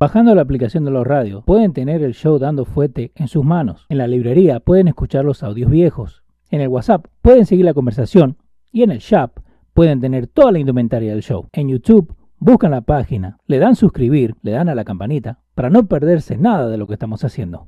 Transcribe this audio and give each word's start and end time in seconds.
Bajando 0.00 0.32
la 0.36 0.42
aplicación 0.42 0.84
de 0.84 0.92
los 0.92 1.04
radios, 1.04 1.42
pueden 1.44 1.72
tener 1.72 2.04
el 2.04 2.14
show 2.14 2.38
dando 2.38 2.64
fuete 2.64 3.10
en 3.16 3.26
sus 3.26 3.44
manos. 3.44 3.84
En 3.88 3.98
la 3.98 4.06
librería 4.06 4.60
pueden 4.60 4.86
escuchar 4.86 5.24
los 5.24 5.42
audios 5.42 5.68
viejos. 5.68 6.22
En 6.50 6.60
el 6.60 6.68
WhatsApp 6.68 7.06
pueden 7.20 7.46
seguir 7.46 7.64
la 7.64 7.74
conversación. 7.74 8.36
Y 8.70 8.84
en 8.84 8.92
el 8.92 9.00
shop 9.00 9.40
pueden 9.74 10.00
tener 10.00 10.28
toda 10.28 10.52
la 10.52 10.60
indumentaria 10.60 11.10
del 11.10 11.22
show. 11.22 11.48
En 11.52 11.68
YouTube 11.68 12.14
buscan 12.38 12.70
la 12.70 12.82
página, 12.82 13.38
le 13.48 13.58
dan 13.58 13.74
suscribir, 13.74 14.36
le 14.42 14.52
dan 14.52 14.68
a 14.68 14.76
la 14.76 14.84
campanita 14.84 15.40
para 15.56 15.68
no 15.68 15.86
perderse 15.86 16.36
nada 16.36 16.68
de 16.68 16.78
lo 16.78 16.86
que 16.86 16.92
estamos 16.92 17.24
haciendo. 17.24 17.66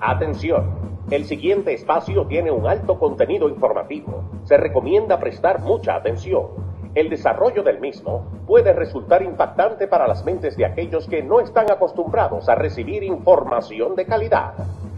Atención. 0.00 0.87
El 1.10 1.24
siguiente 1.24 1.72
espacio 1.72 2.26
tiene 2.26 2.50
un 2.50 2.66
alto 2.66 2.98
contenido 2.98 3.48
informativo. 3.48 4.24
Se 4.44 4.58
recomienda 4.58 5.18
prestar 5.18 5.58
mucha 5.60 5.94
atención. 5.94 6.48
El 6.94 7.08
desarrollo 7.08 7.62
del 7.62 7.80
mismo 7.80 8.26
puede 8.46 8.74
resultar 8.74 9.22
impactante 9.22 9.88
para 9.88 10.06
las 10.06 10.22
mentes 10.26 10.54
de 10.58 10.66
aquellos 10.66 11.08
que 11.08 11.22
no 11.22 11.40
están 11.40 11.70
acostumbrados 11.70 12.50
a 12.50 12.56
recibir 12.56 13.02
información 13.02 13.96
de 13.96 14.04
calidad. 14.04 14.52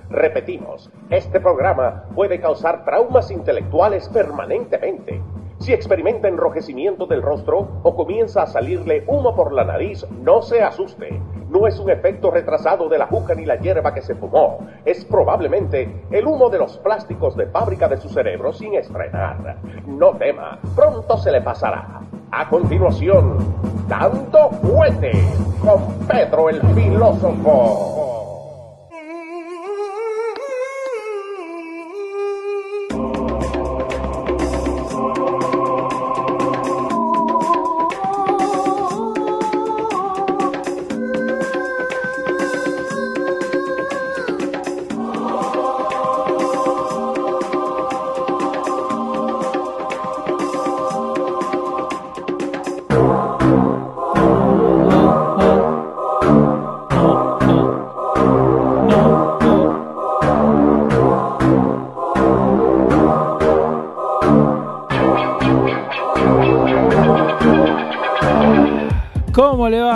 Repetimos, 0.08 0.90
este 1.10 1.38
programa 1.38 2.06
puede 2.16 2.40
causar 2.40 2.84
traumas 2.84 3.30
intelectuales 3.30 4.08
permanentemente. 4.08 5.22
Si 5.60 5.74
experimenta 5.74 6.26
enrojecimiento 6.26 7.04
del 7.04 7.20
rostro 7.20 7.68
o 7.82 7.94
comienza 7.94 8.42
a 8.42 8.46
salirle 8.46 9.04
humo 9.06 9.36
por 9.36 9.52
la 9.52 9.62
nariz, 9.62 10.06
no 10.22 10.40
se 10.40 10.62
asuste. 10.62 11.20
No 11.50 11.66
es 11.66 11.78
un 11.78 11.90
efecto 11.90 12.30
retrasado 12.30 12.88
de 12.88 12.96
la 12.96 13.06
juca 13.06 13.34
ni 13.34 13.44
la 13.44 13.56
hierba 13.56 13.92
que 13.92 14.00
se 14.00 14.14
fumó. 14.14 14.66
Es 14.86 15.04
probablemente 15.04 16.06
el 16.10 16.26
humo 16.26 16.48
de 16.48 16.58
los 16.58 16.78
plásticos 16.78 17.36
de 17.36 17.46
fábrica 17.46 17.88
de 17.88 17.98
su 17.98 18.08
cerebro 18.08 18.54
sin 18.54 18.74
estrenar. 18.74 19.58
No 19.86 20.12
tema, 20.16 20.58
pronto 20.74 21.18
se 21.18 21.30
le 21.30 21.42
pasará. 21.42 22.00
A 22.30 22.48
continuación, 22.48 23.36
Dando 23.86 24.48
Fuete 24.62 25.12
con 25.62 26.06
Pedro 26.06 26.48
el 26.48 26.62
Filósofo. 26.74 28.09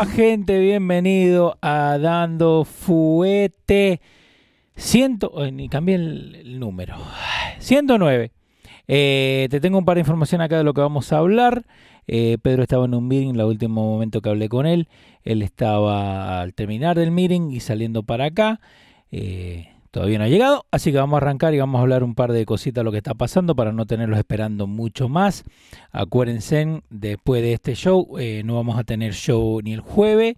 Gente? 0.06 0.58
Bienvenido 0.58 1.58
a 1.62 1.98
Dando 1.98 2.64
Fuete. 2.64 4.00
Ciento, 4.76 5.32
ni 5.52 5.68
cambié 5.68 5.94
el, 5.96 6.58
número. 6.58 6.96
109. 7.58 8.32
Eh, 8.86 9.48
te 9.50 9.60
tengo 9.60 9.78
un 9.78 9.84
par 9.84 9.96
de 9.96 10.00
información 10.00 10.40
acá 10.40 10.58
de 10.58 10.64
lo 10.64 10.74
que 10.74 10.80
vamos 10.80 11.12
a 11.12 11.18
hablar. 11.18 11.64
Eh, 12.06 12.38
Pedro 12.42 12.62
estaba 12.62 12.84
en 12.84 12.94
un 12.94 13.08
meeting, 13.08 13.34
el 13.34 13.42
último 13.42 13.84
momento 13.84 14.20
que 14.20 14.28
hablé 14.28 14.48
con 14.48 14.66
él. 14.66 14.88
Él 15.22 15.42
estaba 15.42 16.40
al 16.40 16.54
terminar 16.54 16.98
del 16.98 17.10
meeting 17.10 17.50
y 17.50 17.60
saliendo 17.60 18.02
para 18.02 18.26
acá. 18.26 18.60
Eh, 19.10 19.68
todavía 19.94 20.18
no 20.18 20.24
ha 20.24 20.28
llegado, 20.28 20.66
así 20.72 20.90
que 20.90 20.98
vamos 20.98 21.14
a 21.14 21.18
arrancar 21.18 21.54
y 21.54 21.58
vamos 21.60 21.78
a 21.78 21.82
hablar 21.82 22.02
un 22.02 22.16
par 22.16 22.32
de 22.32 22.44
cositas 22.44 22.80
de 22.80 22.84
lo 22.84 22.90
que 22.90 22.96
está 22.96 23.14
pasando 23.14 23.54
para 23.54 23.70
no 23.70 23.86
tenerlos 23.86 24.18
esperando 24.18 24.66
mucho 24.66 25.08
más. 25.08 25.44
Acuérdense, 25.92 26.82
después 26.90 27.42
de 27.42 27.52
este 27.52 27.76
show 27.76 28.18
eh, 28.18 28.42
no 28.44 28.56
vamos 28.56 28.76
a 28.76 28.82
tener 28.82 29.12
show 29.12 29.60
ni 29.62 29.72
el 29.72 29.78
jueves 29.78 30.34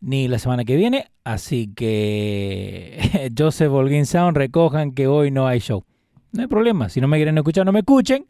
ni 0.00 0.26
la 0.26 0.40
semana 0.40 0.64
que 0.64 0.74
viene, 0.74 1.12
así 1.22 1.72
que 1.76 3.30
Joseph 3.38 3.70
Holguín 3.70 4.04
Sound 4.04 4.36
recojan 4.36 4.90
que 4.90 5.06
hoy 5.06 5.30
no 5.30 5.46
hay 5.46 5.60
show. 5.60 5.84
No 6.32 6.42
hay 6.42 6.48
problema, 6.48 6.88
si 6.88 7.00
no 7.00 7.06
me 7.06 7.18
quieren 7.18 7.38
escuchar, 7.38 7.64
no 7.64 7.70
me 7.70 7.80
escuchen 7.80 8.26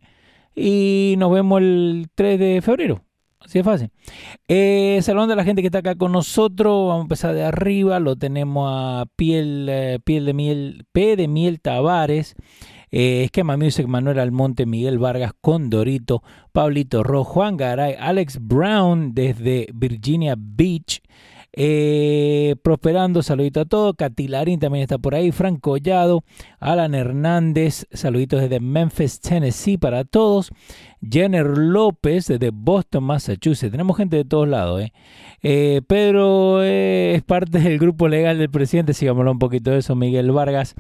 y 0.55 1.15
nos 1.17 1.33
vemos 1.33 1.63
el 1.63 2.09
3 2.15 2.39
de 2.39 2.61
febrero. 2.61 3.08
Así 3.49 3.61
es 3.61 3.65
fácil. 3.65 3.91
Eh, 4.47 4.99
saludando 5.01 5.33
a 5.33 5.37
la 5.37 5.45
gente 5.45 5.63
que 5.63 5.69
está 5.69 5.79
acá 5.79 5.95
con 5.95 6.13
nosotros. 6.13 6.89
Vamos 6.89 6.99
a 6.99 7.03
empezar 7.05 7.35
de 7.35 7.45
arriba. 7.45 7.99
Lo 7.99 8.15
tenemos 8.15 8.71
a 8.71 9.07
Piel, 9.17 9.67
eh, 9.71 9.99
Piel 10.05 10.27
de 10.27 10.35
Miel, 10.35 10.85
P 10.93 11.17
de 11.17 11.29
Miel 11.29 11.59
Tavares. 11.59 12.35
Eh, 12.91 13.25
Esquema 13.25 13.57
Music, 13.57 13.87
Manuel 13.87 14.19
Almonte, 14.19 14.67
Miguel 14.67 14.99
Vargas, 14.99 15.33
Condorito, 15.41 16.23
Pablito 16.53 17.03
Rojo, 17.03 17.25
Juan 17.25 17.57
Garay, 17.57 17.95
Alex 17.99 18.39
Brown 18.39 19.15
desde 19.15 19.69
Virginia 19.73 20.35
Beach. 20.37 21.01
Eh, 21.61 22.55
prosperando, 22.63 23.21
saludito 23.21 23.63
a 23.63 23.65
todos. 23.65 23.97
Catilarín 23.97 24.61
también 24.61 24.85
está 24.85 24.97
por 24.97 25.17
ahí. 25.17 25.33
Frank 25.33 25.59
Collado, 25.59 26.23
Alan 26.61 26.95
Hernández, 26.95 27.85
saluditos 27.91 28.41
desde 28.41 28.61
Memphis, 28.61 29.21
Tennessee 29.21 29.77
para 29.77 30.05
todos. 30.05 30.53
Jenner 31.03 31.47
López 31.59 32.29
desde 32.29 32.51
Boston, 32.51 33.03
Massachusetts. 33.03 33.73
Tenemos 33.73 33.97
gente 33.97 34.17
de 34.17 34.25
todos 34.25 34.47
lados. 34.47 34.83
¿eh? 34.83 34.93
Eh, 35.43 35.83
Pedro 35.89 36.63
es 36.63 37.25
parte 37.25 37.59
del 37.59 37.81
grupo 37.81 38.07
legal 38.07 38.39
del 38.39 38.51
presidente. 38.51 38.95
Sigámoslo 38.95 39.33
un 39.33 39.41
poquito 39.41 39.73
de 39.73 39.79
eso. 39.79 39.97
Miguel 39.97 40.31
Vargas. 40.31 40.77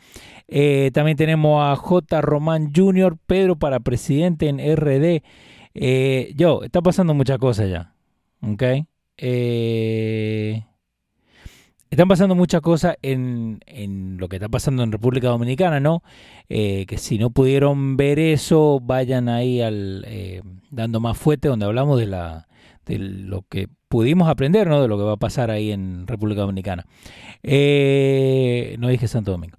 También 0.92 1.16
tenemos 1.16 1.60
a 1.60 1.74
J. 1.74 2.20
Román 2.20 2.70
Jr., 2.72 3.18
Pedro 3.26 3.56
para 3.56 3.80
presidente 3.80 4.48
en 4.48 4.58
RD. 4.58 5.24
Yo, 6.36 6.62
está 6.62 6.82
pasando 6.82 7.14
muchas 7.14 7.38
cosas 7.38 7.68
ya. 7.68 7.94
¿Ok? 8.42 8.62
Eh, 9.18 10.62
están 11.90 12.08
pasando 12.08 12.34
muchas 12.34 12.60
cosas 12.60 12.96
en, 13.02 13.60
en, 13.66 14.16
lo 14.18 14.28
que 14.28 14.36
está 14.36 14.48
pasando 14.48 14.82
en 14.82 14.92
República 14.92 15.28
Dominicana, 15.28 15.80
¿no? 15.80 16.02
Eh, 16.48 16.86
que 16.86 16.98
si 16.98 17.18
no 17.18 17.30
pudieron 17.30 17.96
ver 17.96 18.18
eso, 18.18 18.80
vayan 18.80 19.28
ahí 19.28 19.60
al 19.60 20.04
eh, 20.06 20.42
dando 20.70 21.00
más 21.00 21.18
fuerte, 21.18 21.48
donde 21.48 21.66
hablamos 21.66 21.98
de 21.98 22.06
la 22.06 22.46
de 22.86 22.98
lo 22.98 23.42
que 23.42 23.68
pudimos 23.88 24.28
aprender, 24.28 24.66
¿no? 24.66 24.80
De 24.80 24.88
lo 24.88 24.96
que 24.96 25.04
va 25.04 25.12
a 25.12 25.18
pasar 25.18 25.50
ahí 25.50 25.72
en 25.72 26.06
República 26.06 26.42
Dominicana. 26.42 26.86
No 27.42 28.88
dije 28.88 29.08
Santo 29.08 29.32
Domingo. 29.32 29.58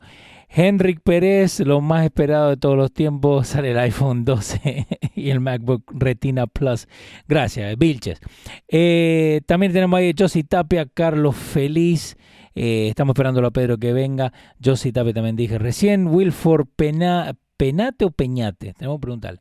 Henrik 0.49 1.01
Pérez, 1.01 1.59
lo 1.59 1.79
más 1.79 2.05
esperado 2.05 2.49
de 2.49 2.57
todos 2.57 2.75
los 2.75 2.91
tiempos, 2.91 3.47
sale 3.49 3.71
el 3.71 3.79
iPhone 3.79 4.25
12 4.25 4.87
y 5.15 5.29
el 5.29 5.39
MacBook 5.39 5.83
Retina 5.93 6.47
Plus. 6.47 6.87
Gracias, 7.27 7.77
Vilches. 7.77 8.19
Eh, 8.67 9.41
también 9.45 9.71
tenemos 9.71 9.97
ahí 9.97 10.13
Josie 10.17 10.43
Tapia, 10.43 10.85
Carlos 10.85 11.35
Feliz. 11.35 12.17
Eh, 12.55 12.87
estamos 12.89 13.13
esperando 13.13 13.45
a 13.45 13.51
Pedro 13.51 13.77
que 13.77 13.93
venga. 13.93 14.33
Josie 14.63 14.91
Tapia 14.91 15.13
también 15.13 15.35
dije 15.35 15.59
recién. 15.59 16.07
Wilford 16.07 16.67
Pena, 16.75 17.35
Penate 17.55 18.05
o 18.05 18.11
Peñate, 18.11 18.73
tenemos 18.73 18.97
que 18.97 19.01
preguntarle. 19.01 19.39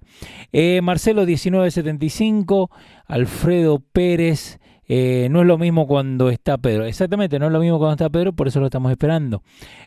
Eh, 0.52 0.80
Marcelo 0.82 1.25
1975, 1.25 2.70
Alfredo 3.06 3.78
Pérez. 3.78 4.58
Eh, 4.88 5.28
no 5.31 5.43
es 5.43 5.47
lo 5.47 5.59
mismo 5.59 5.87
cuando 5.87 6.31
está 6.31 6.59
Pedro. 6.59 6.87
Exactamente, 6.87 7.38
no 7.38 7.47
es 7.47 7.53
lo 7.53 7.60
mismo 7.60 7.78
cuando 7.78 7.93
está 7.93 8.09
Pedro, 8.09 8.32
por 8.32 8.49
eso 8.49 8.59
lo 8.60 8.66
estamos 8.66 8.91
esperando. 8.91 9.43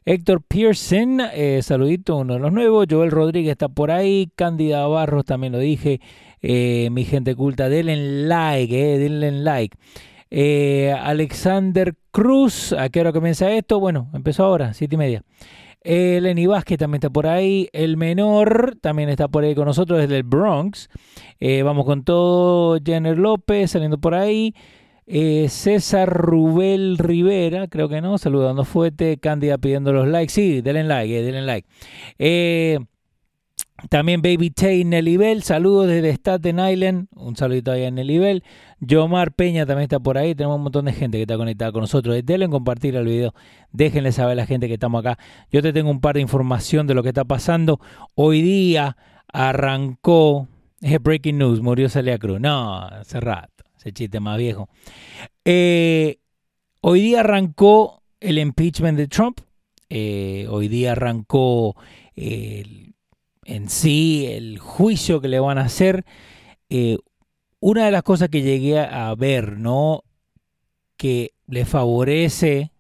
Héctor 0.06 0.44
Pearson, 0.48 1.22
eh, 1.34 1.60
saludito, 1.64 2.18
uno 2.18 2.36
de 2.36 2.40
los 2.40 2.54
nuevos. 2.54 2.86
Joel 2.90 3.12
Rodríguez 3.12 3.52
está 3.52 3.68
por 3.68 3.92
ahí. 3.92 4.32
Cándida 4.36 4.86
Barros, 4.88 5.26
también 5.26 5.54
lo 5.54 5.60
dije. 5.60 6.00
Eh, 6.42 6.90
mi 6.92 7.04
gente 7.04 7.36
culta, 7.36 7.68
denle 7.68 8.28
like, 8.28 8.76
denle 8.76 9.32
like. 9.32 9.78
Alexander 11.04 11.96
Cruz, 12.12 12.72
¿a 12.74 12.90
qué 12.90 13.02
hora 13.02 13.12
comienza 13.12 13.52
esto? 13.52 13.80
Bueno, 13.80 14.10
empezó 14.14 14.46
ahora, 14.46 14.74
siete 14.74 14.96
y 14.96 14.98
media. 14.98 15.24
Eh, 15.84 16.20
Lenny 16.22 16.46
Vázquez 16.46 16.78
también 16.78 17.00
está 17.00 17.10
por 17.10 17.28
ahí. 17.28 17.68
El 17.74 17.98
menor 17.98 18.78
también 18.82 19.10
está 19.10 19.28
por 19.28 19.44
ahí 19.44 19.56
con 19.56 19.66
nosotros 19.66 20.00
desde 20.00 20.18
el 20.18 20.24
Bronx. 20.24 20.90
Eh, 21.40 21.64
vamos 21.64 21.86
con 21.86 22.04
todo. 22.04 22.80
Jenner 22.84 23.18
López 23.18 23.72
saliendo 23.72 23.98
por 23.98 24.14
ahí. 24.14 24.54
Eh, 25.14 25.50
César 25.50 26.10
Rubel 26.10 26.98
Rivera, 26.98 27.68
creo 27.68 27.90
que 27.90 28.00
no, 28.00 28.18
saludando 28.18 28.64
fuerte. 28.64 29.18
Cándida 29.18 29.58
pidiendo 29.58 29.92
los 29.92 30.08
likes. 30.08 30.32
Sí, 30.32 30.62
denle 30.62 30.86
like, 30.86 31.20
eh, 31.20 31.22
denle 31.22 31.42
like. 31.42 31.68
Eh, 32.18 32.80
también 33.90 34.22
Baby 34.22 34.52
Tay 34.52 34.86
Nelibel, 34.86 35.44
saludos 35.44 35.88
desde 35.88 36.12
Staten 36.12 36.60
Island, 36.60 37.08
un 37.16 37.36
saludito 37.36 37.72
ahí 37.72 37.84
en 37.84 37.96
Nelibel. 37.96 38.44
Yomar 38.80 39.34
Peña 39.34 39.66
también 39.66 39.84
está 39.84 40.00
por 40.00 40.18
ahí, 40.18 40.34
tenemos 40.34 40.58
un 40.58 40.64
montón 40.64 40.86
de 40.86 40.94
gente 40.94 41.18
que 41.18 41.24
está 41.24 41.36
conectada 41.36 41.74
con 41.74 41.82
nosotros. 41.82 42.18
Denle 42.24 42.46
en 42.46 42.52
compartir 42.52 42.96
el 42.96 43.06
video, 43.06 43.34
déjenle 43.74 44.14
saber 44.14 44.34
a 44.34 44.36
la 44.36 44.46
gente 44.46 44.68
que 44.68 44.76
estamos 44.76 45.04
acá. 45.04 45.22
Yo 45.52 45.62
te 45.62 45.74
tengo 45.74 45.90
un 45.92 46.00
par 46.00 46.16
de 46.16 46.22
información 46.22 46.88
de 46.88 46.94
lo 46.94 47.04
que 47.04 47.10
está 47.10 47.26
pasando. 47.26 47.82
Hoy 48.16 48.42
día 48.42 48.96
arrancó 49.28 50.48
Es 50.80 51.02
breaking 51.02 51.38
news, 51.38 51.62
murió 51.62 51.90
Celia 51.90 52.18
Cruz. 52.18 52.40
No, 52.40 52.80
hace 52.82 53.20
rato, 53.20 53.51
ese 53.82 53.94
chiste 53.94 54.20
más 54.20 54.38
viejo. 54.38 54.70
Eh, 55.44 56.20
hoy 56.82 57.02
día 57.02 57.22
arrancó 57.22 58.04
el 58.20 58.38
impeachment 58.38 58.98
de 58.98 59.08
Trump. 59.08 59.40
Eh, 59.90 60.46
hoy 60.50 60.68
día 60.68 60.92
arrancó 60.92 61.76
en 62.16 63.70
sí 63.70 64.28
el 64.28 64.60
juicio 64.60 65.20
que 65.20 65.28
le 65.28 65.40
van 65.40 65.58
a 65.58 65.66
hacer. 65.66 66.06
Eh, 66.70 66.98
una 67.60 67.86
de 67.86 67.92
las 67.92 68.04
cosas 68.04 68.30
que 68.30 68.44
llegué 68.44 68.80
a 68.80 69.14
ver, 69.16 69.58
¿no? 69.58 70.04
Que 70.96 71.34
le 71.48 71.66
favorece 71.66 72.72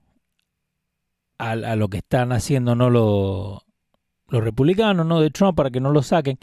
a, 1.39 1.56
lo 1.56 1.89
que 1.89 1.98
están 1.98 2.31
haciendo, 2.31 2.75
¿no? 2.75 2.92
Los, 2.92 3.63
los 4.27 4.44
republicanos, 4.44 5.06
¿no? 5.07 5.19
De 5.19 5.31
Trump 5.31 5.57
para 5.57 5.71
que 5.71 5.80
no 5.80 5.92
lo 5.92 6.03
saquen 6.03 6.38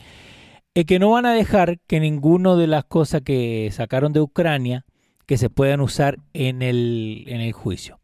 es 0.79 0.87
que 0.87 1.01
no 1.01 1.11
van 1.11 1.27
a 1.27 1.35
dejar 1.35 1.81
que 1.89 1.99
ninguno 1.99 2.57
de 2.57 2.69
las 2.69 2.85
cosas 2.85 3.23
que 3.23 3.69
sacaron 3.73 4.13
de 4.13 4.21
Ucrania 4.21 4.85
que 5.27 5.37
se 5.37 5.51
puedan 5.51 5.81
usar 5.81 6.21
en 6.35 6.63
el, 6.63 7.25
en 7.27 7.41
el 7.41 7.53
juicio. 7.53 7.99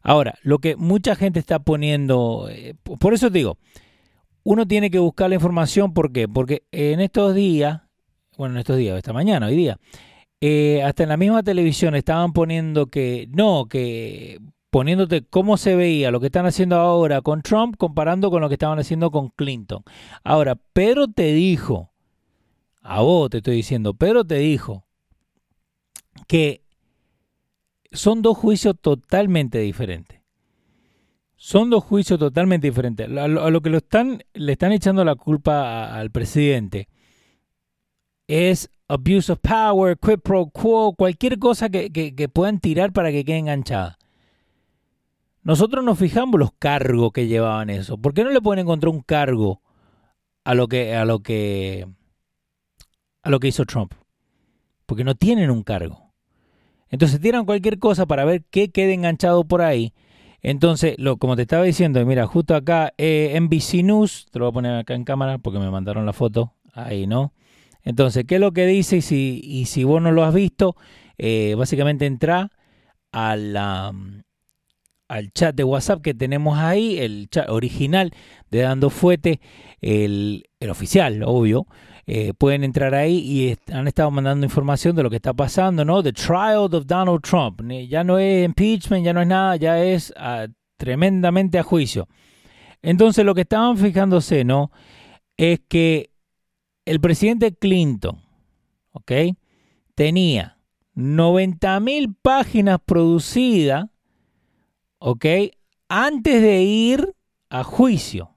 Ahora, 0.00 0.38
lo 0.42 0.60
que 0.60 0.76
mucha 0.76 1.16
gente 1.16 1.40
está 1.40 1.58
poniendo, 1.58 2.46
eh, 2.48 2.74
por 3.00 3.14
eso 3.14 3.30
digo, 3.30 3.58
uno 4.44 4.64
tiene 4.64 4.92
que 4.92 5.00
buscar 5.00 5.28
la 5.28 5.34
información, 5.34 5.92
¿por 5.92 6.12
qué? 6.12 6.28
Porque 6.28 6.62
en 6.70 7.00
estos 7.00 7.34
días, 7.34 7.82
bueno, 8.38 8.54
en 8.54 8.60
estos 8.60 8.76
días, 8.76 8.96
esta 8.96 9.12
mañana, 9.12 9.48
hoy 9.48 9.56
día, 9.56 9.80
eh, 10.40 10.84
hasta 10.84 11.02
en 11.02 11.08
la 11.08 11.16
misma 11.16 11.42
televisión 11.42 11.96
estaban 11.96 12.32
poniendo 12.32 12.86
que 12.86 13.26
no, 13.32 13.66
que 13.66 14.38
poniéndote 14.70 15.24
cómo 15.24 15.56
se 15.56 15.74
veía 15.74 16.12
lo 16.12 16.20
que 16.20 16.26
están 16.26 16.46
haciendo 16.46 16.76
ahora 16.76 17.22
con 17.22 17.42
Trump 17.42 17.74
comparando 17.76 18.30
con 18.30 18.40
lo 18.40 18.48
que 18.48 18.54
estaban 18.54 18.78
haciendo 18.78 19.10
con 19.10 19.30
Clinton. 19.30 19.82
Ahora, 20.22 20.54
Pedro 20.72 21.08
te 21.08 21.32
dijo 21.32 21.90
a 22.84 23.00
vos 23.00 23.30
te 23.30 23.38
estoy 23.38 23.56
diciendo, 23.56 23.94
pero 23.94 24.24
te 24.24 24.36
dijo 24.36 24.84
que 26.28 26.62
son 27.90 28.22
dos 28.22 28.36
juicios 28.36 28.76
totalmente 28.80 29.58
diferentes. 29.58 30.20
Son 31.36 31.70
dos 31.70 31.82
juicios 31.82 32.18
totalmente 32.18 32.66
diferentes. 32.66 33.06
A 33.06 33.28
lo, 33.28 33.60
que 33.60 33.70
lo 33.70 33.78
están, 33.78 34.22
le 34.34 34.52
están 34.52 34.72
echando 34.72 35.04
la 35.04 35.14
culpa 35.16 35.94
al 35.94 36.10
presidente 36.10 36.88
es 38.26 38.70
abuse 38.88 39.32
of 39.32 39.38
power, 39.40 39.98
quid 39.98 40.20
pro 40.20 40.46
quo, 40.46 40.94
cualquier 40.94 41.38
cosa 41.38 41.68
que, 41.68 41.90
que 41.90 42.28
puedan 42.28 42.60
tirar 42.60 42.92
para 42.92 43.10
que 43.10 43.24
quede 43.24 43.38
enganchada. 43.38 43.98
Nosotros 45.42 45.84
nos 45.84 45.98
fijamos 45.98 46.40
los 46.40 46.52
cargos 46.58 47.12
que 47.12 47.26
llevaban 47.26 47.68
eso. 47.68 47.98
¿Por 47.98 48.14
qué 48.14 48.24
no 48.24 48.30
le 48.30 48.40
pueden 48.40 48.62
encontrar 48.62 48.90
un 48.90 49.02
cargo 49.02 49.60
a 50.42 50.54
lo 50.54 50.68
que, 50.68 50.94
a 50.94 51.04
lo 51.04 51.20
que 51.20 51.86
a 53.24 53.30
lo 53.30 53.40
que 53.40 53.48
hizo 53.48 53.64
Trump. 53.64 53.92
Porque 54.86 55.02
no 55.02 55.16
tienen 55.16 55.50
un 55.50 55.62
cargo. 55.62 56.12
Entonces 56.88 57.20
tiran 57.20 57.44
cualquier 57.46 57.80
cosa 57.80 58.06
para 58.06 58.24
ver 58.24 58.44
qué 58.50 58.70
quede 58.70 58.94
enganchado 58.94 59.44
por 59.44 59.62
ahí. 59.62 59.92
Entonces, 60.42 60.94
lo, 60.98 61.16
como 61.16 61.36
te 61.36 61.42
estaba 61.42 61.64
diciendo, 61.64 62.04
mira, 62.04 62.26
justo 62.26 62.54
acá 62.54 62.92
eh, 62.98 63.36
NBC 63.40 63.82
News, 63.82 64.26
te 64.30 64.38
lo 64.38 64.44
voy 64.44 64.50
a 64.50 64.52
poner 64.52 64.76
acá 64.76 64.94
en 64.94 65.04
cámara 65.04 65.38
porque 65.38 65.58
me 65.58 65.70
mandaron 65.70 66.04
la 66.04 66.12
foto. 66.12 66.52
Ahí, 66.74 67.06
¿no? 67.06 67.32
Entonces, 67.82 68.24
¿qué 68.26 68.34
es 68.34 68.40
lo 68.40 68.52
que 68.52 68.66
dice? 68.66 68.98
Y 68.98 69.02
si, 69.02 69.40
y 69.42 69.64
si 69.64 69.84
vos 69.84 70.02
no 70.02 70.12
lo 70.12 70.22
has 70.22 70.34
visto, 70.34 70.76
eh, 71.16 71.54
básicamente 71.56 72.04
entra 72.04 72.50
al, 73.10 73.56
al 75.08 75.32
chat 75.32 75.54
de 75.54 75.64
WhatsApp 75.64 76.02
que 76.02 76.14
tenemos 76.14 76.58
ahí, 76.58 76.98
el 76.98 77.28
chat 77.30 77.48
original 77.48 78.12
de 78.50 78.60
Dando 78.60 78.90
Fuete, 78.90 79.40
el, 79.80 80.44
el 80.60 80.70
oficial, 80.70 81.22
obvio. 81.24 81.66
Eh, 82.06 82.34
pueden 82.36 82.64
entrar 82.64 82.94
ahí 82.94 83.16
y 83.16 83.72
han 83.72 83.88
estado 83.88 84.10
mandando 84.10 84.44
información 84.44 84.94
de 84.94 85.02
lo 85.02 85.10
que 85.10 85.16
está 85.16 85.32
pasando, 85.32 85.84
¿no? 85.84 86.02
The 86.02 86.12
trial 86.12 86.68
of 86.72 86.86
Donald 86.86 87.22
Trump. 87.22 87.62
Ya 87.88 88.04
no 88.04 88.18
es 88.18 88.44
impeachment, 88.44 89.04
ya 89.04 89.12
no 89.12 89.22
es 89.22 89.28
nada, 89.28 89.56
ya 89.56 89.82
es 89.82 90.12
ah, 90.16 90.46
tremendamente 90.76 91.58
a 91.58 91.62
juicio. 91.62 92.06
Entonces 92.82 93.24
lo 93.24 93.34
que 93.34 93.42
estaban 93.42 93.78
fijándose, 93.78 94.44
¿no? 94.44 94.70
Es 95.36 95.60
que 95.66 96.10
el 96.84 97.00
presidente 97.00 97.54
Clinton, 97.54 98.20
¿ok? 98.92 99.12
Tenía 99.94 100.58
90 100.94 101.80
mil 101.80 102.14
páginas 102.14 102.78
producidas, 102.84 103.86
¿ok? 104.98 105.24
Antes 105.88 106.42
de 106.42 106.62
ir 106.62 107.14
a 107.48 107.64
juicio, 107.64 108.36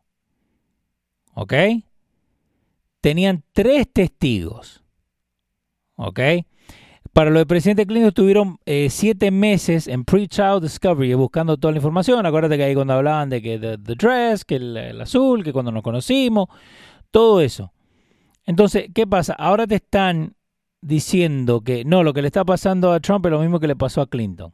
¿ok? 1.34 1.54
Tenían 3.08 3.42
tres 3.54 3.88
testigos. 3.88 4.84
¿Ok? 5.96 6.20
Para 7.14 7.30
lo 7.30 7.40
del 7.40 7.48
presidente 7.48 7.86
Clinton 7.86 8.10
estuvieron 8.10 8.60
eh, 8.66 8.90
siete 8.90 9.32
meses 9.32 9.88
en 9.88 10.04
pre-trial 10.04 10.60
discovery 10.60 11.14
buscando 11.14 11.56
toda 11.56 11.72
la 11.72 11.78
información. 11.78 12.26
Acuérdate 12.26 12.58
que 12.58 12.66
ahí 12.66 12.76
cuando 12.76 12.96
hablaban 12.96 13.30
de 13.30 13.42
que 13.42 13.60
the, 13.60 13.78
dress, 13.78 14.44
que 14.44 14.58
el, 14.58 15.00
azul, 15.00 15.42
que 15.42 15.54
cuando 15.54 15.72
nos 15.72 15.84
conocimos, 15.84 16.50
todo 17.10 17.40
eso. 17.40 17.72
Entonces, 18.46 18.90
¿qué 18.94 19.08
pasa? 19.08 19.36
Ahora 19.36 19.66
te 19.68 19.76
están 19.76 20.36
diciendo 20.82 21.62
que 21.62 21.86
no, 21.86 22.04
lo 22.04 22.12
que 22.12 22.22
le 22.22 22.28
está 22.28 22.44
pasando 22.44 22.92
a 22.92 23.00
Trump 23.00 23.26
es 23.26 23.32
lo 23.32 23.40
mismo 23.40 23.62
que 23.62 23.68
le 23.68 23.78
pasó 23.78 24.02
a 24.02 24.08
Clinton. 24.08 24.54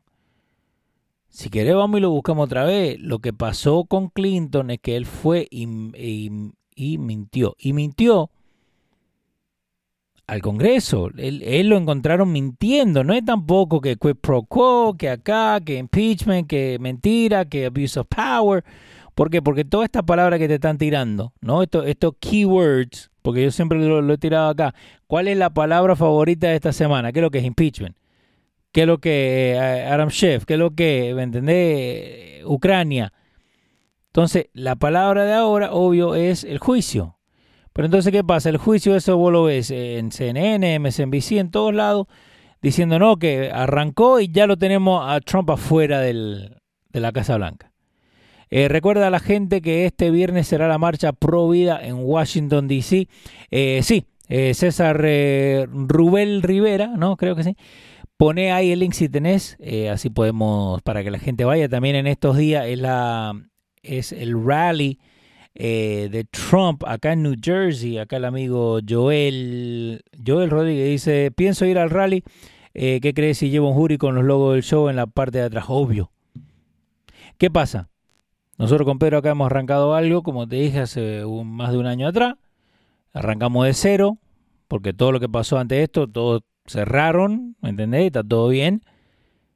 Si 1.28 1.50
querés, 1.50 1.74
vamos 1.74 1.98
y 1.98 2.02
lo 2.02 2.12
buscamos 2.12 2.46
otra 2.46 2.66
vez. 2.66 3.00
Lo 3.00 3.18
que 3.18 3.34
pasó 3.34 3.86
con 3.86 4.10
Clinton 4.10 4.70
es 4.70 4.80
que 4.80 4.96
él 4.96 5.08
fue 5.08 5.48
y, 5.50 5.68
y 6.76 6.98
mintió. 7.00 7.56
Y 7.58 7.74
mintió 7.74 8.30
al 10.28 10.42
Congreso. 10.42 11.10
Él, 11.18 11.70
lo 11.70 11.78
encontraron 11.78 12.32
mintiendo. 12.32 13.04
No 13.04 13.14
es 13.14 13.26
tampoco 13.26 13.82
que 13.82 13.98
quid 13.98 14.16
pro 14.16 14.44
quo, 14.44 14.96
que 14.98 15.10
acá, 15.10 15.60
que 15.62 15.78
impeachment, 15.78 16.48
que 16.48 16.78
mentira, 16.80 17.46
que 17.46 17.66
abuse 17.66 18.00
of 18.00 18.08
power. 18.08 18.64
¿Por 19.16 19.30
qué? 19.30 19.42
Porque 19.42 19.66
toda 19.66 19.86
esta 19.86 20.04
palabra 20.04 20.40
que 20.40 20.48
te 20.48 20.56
están 20.56 20.78
tirando, 20.78 21.34
¿no? 21.42 21.62
Estos 21.62 21.86
esto 21.88 22.18
keywords, 22.20 23.12
porque 23.22 23.44
yo 23.44 23.52
siempre 23.52 23.78
lo, 23.78 24.14
he 24.14 24.18
tirado 24.18 24.50
acá. 24.50 24.74
¿Cuál 25.08 25.28
es 25.28 25.38
la 25.38 25.52
palabra 25.52 25.96
favorita 25.96 26.48
de 26.48 26.56
esta 26.56 26.74
semana? 26.74 27.12
¿Qué 27.12 27.20
es 27.20 27.24
lo 27.24 27.32
que 27.32 27.40
es 27.40 27.46
impeachment? 27.46 27.96
¿Qué 28.72 28.82
es 28.82 28.88
lo 28.88 28.98
que 28.98 29.54
eh, 29.54 29.86
Adam 29.86 30.10
Schiff? 30.10 30.46
¿Qué 30.46 30.54
es 30.54 30.60
lo 30.60 30.72
que, 30.72 31.14
¿me 31.16 31.24
entendés? 31.24 32.44
Ucrania. 32.46 33.14
Entonces, 34.08 34.48
la 34.54 34.76
palabra 34.76 35.26
de 35.26 35.34
ahora, 35.34 35.74
obvio, 35.74 36.16
es 36.16 36.44
el 36.44 36.58
juicio. 36.58 37.18
Pero 37.74 37.88
entonces, 37.88 38.12
¿qué 38.12 38.24
pasa? 38.24 38.50
El 38.50 38.58
juicio, 38.58 38.96
eso 38.96 39.18
vos 39.18 39.34
lo 39.34 39.44
ves 39.46 39.72
en 39.72 40.12
CNN, 40.12 40.80
MSNBC, 40.80 41.34
en 41.34 41.50
todos 41.52 41.74
lados, 41.74 42.08
diciendo, 42.62 43.00
no, 43.00 43.18
que 43.18 43.52
arrancó 43.52 44.20
y 44.20 44.32
ya 44.32 44.46
lo 44.46 44.58
tenemos 44.58 45.04
a 45.06 45.20
Trump 45.22 45.50
afuera 45.50 46.00
de 46.00 46.52
la 46.92 47.12
Casa 47.12 47.36
Blanca. 47.36 47.74
Eh, 48.56 48.68
recuerda 48.68 49.08
a 49.08 49.10
la 49.10 49.20
gente 49.20 49.64
que 49.64 49.88
este 49.88 50.12
viernes 50.12 50.48
será 50.48 50.68
la 50.68 50.78
marcha 50.78 51.12
pro 51.12 51.50
vida 51.50 51.80
en 51.84 51.96
Washington, 51.96 52.68
D.C. 52.68 53.08
Eh, 53.50 53.80
sí, 53.82 54.06
eh, 54.28 54.54
César 54.54 54.98
Rubel 55.72 56.44
Rivera, 56.44 56.94
¿no? 56.96 57.18
Creo 57.18 57.36
que 57.36 57.44
sí. 57.44 57.58
Pone 58.16 58.52
ahí 58.52 58.72
el 58.72 58.82
link 58.82 58.94
si 58.94 59.10
tenés, 59.10 59.58
así 59.92 60.12
podemos, 60.12 60.84
para 60.84 61.04
que 61.04 61.10
la 61.10 61.18
gente 61.18 61.46
vaya. 61.46 61.68
También 61.68 61.96
en 61.96 62.06
estos 62.06 62.38
días 62.38 62.68
es, 62.68 62.78
la, 62.78 63.34
es 63.82 64.12
el 64.12 64.46
rally 64.46 65.00
eh, 65.56 66.10
de 66.12 66.24
Trump 66.26 66.84
acá 66.86 67.14
en 67.14 67.24
New 67.24 67.36
Jersey. 67.42 67.98
Acá 67.98 68.18
el 68.18 68.26
amigo 68.26 68.80
Joel, 68.88 70.04
Joel 70.26 70.50
Rodríguez 70.50 70.90
dice, 70.90 71.32
pienso 71.32 71.66
ir 71.66 71.78
al 71.78 71.90
rally. 71.90 72.24
Eh, 72.74 73.00
¿Qué 73.02 73.14
crees 73.14 73.38
si 73.38 73.50
llevo 73.50 73.70
un 73.70 73.76
jury 73.76 73.98
con 73.98 74.16
los 74.16 74.24
logos 74.24 74.54
del 74.54 74.64
show 74.64 74.90
en 74.90 74.96
la 74.96 75.06
parte 75.08 75.38
de 75.38 75.46
atrás? 75.46 75.66
Obvio. 75.68 76.12
¿Qué 77.38 77.52
pasa? 77.52 77.90
Nosotros 78.58 78.86
con 78.86 79.00
Pedro 79.00 79.18
acá 79.18 79.32
hemos 79.32 79.48
arrancado 79.48 79.96
algo, 79.96 80.24
como 80.24 80.48
te 80.48 80.58
dije, 80.58 80.80
hace 80.80 81.24
más 81.44 81.72
de 81.72 81.78
un 81.78 81.88
año 81.88 82.08
atrás. 82.08 82.36
Arrancamos 83.12 83.66
de 83.66 83.74
cero, 83.74 84.18
porque 84.68 84.94
todo 84.94 85.12
lo 85.12 85.20
que 85.20 85.30
pasó 85.30 85.58
antes 85.58 85.78
de 85.78 85.84
esto, 85.84 86.08
todos 86.08 86.42
cerraron, 86.66 87.56
¿me 87.62 87.70
entendés? 87.70 88.06
Está 88.06 88.24
todo 88.24 88.50
bien. 88.50 88.82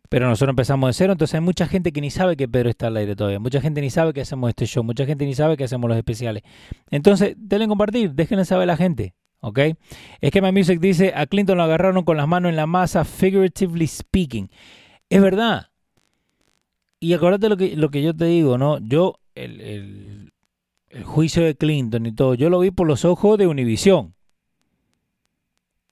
Pero 0.10 0.28
nosotros 0.28 0.54
empezamos 0.54 0.90
de 0.90 0.94
cero, 0.94 1.14
entonces 1.14 1.36
hay 1.36 1.42
mucha 1.42 1.68
gente 1.68 1.92
que 1.92 2.02
ni 2.02 2.10
sabe 2.10 2.38
que 2.38 2.48
Pedro 2.48 2.70
está 2.70 2.88
al 2.88 2.98
aire 2.98 3.16
todavía. 3.16 3.40
Mucha 3.40 3.60
gente 3.62 3.82
ni 3.82 3.90
sabe 3.90 4.14
que 4.14 4.22
hacemos 4.22 4.50
este 4.50 4.66
show. 4.66 4.84
Mucha 4.84 5.06
gente 5.06 5.26
ni 5.26 5.36
sabe 5.36 5.58
que 5.58 5.66
hacemos 5.66 5.90
los 5.90 5.98
especiales. 5.98 6.44
Entonces, 6.90 7.36
denle 7.38 7.68
compartir, 7.68 8.14
déjenle 8.14 8.46
saber 8.46 8.64
a 8.64 8.68
la 8.68 8.78
gente. 8.78 9.14
¿Ok? 9.40 9.60
Es 10.20 10.32
que 10.32 10.42
My 10.42 10.52
Music 10.52 10.80
dice, 10.80 11.14
a 11.16 11.28
Clinton 11.28 11.58
lo 11.58 11.64
agarraron 11.64 12.04
con 12.04 12.18
las 12.18 12.28
manos 12.28 12.50
en 12.50 12.56
la 12.56 12.66
masa, 12.66 13.06
figuratively 13.06 13.88
speaking. 13.88 14.50
Es 15.10 15.22
verdad. 15.22 15.70
Y 17.00 17.14
acuérdate 17.14 17.50
lo 17.50 17.58
que, 17.58 17.76
lo 17.76 17.90
que 17.90 18.02
yo 18.02 18.16
te 18.16 18.26
digo, 18.26 18.58
¿no? 18.58 18.80
Yo, 18.80 19.20
el, 19.36 19.62
el, 19.62 20.34
el 20.90 21.04
juicio 21.04 21.44
de 21.44 21.56
Clinton 21.56 22.06
y 22.06 22.12
todo, 22.14 22.34
yo 22.34 22.50
lo 22.50 22.60
vi 22.60 22.72
por 22.72 22.88
los 22.88 23.06
ojos 23.06 23.38
de 23.38 23.46
Univision. 23.46 24.16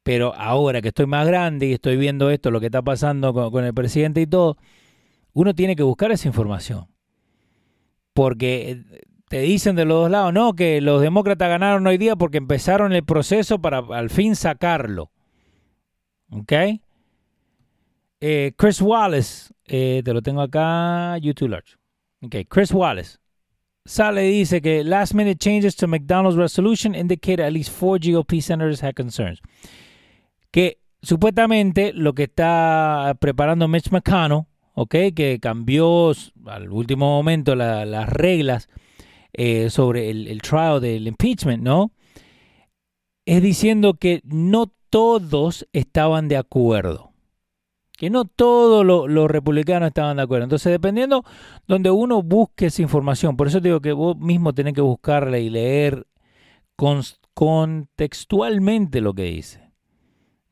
Pero 0.06 0.36
ahora 0.36 0.84
que 0.84 0.90
estoy 0.90 1.08
más 1.08 1.26
grande 1.26 1.66
y 1.66 1.74
estoy 1.74 1.98
viendo 1.98 2.30
esto, 2.30 2.52
lo 2.52 2.60
que 2.60 2.68
está 2.68 2.84
pasando 2.84 3.34
con, 3.34 3.66
el 3.66 3.74
presidente 3.74 4.22
y 4.22 4.28
todo, 4.28 4.56
uno 5.34 5.56
tiene 5.56 5.76
que 5.76 5.82
buscar 5.82 6.12
esa 6.12 6.28
información. 6.28 6.86
Porque 8.14 8.70
eh, 8.70 9.02
te 9.28 9.40
dicen 9.40 9.76
de 9.76 9.84
los 9.84 10.04
dos 10.04 10.12
lados, 10.12 10.32
no, 10.32 10.54
que 10.54 10.80
los 10.80 11.02
demócratas 11.02 11.50
ganaron 11.50 11.88
hoy 11.88 11.98
día 11.98 12.16
porque 12.16 12.38
empezaron 12.38 12.94
el 12.94 13.04
proceso 13.04 13.58
para 13.58 13.80
al 13.80 14.12
fin 14.12 14.36
sacarlo. 14.36 15.10
¿Ok? 16.30 16.54
Eh, 18.22 18.54
Chris 18.56 18.80
Wallace, 18.84 19.56
eh, 19.66 20.04
te 20.06 20.14
lo 20.14 20.22
tengo 20.22 20.42
acá, 20.42 21.18
YouTube 21.18 21.50
Large. 21.50 21.78
Ok, 22.22 22.36
Chris 22.48 22.72
Wallace 22.72 23.18
sale 23.88 24.22
dice 24.22 24.62
que 24.62 24.84
last 24.84 25.16
minute 25.16 25.40
changes 25.40 25.76
to 25.76 25.88
McDonald's 25.88 26.38
resolution 26.38 26.94
indicate 26.94 27.40
at 27.40 27.52
least 27.52 27.72
four 27.72 27.98
GOP 27.98 28.40
senators 28.40 28.82
had 28.82 28.94
concerns. 28.96 29.42
Que 30.56 30.80
supuestamente 31.02 31.92
lo 31.92 32.14
que 32.14 32.24
está 32.24 33.18
preparando 33.20 33.68
Mitch 33.68 33.92
McConnell, 33.92 34.46
ok, 34.74 34.96
que 35.14 35.40
cambió 35.42 36.14
al 36.46 36.72
último 36.72 37.10
momento 37.10 37.56
las 37.56 38.08
reglas 38.08 38.70
eh, 39.34 39.70
sobre 39.70 40.10
el, 40.10 40.30
el 40.30 40.42
trial 40.42 40.80
del 40.80 41.10
impeachment, 41.10 41.62
¿no? 41.62 41.92
Es 43.26 43.42
diciendo 43.42 43.96
que 43.96 44.22
no 44.24 44.72
todos 44.90 45.68
estaban 45.74 46.30
de 46.30 46.38
acuerdo 46.38 47.12
que 47.98 48.10
no 48.10 48.24
todos 48.24 48.86
los 48.86 49.32
republicanos 49.32 49.88
estaban 49.88 50.16
de 50.18 50.24
acuerdo. 50.24 50.44
Entonces, 50.46 50.72
dependiendo 50.72 51.24
donde 51.68 51.92
uno 51.92 52.22
busque 52.22 52.68
esa 52.68 52.82
información, 52.82 53.36
por 53.38 53.48
eso 53.48 53.60
digo 53.62 53.82
que 53.82 53.92
vos 53.94 54.18
mismo 54.18 54.54
tenés 54.54 54.74
que 54.74 54.82
buscarla 54.82 55.40
y 55.40 55.50
leer 55.50 56.06
contextualmente 57.34 59.02
lo 59.02 59.14
que 59.14 59.24
dice. 59.24 59.65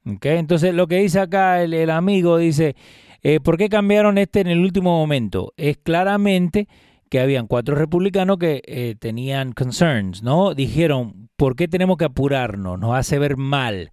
Entonces, 0.05 0.73
lo 0.73 0.87
que 0.87 0.97
dice 0.97 1.19
acá 1.19 1.61
el, 1.63 1.89
amigo 1.89 2.37
dice, 2.37 2.75
eh, 3.21 3.39
¿por 3.39 3.57
qué 3.57 3.69
cambiaron 3.69 4.17
este 4.17 4.41
en 4.41 4.47
el 4.47 4.59
último 4.59 4.97
momento? 4.97 5.53
Es 5.55 5.77
claramente 5.77 6.67
que 7.09 7.19
habían 7.19 7.47
cuatro 7.47 7.75
republicanos 7.75 8.37
que 8.37 8.61
eh, 8.65 8.95
tenían 8.99 9.53
concerns, 9.53 10.23
¿no? 10.23 10.53
Dijeron, 10.55 11.29
¿por 11.35 11.55
qué 11.55 11.67
tenemos 11.67 11.97
que 11.97 12.05
apurarnos? 12.05 12.79
Nos 12.79 12.95
hace 12.95 13.19
ver 13.19 13.37
mal. 13.37 13.91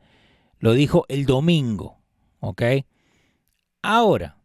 Lo 0.58 0.72
dijo 0.72 1.04
el 1.08 1.26
domingo, 1.26 1.98
¿ok? 2.40 2.62
Ahora, 3.82 4.36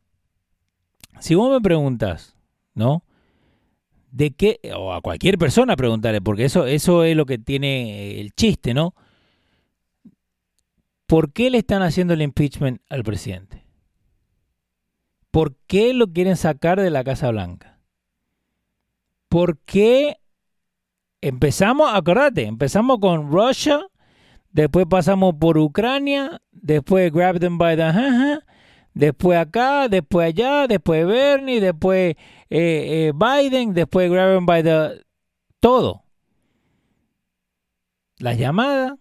si 1.20 1.36
vos 1.36 1.52
me 1.52 1.62
preguntas, 1.62 2.36
¿no? 2.74 3.04
De 4.12 4.32
qué, 4.32 4.60
o 4.78 4.94
a 4.94 5.02
cualquier 5.02 5.38
persona 5.38 5.76
preguntarle, 5.76 6.22
porque 6.22 6.46
eso, 6.46 6.68
eso 6.68 7.04
es 7.04 7.16
lo 7.16 7.26
que 7.26 7.38
tiene 7.38 8.20
el 8.22 8.34
chiste, 8.34 8.74
¿no? 8.74 8.94
¿Por 11.08 11.32
qué 11.32 11.50
le 11.50 11.60
están 11.60 11.84
haciendo 11.84 12.14
el 12.14 12.22
impeachment 12.22 12.82
al 12.90 13.04
presidente? 13.04 13.66
¿Por 15.32 15.56
qué 15.68 15.94
lo 15.94 16.12
quieren 16.12 16.38
sacar 16.38 16.80
de 16.80 16.90
la 16.90 17.04
Casa 17.04 17.30
Blanca? 17.30 17.80
¿Por 19.30 19.60
qué 19.60 20.18
empezamos, 21.22 21.94
acordate, 21.94 22.44
empezamos 22.46 23.00
con 23.00 23.32
Russia, 23.32 23.86
después 24.52 24.86
pasamos 24.90 25.36
por 25.40 25.58
Ucrania, 25.58 26.42
después 26.52 27.12
grab 27.12 27.40
them 27.40 27.58
by 27.58 27.76
the 27.76 27.84
hand, 27.84 28.44
después 28.94 29.38
acá, 29.38 29.88
después 29.90 30.28
allá, 30.28 30.68
después 30.68 31.06
Bernie, 31.06 31.60
después 31.60 32.16
eh, 32.50 33.10
eh, 33.10 33.14
Biden, 33.14 33.74
después 33.74 34.10
Graben 34.10 34.46
by 34.46 34.64
the... 34.64 35.06
Todo. 35.60 36.04
Las 38.18 38.38
llamadas. 38.38 38.94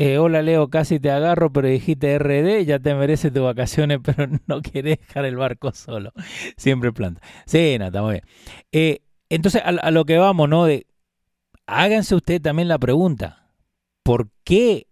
Eh, 0.00 0.18
hola 0.18 0.42
Leo, 0.42 0.70
casi 0.70 1.00
te 1.00 1.10
agarro, 1.10 1.52
pero 1.52 1.66
dijiste 1.66 2.18
RD, 2.18 2.64
ya 2.64 2.78
te 2.78 2.94
mereces 2.94 3.32
tus 3.32 3.42
vacaciones, 3.42 3.98
pero 4.04 4.28
no 4.46 4.62
quieres 4.62 4.98
dejar 5.00 5.24
el 5.24 5.36
barco 5.36 5.72
solo. 5.72 6.12
Siempre 6.56 6.92
planta. 6.92 7.20
Sí, 7.46 7.76
está 7.80 8.02
muy 8.02 8.20
bien. 8.70 8.98
entonces, 9.28 9.60
a, 9.64 9.90
lo 9.90 10.04
que 10.04 10.18
vamos, 10.18 10.48
¿no? 10.48 10.66
Háganse 11.66 12.14
usted 12.14 12.40
también 12.40 12.68
la 12.68 12.78
pregunta. 12.78 13.50
¿Por 14.04 14.30
qué 14.44 14.88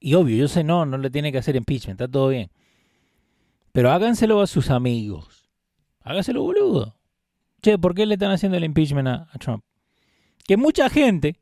y 0.00 0.14
obvio, 0.14 0.36
yo 0.36 0.48
sé, 0.48 0.64
no, 0.64 0.86
no 0.86 0.98
le 0.98 1.10
tiene 1.10 1.32
que 1.32 1.38
hacer 1.38 1.56
impeachment, 1.56 2.00
está 2.00 2.10
todo 2.10 2.28
bien. 2.28 2.50
Pero 3.72 3.90
háganselo 3.90 4.40
a 4.40 4.46
sus 4.46 4.70
amigos. 4.70 5.50
Hágaselo 6.00 6.42
boludo. 6.42 6.96
Che, 7.60 7.78
¿por 7.78 7.94
qué 7.94 8.06
le 8.06 8.14
están 8.14 8.30
haciendo 8.30 8.56
el 8.56 8.64
impeachment 8.64 9.08
a, 9.08 9.28
Trump? 9.40 9.64
Que 10.46 10.56
mucha 10.56 10.88
gente 10.88 11.40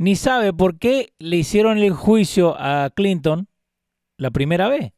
ni 0.00 0.16
sabe 0.16 0.54
por 0.54 0.78
qué 0.78 1.12
le 1.18 1.36
hicieron 1.36 1.76
el 1.76 1.92
juicio 1.92 2.56
a 2.58 2.88
Clinton 2.88 3.48
la 4.16 4.30
primera 4.30 4.66
vez. 4.66 4.94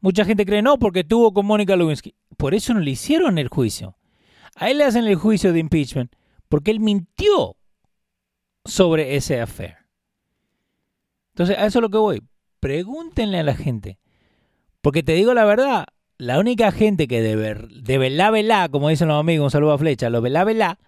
Mucha 0.00 0.24
gente 0.24 0.44
cree, 0.44 0.62
no, 0.62 0.80
porque 0.80 1.04
tuvo 1.04 1.32
con 1.32 1.46
Mónica 1.46 1.76
Lewinsky. 1.76 2.16
Por 2.36 2.52
eso 2.52 2.74
no 2.74 2.80
le 2.80 2.90
hicieron 2.90 3.38
el 3.38 3.46
juicio. 3.46 3.96
A 4.56 4.68
él 4.68 4.78
le 4.78 4.84
hacen 4.84 5.04
el 5.04 5.14
juicio 5.14 5.52
de 5.52 5.60
impeachment 5.60 6.12
porque 6.48 6.72
él 6.72 6.80
mintió 6.80 7.54
sobre 8.64 9.14
ese 9.14 9.40
affair. 9.40 9.76
Entonces, 11.28 11.56
a 11.56 11.64
eso 11.64 11.78
es 11.78 11.82
lo 11.82 11.90
que 11.90 11.98
voy. 11.98 12.22
Pregúntenle 12.58 13.38
a 13.38 13.44
la 13.44 13.54
gente. 13.54 14.00
Porque 14.80 15.04
te 15.04 15.12
digo 15.12 15.34
la 15.34 15.44
verdad, 15.44 15.86
la 16.18 16.40
única 16.40 16.72
gente 16.72 17.06
que 17.06 17.22
de, 17.22 17.36
ver, 17.36 17.68
de 17.68 17.98
velá, 17.98 18.68
como 18.70 18.88
dicen 18.88 19.06
los 19.06 19.20
amigos, 19.20 19.44
un 19.44 19.50
saludo 19.52 19.70
a 19.70 19.78
Flecha, 19.78 20.10
los 20.10 20.20
velá, 20.20 20.42
velá, 20.42 20.80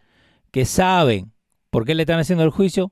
que 0.51 0.65
saben 0.65 1.31
por 1.71 1.85
qué 1.85 1.95
le 1.95 2.03
están 2.03 2.19
haciendo 2.19 2.43
el 2.43 2.51
juicio, 2.51 2.91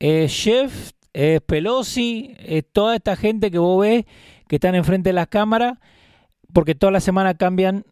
es 0.00 0.32
Schiff, 0.32 0.90
es 1.12 1.40
Pelosi, 1.42 2.34
es 2.38 2.64
toda 2.72 2.96
esta 2.96 3.14
gente 3.14 3.50
que 3.50 3.58
vos 3.58 3.80
ves 3.80 4.04
que 4.48 4.56
están 4.56 4.74
enfrente 4.74 5.10
de 5.10 5.14
las 5.14 5.28
cámaras, 5.28 5.78
porque 6.52 6.74
toda 6.74 6.90
la 6.90 7.00
semana 7.00 7.34
cambian 7.34 7.84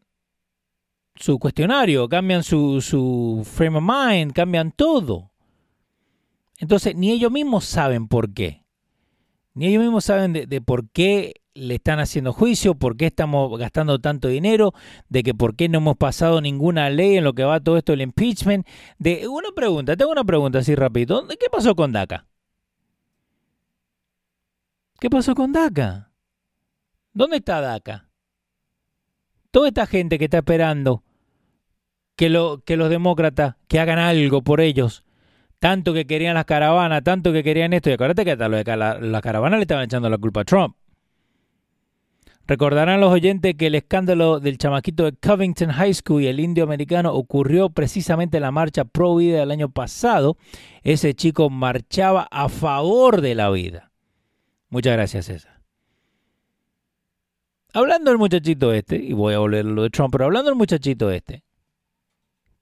su 1.15 1.38
cuestionario, 1.38 2.09
cambian 2.09 2.43
su, 2.43 2.81
su 2.81 3.43
frame 3.45 3.79
of 3.79 3.85
mind, 3.85 4.33
cambian 4.33 4.73
todo. 4.73 5.31
Entonces, 6.59 6.97
ni 6.97 7.12
ellos 7.12 7.31
mismos 7.31 7.65
saben 7.65 8.09
por 8.09 8.33
qué. 8.33 8.65
Ni 9.55 9.67
ellos 9.67 9.83
mismos 9.83 10.05
saben 10.05 10.33
de, 10.33 10.61
por 10.61 10.88
qué 10.91 11.43
le 11.59 11.75
están 11.77 12.00
haciendo 12.00 12.33
juicio, 12.33 12.75
por 12.75 12.97
qué 12.97 13.07
estamos 13.07 13.59
gastando 13.59 13.99
tanto 13.99 14.29
dinero, 14.29 14.73
de 15.09 15.23
que 15.23 15.35
por 15.35 15.57
qué 15.57 15.69
no 15.69 15.79
hemos 15.79 15.97
pasado 15.97 16.41
ninguna 16.41 16.91
ley 16.91 17.17
en 17.17 17.25
lo 17.25 17.35
que 17.35 17.45
va 17.45 17.61
todo 17.61 17.77
esto 17.77 17.93
del 17.93 18.03
impeachment. 18.03 18.67
De 18.99 19.29
una 19.29 19.50
pregunta, 19.55 19.97
tengo 19.97 20.12
una 20.12 20.25
pregunta 20.25 20.61
así 20.61 20.75
rápido. 20.75 21.27
¿Qué 21.29 21.49
pasó 21.50 21.75
con 21.75 21.93
DACA? 21.93 22.27
¿Qué 25.00 25.11
pasó 25.11 25.35
con 25.35 25.53
DACA? 25.53 26.11
¿Dónde 27.12 27.37
está 27.37 27.61
DACA? 27.61 28.09
Toda 29.50 29.69
esta 29.69 29.87
gente 29.87 30.19
que 30.19 30.25
está 30.25 30.38
esperando 30.38 31.03
que, 32.17 32.29
lo, 32.29 32.62
que 32.65 32.77
los 32.77 32.91
demócratas 32.91 33.57
que 33.67 33.81
hagan 33.81 33.99
algo 33.99 34.43
por 34.43 34.61
ellos 34.61 35.05
tanto 35.59 35.93
que 35.93 36.07
querían 36.07 36.35
las 36.35 36.45
caravanas, 36.45 37.03
tanto 37.03 37.33
que 37.33 37.43
querían 37.43 37.73
esto. 37.73 37.91
Y 37.91 37.95
acuérdate 37.95 38.25
que 38.25 38.33
hasta 38.33 38.49
las 38.49 39.23
caravanas 39.23 39.59
le 39.59 39.62
estaban 39.62 39.85
echando 39.85 40.09
la 40.09 40.19
culpa 40.19 40.43
a 40.43 40.45
Trump. 40.45 40.77
Recordarán 42.49 43.02
los 43.02 43.12
oyentes 43.12 43.55
que 43.57 43.67
el 43.67 43.75
escándalo 43.75 44.40
del 44.40 44.57
chamaquito 44.57 45.05
de 45.05 45.12
Covington 45.12 45.69
High 45.69 45.93
School 45.93 46.23
y 46.23 46.28
el 46.28 46.40
indio 46.40 46.64
americano 46.64 47.12
ocurrió 47.12 47.69
precisamente 47.69 48.38
en 48.38 48.43
la 48.43 48.50
marcha 48.50 48.87
pro 48.87 49.17
vida 49.17 49.40
del 49.40 49.50
año 49.50 49.69
pasado. 49.69 50.38
Ese 50.83 51.12
chico 51.12 51.50
marchaba 51.50 52.26
a 52.31 52.49
favor 52.49 53.21
de 53.21 53.35
la 53.35 53.50
vida. 53.50 53.93
Muchas 54.71 54.95
gracias, 54.95 55.26
César. 55.26 55.61
Hablando 57.75 58.11
del 58.11 58.19
muchachito 58.19 58.73
este, 58.73 58.97
y 58.97 59.12
voy 59.12 59.35
a 59.35 59.40
volver 59.40 59.67
a 59.67 59.69
lo 59.69 59.83
de 59.83 59.90
Trump, 59.90 60.11
pero 60.11 60.25
hablando 60.25 60.50
del 60.50 60.57
muchachito 60.57 61.11
este, 61.11 61.45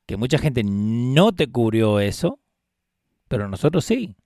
que 0.05 0.17
mucha 0.17 0.39
gente 0.39 0.65
no 0.65 1.31
te 1.31 1.47
cubrió 1.47 2.01
eso, 2.01 2.41
pero 3.29 3.49
nosotros 3.49 3.85
sí. 3.85 4.17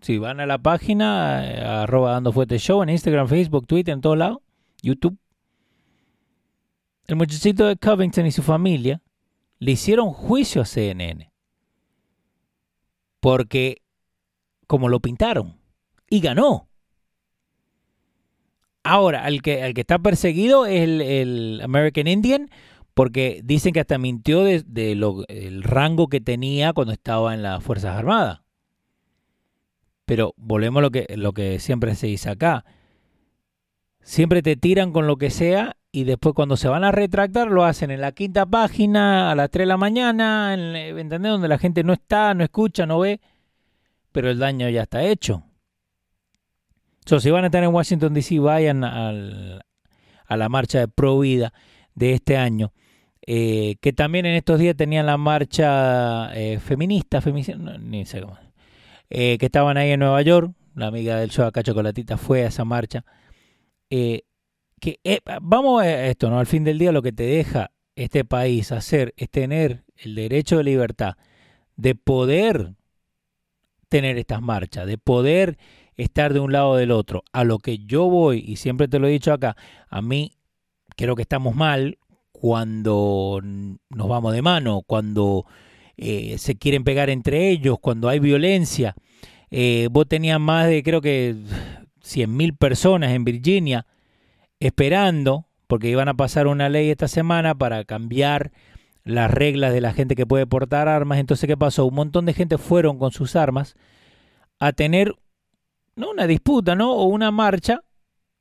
Si 0.00 0.18
van 0.18 0.38
a 0.38 0.46
la 0.46 0.58
página, 0.58 1.44
eh, 1.44 1.60
arroba 1.60 2.12
dando 2.12 2.32
fuerte 2.32 2.60
show 2.60 2.84
en 2.84 2.90
Instagram, 2.90 3.26
Facebook, 3.26 3.66
Twitter, 3.66 3.92
en 3.92 4.00
todos 4.00 4.16
lados, 4.16 4.38
YouTube. 4.82 5.18
El 7.06 7.16
muchachito 7.16 7.66
de 7.66 7.76
Covington 7.76 8.26
y 8.26 8.32
su 8.32 8.42
familia 8.42 9.00
le 9.58 9.72
hicieron 9.72 10.10
juicio 10.10 10.62
a 10.62 10.64
CNN. 10.64 11.32
Porque, 13.20 13.82
como 14.66 14.88
lo 14.88 15.00
pintaron, 15.00 15.58
y 16.08 16.20
ganó. 16.20 16.68
Ahora, 18.82 19.26
el 19.26 19.42
que, 19.42 19.72
que 19.74 19.80
está 19.80 19.98
perseguido 19.98 20.66
es 20.66 20.82
el, 20.82 21.60
American 21.62 22.06
Indian 22.06 22.50
porque 22.94 23.40
dicen 23.44 23.72
que 23.72 23.80
hasta 23.80 23.98
mintió 23.98 24.44
de, 24.44 24.64
el 25.28 25.62
rango 25.62 26.08
que 26.08 26.20
tenía 26.20 26.72
cuando 26.72 26.92
estaba 26.92 27.34
en 27.34 27.42
las 27.42 27.62
Fuerzas 27.62 27.96
Armadas. 27.96 28.40
Pero 30.06 30.34
volvemos 30.36 30.78
a 30.78 30.82
lo 30.82 30.90
que, 30.90 31.06
lo 31.16 31.32
que 31.32 31.58
siempre 31.58 31.94
se 31.94 32.06
dice 32.06 32.30
acá. 32.30 32.64
Siempre 34.06 34.40
te 34.40 34.54
tiran 34.54 34.92
con 34.92 35.08
lo 35.08 35.16
que 35.16 35.30
sea 35.30 35.76
y 35.90 36.04
después 36.04 36.32
cuando 36.32 36.56
se 36.56 36.68
van 36.68 36.84
a 36.84 36.92
retractar 36.92 37.48
lo 37.48 37.64
hacen 37.64 37.90
en 37.90 38.00
la 38.00 38.12
quinta 38.12 38.46
página 38.46 39.32
a 39.32 39.34
las 39.34 39.50
3 39.50 39.64
de 39.64 39.66
la 39.66 39.76
mañana, 39.76 40.54
en. 40.54 41.08
Donde 41.08 41.48
la 41.48 41.58
gente 41.58 41.82
no 41.82 41.92
está, 41.92 42.32
no 42.32 42.44
escucha, 42.44 42.86
no 42.86 43.00
ve, 43.00 43.20
pero 44.12 44.30
el 44.30 44.38
daño 44.38 44.68
ya 44.68 44.82
está 44.82 45.02
hecho. 45.02 45.42
So, 47.04 47.18
si 47.18 47.30
van 47.30 47.42
a 47.42 47.46
estar 47.48 47.64
en 47.64 47.74
Washington 47.74 48.14
DC, 48.14 48.38
vayan 48.38 48.84
a 48.84 49.10
la 50.28 50.48
marcha 50.48 50.78
de 50.78 50.86
Pro 50.86 51.18
Vida 51.18 51.52
de 51.96 52.12
este 52.12 52.36
año. 52.36 52.72
eh, 53.26 53.74
que 53.80 53.92
también 53.92 54.24
en 54.24 54.36
estos 54.36 54.60
días 54.60 54.76
tenían 54.76 55.06
la 55.06 55.16
marcha 55.16 56.32
eh, 56.32 56.60
feminista, 56.60 57.20
ni 57.80 58.06
sé 58.06 58.20
cómo, 58.20 58.38
que 59.08 59.38
estaban 59.40 59.76
ahí 59.76 59.90
en 59.90 59.98
Nueva 59.98 60.22
York, 60.22 60.52
la 60.76 60.86
amiga 60.86 61.16
del 61.16 61.30
show 61.30 61.44
acá 61.44 61.64
Chocolatita 61.64 62.16
fue 62.16 62.44
a 62.44 62.46
esa 62.46 62.64
marcha. 62.64 63.04
Que 63.88 65.00
vamos 65.40 65.82
a 65.82 66.06
esto, 66.06 66.30
¿no? 66.30 66.38
Al 66.38 66.46
fin 66.46 66.64
del 66.64 66.78
día 66.78 66.92
lo 66.92 67.02
que 67.02 67.12
te 67.12 67.24
deja 67.24 67.70
este 67.94 68.24
país 68.24 68.72
hacer 68.72 69.14
es 69.16 69.30
tener 69.30 69.84
el 69.96 70.14
derecho 70.14 70.58
de 70.58 70.64
libertad 70.64 71.16
de 71.76 71.94
poder 71.94 72.74
tener 73.88 74.18
estas 74.18 74.42
marchas, 74.42 74.86
de 74.86 74.98
poder 74.98 75.58
estar 75.96 76.32
de 76.32 76.40
un 76.40 76.52
lado 76.52 76.70
o 76.70 76.76
del 76.76 76.90
otro. 76.90 77.22
A 77.32 77.44
lo 77.44 77.58
que 77.58 77.78
yo 77.78 78.04
voy, 78.08 78.44
y 78.46 78.56
siempre 78.56 78.88
te 78.88 78.98
lo 78.98 79.06
he 79.06 79.12
dicho 79.12 79.32
acá, 79.32 79.56
a 79.88 80.02
mí 80.02 80.32
creo 80.96 81.14
que 81.14 81.22
estamos 81.22 81.54
mal 81.54 81.98
cuando 82.32 83.40
nos 83.42 84.08
vamos 84.08 84.32
de 84.32 84.42
mano, 84.42 84.82
cuando 84.86 85.46
eh, 85.96 86.36
se 86.38 86.56
quieren 86.56 86.84
pegar 86.84 87.08
entre 87.08 87.50
ellos, 87.50 87.78
cuando 87.80 88.08
hay 88.08 88.18
violencia. 88.18 88.94
Eh, 89.50 89.88
vos 89.90 90.06
tenías 90.08 90.40
más 90.40 90.66
de, 90.66 90.82
creo 90.82 91.00
que, 91.00 91.36
100.000 92.06 92.56
personas 92.56 93.12
en 93.12 93.24
Virginia 93.24 93.86
esperando, 94.60 95.46
porque 95.66 95.90
iban 95.90 96.08
a 96.08 96.14
pasar 96.14 96.46
una 96.46 96.68
ley 96.68 96.90
esta 96.90 97.08
semana 97.08 97.54
para 97.54 97.84
cambiar 97.84 98.52
las 99.04 99.30
reglas 99.30 99.72
de 99.72 99.80
la 99.80 99.92
gente 99.92 100.14
que 100.14 100.26
puede 100.26 100.46
portar 100.46 100.88
armas. 100.88 101.18
Entonces, 101.18 101.46
¿qué 101.46 101.56
pasó? 101.56 101.84
Un 101.84 101.94
montón 101.94 102.26
de 102.26 102.34
gente 102.34 102.58
fueron 102.58 102.98
con 102.98 103.12
sus 103.12 103.36
armas 103.36 103.76
a 104.58 104.72
tener 104.72 105.14
no 105.96 106.10
una 106.10 106.26
disputa, 106.26 106.74
¿no? 106.74 106.92
O 106.92 107.04
una 107.04 107.30
marcha 107.30 107.80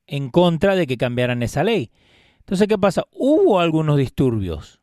en 0.08 0.30
contra 0.30 0.76
de 0.76 0.88
que 0.88 0.98
cambiaran 0.98 1.42
esa 1.44 1.64
ley. 1.64 1.92
Entonces, 2.40 2.68
¿qué 2.68 2.78
pasa? 2.78 3.06
Hubo 3.12 3.60
algunos 3.60 3.98
disturbios. 3.98 4.82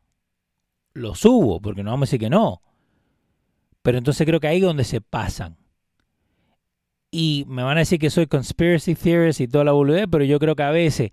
Los 0.93 1.23
hubo, 1.25 1.61
porque 1.61 1.83
no 1.83 1.91
vamos 1.91 2.07
a 2.07 2.09
decir 2.09 2.19
que 2.19 2.29
no. 2.29 2.61
Pero 3.81 3.97
entonces 3.97 4.25
creo 4.27 4.39
que 4.39 4.47
ahí 4.47 4.57
es 4.57 4.63
donde 4.63 4.83
se 4.83 5.01
pasan. 5.01 5.57
Y 7.15 7.45
me 7.47 7.61
van 7.61 7.77
a 7.77 7.81
decir 7.81 7.99
que 7.99 8.09
soy 8.09 8.25
conspiracy 8.25 8.95
theorist 8.95 9.39
y 9.39 9.47
toda 9.47 9.63
la 9.63 9.71
boludez, 9.71 10.07
pero 10.09 10.23
yo 10.23 10.39
creo 10.39 10.55
que 10.55 10.63
a 10.63 10.71
veces 10.71 11.11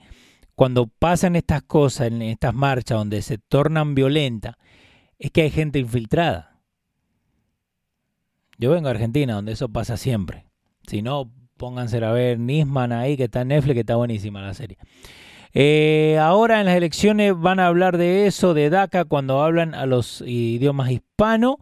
cuando 0.55 0.87
pasan 0.87 1.37
estas 1.37 1.63
cosas 1.63 2.07
en 2.07 2.23
estas 2.23 2.55
marchas 2.55 2.97
donde 2.97 3.21
se 3.21 3.37
tornan 3.37 3.95
violentas, 3.95 4.57
es 5.19 5.31
que 5.31 5.43
hay 5.43 5.51
gente 5.51 5.79
infiltrada. 5.79 6.59
Yo 8.57 8.71
vengo 8.71 8.89
a 8.89 8.93
Argentina, 8.93 9.35
donde 9.35 9.53
eso 9.53 9.69
pasa 9.69 9.99
siempre. 9.99 10.47
Si 10.87 11.03
no, 11.03 11.31
pónganse 11.59 12.03
a 12.03 12.13
ver 12.13 12.39
Nisman 12.39 12.93
ahí, 12.93 13.19
que 13.19 13.25
está 13.25 13.43
en 13.43 13.49
Netflix, 13.49 13.75
que 13.75 13.81
está 13.81 13.97
buenísima 13.97 14.41
la 14.41 14.55
serie. 14.55 14.79
Eh, 15.53 16.17
ahora 16.19 16.61
en 16.61 16.67
las 16.67 16.77
elecciones 16.77 17.39
van 17.39 17.61
a 17.61 17.67
hablar 17.67 17.99
de 17.99 18.27
eso, 18.27 18.55
de 18.55 18.71
DACA, 18.71 19.05
cuando 19.05 19.43
hablan 19.43 19.75
a 19.75 19.85
los 19.85 20.23
idiomas 20.27 20.91
hispanos, 20.91 21.57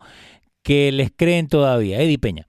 que 0.62 0.92
les 0.92 1.10
creen 1.10 1.48
todavía. 1.48 2.00
Eddie 2.00 2.18
Peña. 2.18 2.47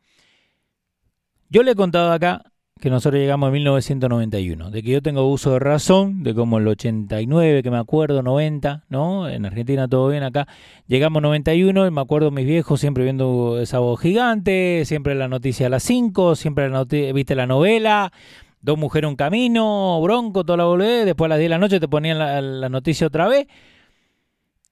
Yo 1.50 1.63
le 1.63 1.72
he 1.72 1.75
contado 1.75 2.12
acá 2.12 2.44
que 2.79 2.91
nosotros 2.91 3.20
llegamos 3.20 3.48
en 3.48 3.53
1991, 3.53 4.70
de 4.70 4.84
que 4.84 4.91
yo 4.91 5.01
tengo 5.01 5.27
uso 5.27 5.53
de 5.53 5.60
razón, 5.60 6.22
de 6.22 6.36
como 6.36 6.60
el 6.60 6.68
89, 6.68 7.63
que 7.63 7.72
me 7.72 7.77
acuerdo, 7.77 8.22
90, 8.22 8.86
¿no? 8.88 9.27
En 9.27 9.46
Argentina 9.46 9.88
todo 9.88 10.10
bien 10.10 10.22
acá. 10.24 10.48
Llegamos 10.88 11.24
91 11.24 11.88
y 11.88 11.91
me 11.91 12.01
acuerdo 12.01 12.29
mis 12.29 12.46
viejos 12.46 12.79
siempre 12.79 13.03
viendo 13.03 13.60
esa 13.60 13.79
voz 13.79 14.00
gigante, 14.00 14.84
siempre 14.86 15.15
la 15.15 15.27
noticia 15.27 15.68
a 15.68 15.70
las 15.70 15.84
5, 15.84 16.36
siempre 16.36 16.70
la 16.70 16.86
viste 16.86 17.34
la 17.34 17.48
novela, 17.48 18.13
dos 18.62 18.77
mujeres 18.77 19.10
un 19.10 19.15
camino, 19.15 20.00
bronco, 20.01 20.46
toda 20.46 20.58
la 20.58 20.65
boludez, 20.65 21.06
después 21.06 21.25
a 21.25 21.29
las 21.29 21.39
10 21.39 21.46
de 21.46 21.50
la 21.50 21.58
noche 21.58 21.79
te 21.79 21.88
ponían 21.88 22.20
la, 22.20 22.41
la 22.41 22.70
noticia 22.70 23.08
otra 23.08 23.27
vez. 23.27 23.48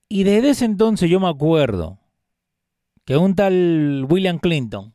Y 0.08 0.24
desde 0.24 0.52
ese 0.52 0.66
entonces 0.66 1.10
yo 1.10 1.20
me 1.20 1.28
acuerdo 1.28 1.98
que 3.04 3.18
un 3.18 3.36
tal 3.36 4.06
William 4.08 4.38
Clinton, 4.38 4.94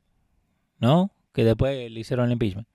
¿no? 0.79 1.11
Que 1.33 1.45
después 1.45 1.91
le 1.91 2.01
hicieron 2.01 2.27
el 2.27 2.33
impeachment 2.33 2.69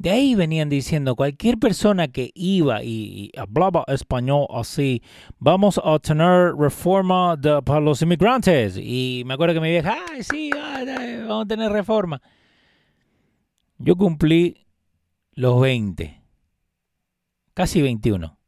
de 0.00 0.08
ahí 0.08 0.34
venían 0.34 0.70
diciendo, 0.70 1.14
cualquier 1.14 1.58
persona 1.58 2.08
que 2.08 2.30
iba 2.34 2.82
y, 2.82 3.30
hablaba 3.36 3.84
español 3.86 4.46
así, 4.48 5.02
vamos 5.38 5.78
a 5.84 5.98
tener 5.98 6.54
reforma 6.54 7.38
para 7.38 7.80
los 7.80 8.00
inmigrantes. 8.00 8.78
Y 8.78 9.24
me 9.26 9.34
acuerdo 9.34 9.52
que 9.52 9.60
mi 9.60 9.68
vieja, 9.68 9.98
ay, 10.10 10.22
sí, 10.22 10.50
vamos 10.54 11.44
a 11.44 11.46
tener 11.46 11.70
reforma. 11.70 12.22
Yo 13.76 13.94
cumplí 13.94 14.66
los 15.32 15.60
20, 15.60 16.22
casi 17.52 17.82
21, 17.82 18.38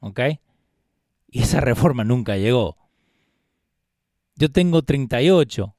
¿ok? 0.00 0.20
Y 1.28 1.42
esa 1.42 1.60
reforma 1.60 2.04
nunca 2.04 2.38
llegó. 2.38 2.78
Yo 4.36 4.50
tengo 4.50 4.80
38 4.80 5.75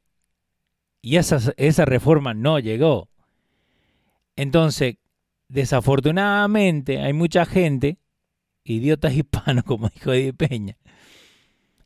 y 1.08 1.16
esa, 1.16 1.54
esa 1.56 1.86
reforma 1.86 2.34
no 2.34 2.60
llegó. 2.60 3.08
Entonces, 4.36 4.96
desafortunadamente 5.48 7.00
hay 7.00 7.14
mucha 7.14 7.46
gente, 7.46 7.98
idiotas 8.66 9.14
hispanos 9.16 9.64
como 9.66 9.88
dijo 9.88 10.12
Eddie 10.12 10.34
Peña, 10.34 10.76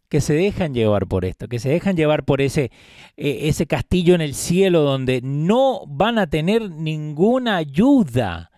que 0.09 0.21
se 0.21 0.33
dejan 0.33 0.73
llevar 0.73 1.05
por 1.05 1.23
esto, 1.23 1.47
que 1.47 1.59
se 1.59 1.69
dejan 1.69 1.95
llevar 1.95 2.25
por 2.25 2.41
ese, 2.41 2.71
e, 3.15 3.47
ese 3.47 3.67
castillo 3.67 4.15
en 4.15 4.21
el 4.21 4.33
cielo 4.33 4.81
donde 4.81 5.21
no 5.21 5.85
van 5.85 6.17
a 6.17 6.25
tener 6.25 6.71
ninguna 6.71 7.57
ayuda. 7.57 8.49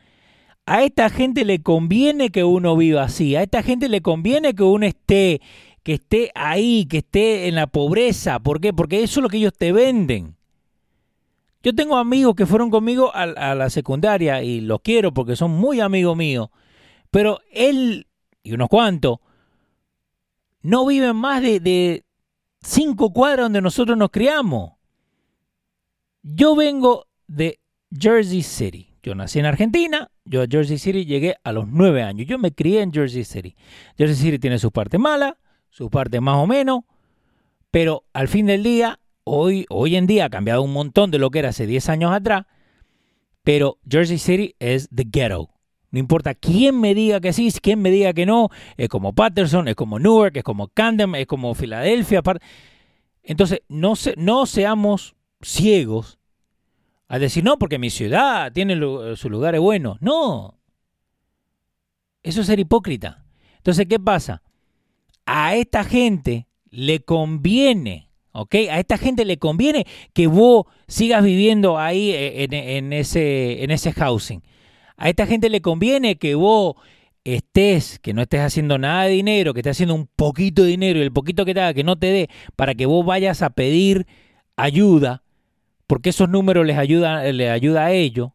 A 0.65 0.83
esta 0.83 1.09
gente 1.09 1.43
le 1.43 1.61
conviene 1.61 2.29
que 2.29 2.45
uno 2.45 2.77
viva 2.77 3.03
así, 3.03 3.35
a 3.35 3.43
esta 3.43 3.63
gente 3.63 3.89
le 3.89 3.99
conviene 3.99 4.55
que 4.55 4.63
uno 4.63 4.85
esté, 4.85 5.41
que 5.83 5.95
esté 5.95 6.31
ahí, 6.35 6.85
que 6.85 6.99
esté 6.99 7.49
en 7.49 7.55
la 7.55 7.67
pobreza. 7.67 8.39
¿Por 8.39 8.61
qué? 8.61 8.71
Porque 8.71 9.03
eso 9.03 9.19
es 9.19 9.23
lo 9.23 9.27
que 9.27 9.37
ellos 9.39 9.53
te 9.57 9.73
venden. 9.73 10.37
Yo 11.63 11.73
tengo 11.73 11.95
amigos 11.95 12.35
que 12.35 12.45
fueron 12.45 12.69
conmigo 12.69 13.11
a, 13.15 13.55
la 13.55 13.69
secundaria 13.69 14.43
y 14.43 14.59
los 14.59 14.81
quiero 14.81 15.13
porque 15.13 15.37
son 15.37 15.51
muy 15.51 15.79
amigos 15.79 16.17
míos. 16.17 16.49
Pero 17.09 17.39
él 17.51 18.07
y 18.43 18.53
unos 18.53 18.67
cuantos 18.67 19.19
no 20.61 20.85
viven 20.85 21.15
más 21.15 21.41
de, 21.41 21.61
de 21.61 22.03
cinco 22.61 23.13
cuadras 23.13 23.45
donde 23.45 23.61
nosotros 23.61 23.97
nos 23.97 24.11
criamos. 24.11 24.73
Yo 26.21 26.55
vengo 26.55 27.07
de 27.27 27.61
Jersey 27.97 28.43
City. 28.43 28.89
Yo 29.01 29.15
nací 29.15 29.39
en 29.39 29.45
Argentina, 29.45 30.11
yo 30.25 30.41
a 30.41 30.47
Jersey 30.49 30.77
City 30.77 31.05
llegué 31.05 31.35
a 31.43 31.51
los 31.53 31.67
nueve 31.67 32.03
años. 32.03 32.27
Yo 32.27 32.39
me 32.39 32.53
crié 32.53 32.81
en 32.81 32.91
Jersey 32.91 33.23
City. 33.23 33.55
Jersey 33.97 34.17
City 34.17 34.39
tiene 34.39 34.59
su 34.59 34.71
parte 34.71 34.97
mala, 34.97 35.37
su 35.69 35.89
parte 35.89 36.19
más 36.19 36.35
o 36.35 36.47
menos, 36.47 36.81
pero 37.71 38.05
al 38.13 38.27
fin 38.27 38.45
del 38.45 38.63
día 38.63 38.99
hoy, 39.23 39.65
hoy 39.69 39.95
en 39.95 40.07
día 40.07 40.25
ha 40.25 40.29
cambiado 40.29 40.61
un 40.61 40.73
montón 40.73 41.11
de 41.11 41.19
lo 41.19 41.31
que 41.31 41.39
era 41.39 41.49
hace 41.49 41.67
10 41.67 41.89
años 41.89 42.11
atrás, 42.11 42.45
pero 43.43 43.79
Jersey 43.89 44.17
City 44.17 44.55
es 44.59 44.89
the 44.93 45.05
ghetto. 45.05 45.49
No 45.91 45.99
importa 45.99 46.33
quién 46.33 46.79
me 46.79 46.95
diga 46.95 47.21
que 47.21 47.33
sí, 47.33 47.51
quién 47.61 47.81
me 47.81 47.91
diga 47.91 48.13
que 48.13 48.25
no, 48.25 48.49
es 48.77 48.89
como 48.89 49.13
Patterson, 49.13 49.67
es 49.67 49.75
como 49.75 49.99
Newark, 49.99 50.35
es 50.37 50.43
como 50.43 50.67
Camden, 50.69 51.13
es 51.15 51.27
como 51.27 51.53
Filadelfia. 51.53 52.23
Entonces, 53.21 53.61
no, 53.67 53.95
se, 53.95 54.15
no 54.17 54.45
seamos 54.47 55.15
ciegos 55.41 56.17
al 57.07 57.21
decir, 57.21 57.43
no, 57.43 57.59
porque 57.59 57.77
mi 57.77 57.91
ciudad 57.91 58.51
tiene 58.51 58.75
su 59.15 59.29
lugar 59.29 59.59
bueno. 59.59 59.97
No. 59.99 60.57
Eso 62.23 62.41
es 62.41 62.47
ser 62.47 62.59
hipócrita. 62.59 63.23
Entonces, 63.57 63.85
¿qué 63.87 63.99
pasa? 63.99 64.41
A 65.27 65.55
esta 65.55 65.83
gente 65.83 66.47
le 66.71 67.03
conviene 67.03 68.09
a 68.33 68.79
esta 68.79 68.97
gente 68.97 69.25
le 69.25 69.37
conviene 69.37 69.85
que 70.13 70.27
vos 70.27 70.65
sigas 70.87 71.23
viviendo 71.23 71.77
ahí 71.77 72.11
eh, 72.11 72.47
en, 72.49 72.93
ese, 72.93 73.63
en 73.63 73.71
ese 73.71 73.93
housing. 73.93 74.41
A 74.97 75.09
esta 75.09 75.25
gente 75.25 75.49
le 75.49 75.61
conviene 75.61 76.17
que 76.17 76.35
vos 76.35 76.75
estés, 77.23 77.99
que 77.99 78.13
no 78.13 78.21
estés 78.21 78.41
haciendo 78.41 78.77
nada 78.77 79.03
de 79.03 79.11
dinero, 79.11 79.53
que 79.53 79.61
estés 79.61 79.77
haciendo 79.77 79.95
un 79.95 80.07
poquito 80.07 80.63
de 80.63 80.69
dinero 80.69 80.99
y 80.99 81.03
el 81.03 81.11
poquito 81.11 81.45
que 81.45 81.53
te 81.53 81.61
haga 81.61 81.73
que 81.73 81.83
no 81.83 81.97
te 81.97 82.07
dé 82.07 82.29
para 82.55 82.75
que 82.75 82.85
vos 82.85 83.05
vayas 83.05 83.41
a 83.41 83.51
pedir 83.51 84.05
ayuda, 84.55 85.23
porque 85.87 86.09
esos 86.09 86.29
números 86.29 86.65
les 86.65 86.77
ayuda, 86.77 87.23
les 87.31 87.49
ayuda 87.49 87.85
a 87.85 87.91
ellos. 87.91 88.31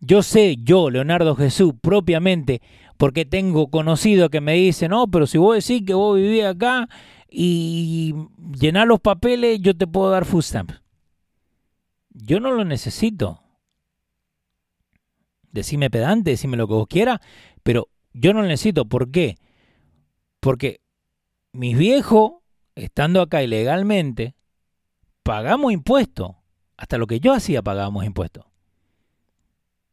Yo 0.00 0.22
sé, 0.22 0.56
yo, 0.62 0.90
Leonardo 0.90 1.34
Jesús, 1.34 1.72
propiamente, 1.80 2.60
porque 2.96 3.24
tengo 3.24 3.70
conocido 3.70 4.30
que 4.30 4.40
me 4.40 4.54
dicen, 4.54 4.90
no, 4.90 5.10
pero 5.10 5.26
si 5.26 5.38
vos 5.38 5.56
decís 5.56 5.86
que 5.86 5.94
vos 5.94 6.16
vivís 6.16 6.44
acá 6.44 6.88
y 7.38 8.14
llenar 8.58 8.86
los 8.86 8.98
papeles, 8.98 9.60
yo 9.60 9.76
te 9.76 9.86
puedo 9.86 10.10
dar 10.10 10.24
food. 10.24 10.42
Yo 12.08 12.40
no 12.40 12.50
lo 12.50 12.64
necesito. 12.64 13.42
Decime 15.52 15.90
pedante, 15.90 16.30
decime 16.30 16.56
lo 16.56 16.66
que 16.66 16.72
vos 16.72 16.86
quieras, 16.88 17.20
pero 17.62 17.88
yo 18.14 18.32
no 18.32 18.40
lo 18.40 18.48
necesito. 18.48 18.86
¿Por 18.86 19.10
qué? 19.10 19.36
Porque 20.40 20.80
mis 21.52 21.76
viejos, 21.76 22.36
estando 22.74 23.20
acá 23.20 23.42
ilegalmente, 23.42 24.34
pagamos 25.22 25.74
impuestos. 25.74 26.36
Hasta 26.78 26.96
lo 26.96 27.06
que 27.06 27.20
yo 27.20 27.34
hacía 27.34 27.60
pagábamos 27.60 28.06
impuestos. 28.06 28.46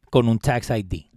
Con 0.09 0.29
un 0.29 0.39
tax 0.39 0.69
ID. 0.69 1.07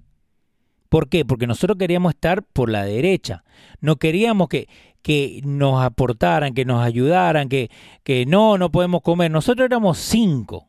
¿Por 0.88 1.08
qué? 1.08 1.24
Porque 1.24 1.46
nosotros 1.46 1.78
queríamos 1.78 2.14
estar 2.14 2.42
por 2.42 2.68
la 2.68 2.84
derecha. 2.84 3.44
No 3.80 3.94
queríamos 3.94 4.48
que, 4.48 4.68
que 5.06 5.40
nos 5.44 5.84
aportaran, 5.84 6.52
que 6.52 6.64
nos 6.64 6.84
ayudaran, 6.84 7.48
que, 7.48 7.70
que 8.02 8.26
no, 8.26 8.58
no 8.58 8.72
podemos 8.72 9.02
comer. 9.02 9.30
Nosotros 9.30 9.66
éramos 9.66 9.98
cinco. 9.98 10.68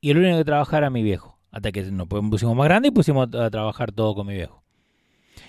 Y 0.00 0.12
el 0.12 0.16
único 0.16 0.38
que 0.38 0.44
trabajara 0.46 0.86
era 0.86 0.90
mi 0.90 1.02
viejo. 1.02 1.38
Hasta 1.50 1.70
que 1.70 1.82
nos 1.82 2.08
pusimos 2.08 2.56
más 2.56 2.64
grandes 2.64 2.92
y 2.92 2.94
pusimos 2.94 3.28
a 3.34 3.50
trabajar 3.50 3.92
todo 3.92 4.14
con 4.14 4.26
mi 4.26 4.32
viejo. 4.32 4.64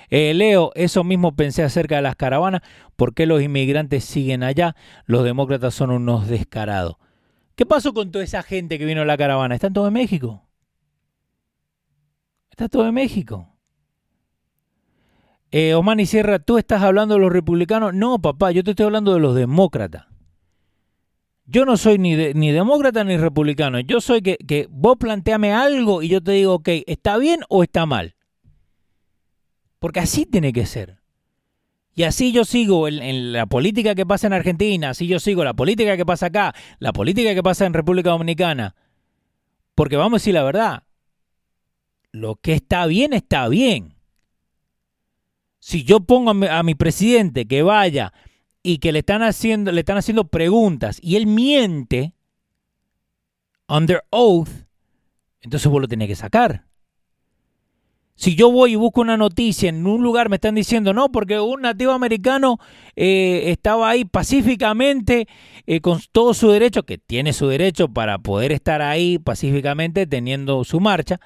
Eh, 0.09 0.33
Leo, 0.33 0.73
eso 0.75 1.05
mismo 1.05 1.33
pensé 1.37 1.63
acerca 1.63 1.95
de 1.95 2.01
las 2.01 2.17
caravanas. 2.17 2.59
¿Por 2.97 3.13
qué 3.13 3.25
los 3.25 3.41
inmigrantes 3.41 4.03
siguen 4.03 4.43
allá? 4.43 4.75
Los 5.05 5.23
demócratas 5.23 5.73
son 5.73 5.91
unos 5.91 6.27
descarados. 6.27 6.97
¿Qué 7.55 7.65
pasó 7.65 7.93
con 7.93 8.11
toda 8.11 8.25
esa 8.25 8.43
gente 8.43 8.79
que 8.79 8.85
vino 8.85 9.03
a 9.03 9.05
la 9.05 9.15
caravana? 9.15 9.55
¿Están 9.55 9.71
todos 9.71 9.87
en 9.87 9.93
México? 9.93 10.45
Está 12.49 12.67
todo 12.67 12.85
en 12.85 12.95
México. 12.95 13.50
Eh, 15.51 15.75
y 15.97 16.05
Sierra, 16.05 16.39
¿tú 16.39 16.57
estás 16.57 16.81
hablando 16.81 17.15
de 17.15 17.21
los 17.21 17.31
republicanos? 17.31 17.93
No, 17.93 18.19
papá, 18.19 18.51
yo 18.51 18.63
te 18.63 18.71
estoy 18.71 18.85
hablando 18.85 19.13
de 19.13 19.19
los 19.19 19.35
demócratas. 19.35 20.05
Yo 21.45 21.65
no 21.65 21.75
soy 21.75 21.97
ni, 21.97 22.15
ni 22.33 22.51
demócrata 22.51 23.03
ni 23.03 23.17
republicano. 23.17 23.79
Yo 23.81 23.99
soy 23.99 24.21
que, 24.21 24.37
que 24.37 24.67
vos 24.69 24.95
planteame 24.97 25.51
algo 25.51 26.01
y 26.01 26.07
yo 26.07 26.21
te 26.21 26.31
digo, 26.31 26.55
ok, 26.55 26.69
¿está 26.87 27.17
bien 27.17 27.41
o 27.49 27.63
está 27.63 27.85
mal? 27.85 28.15
Porque 29.79 29.99
así 29.99 30.25
tiene 30.25 30.53
que 30.53 30.65
ser. 30.65 31.01
Y 31.93 32.03
así 32.03 32.31
yo 32.31 32.45
sigo 32.45 32.87
en, 32.87 33.33
la 33.33 33.45
política 33.47 33.95
que 33.95 34.05
pasa 34.05 34.27
en 34.27 34.33
Argentina, 34.33 34.91
así 34.91 35.07
yo 35.07 35.19
sigo 35.19 35.43
la 35.43 35.53
política 35.53 35.97
que 35.97 36.05
pasa 36.05 36.27
acá, 36.27 36.55
la 36.79 36.93
política 36.93 37.35
que 37.35 37.43
pasa 37.43 37.65
en 37.65 37.73
República 37.73 38.11
Dominicana. 38.11 38.75
Porque 39.75 39.97
vamos 39.97 40.13
a 40.13 40.21
decir 40.21 40.33
la 40.33 40.43
verdad, 40.43 40.83
lo 42.11 42.35
que 42.35 42.53
está 42.53 42.85
bien 42.85 43.13
está 43.13 43.47
bien. 43.49 43.90
Si 45.61 45.83
yo 45.83 45.99
pongo 45.99 46.31
a 46.31 46.63
mi, 46.63 46.73
presidente 46.73 47.45
que 47.45 47.61
vaya 47.61 48.13
y 48.63 48.79
que 48.79 48.91
le 48.91 48.99
están 48.99 49.21
haciendo, 49.21 49.71
le 49.71 49.81
están 49.81 49.95
haciendo 49.95 50.25
preguntas 50.25 50.97
y 51.03 51.17
él 51.17 51.27
miente 51.27 52.15
under 53.67 54.03
oath, 54.09 54.49
entonces 55.39 55.71
vos 55.71 55.79
lo 55.79 55.87
tenés 55.87 56.07
que 56.07 56.15
sacar. 56.15 56.65
Si 58.15 58.35
yo 58.35 58.51
voy 58.51 58.73
y 58.73 58.75
busco 58.75 59.01
una 59.01 59.17
noticia 59.17 59.69
en 59.69 59.85
un 59.85 60.01
lugar, 60.01 60.29
me 60.29 60.37
están 60.37 60.55
diciendo, 60.55 60.93
no, 60.93 61.11
porque 61.11 61.39
un 61.39 61.61
nativo 61.61 61.91
americano 61.91 62.57
eh, 62.95 63.51
estaba 63.51 63.91
ahí 63.91 64.03
pacíficamente 64.03 65.27
eh, 65.67 65.79
con 65.79 65.99
todo 66.11 66.33
su 66.33 66.49
derecho, 66.49 66.83
que 66.83 66.97
tiene 66.97 67.33
su 67.33 67.47
derecho 67.47 67.87
para 67.87 68.17
poder 68.17 68.51
estar 68.51 68.81
ahí 68.81 69.19
pacíficamente 69.19 70.07
teniendo 70.07 70.63
su 70.63 70.79
marcha. 70.79 71.19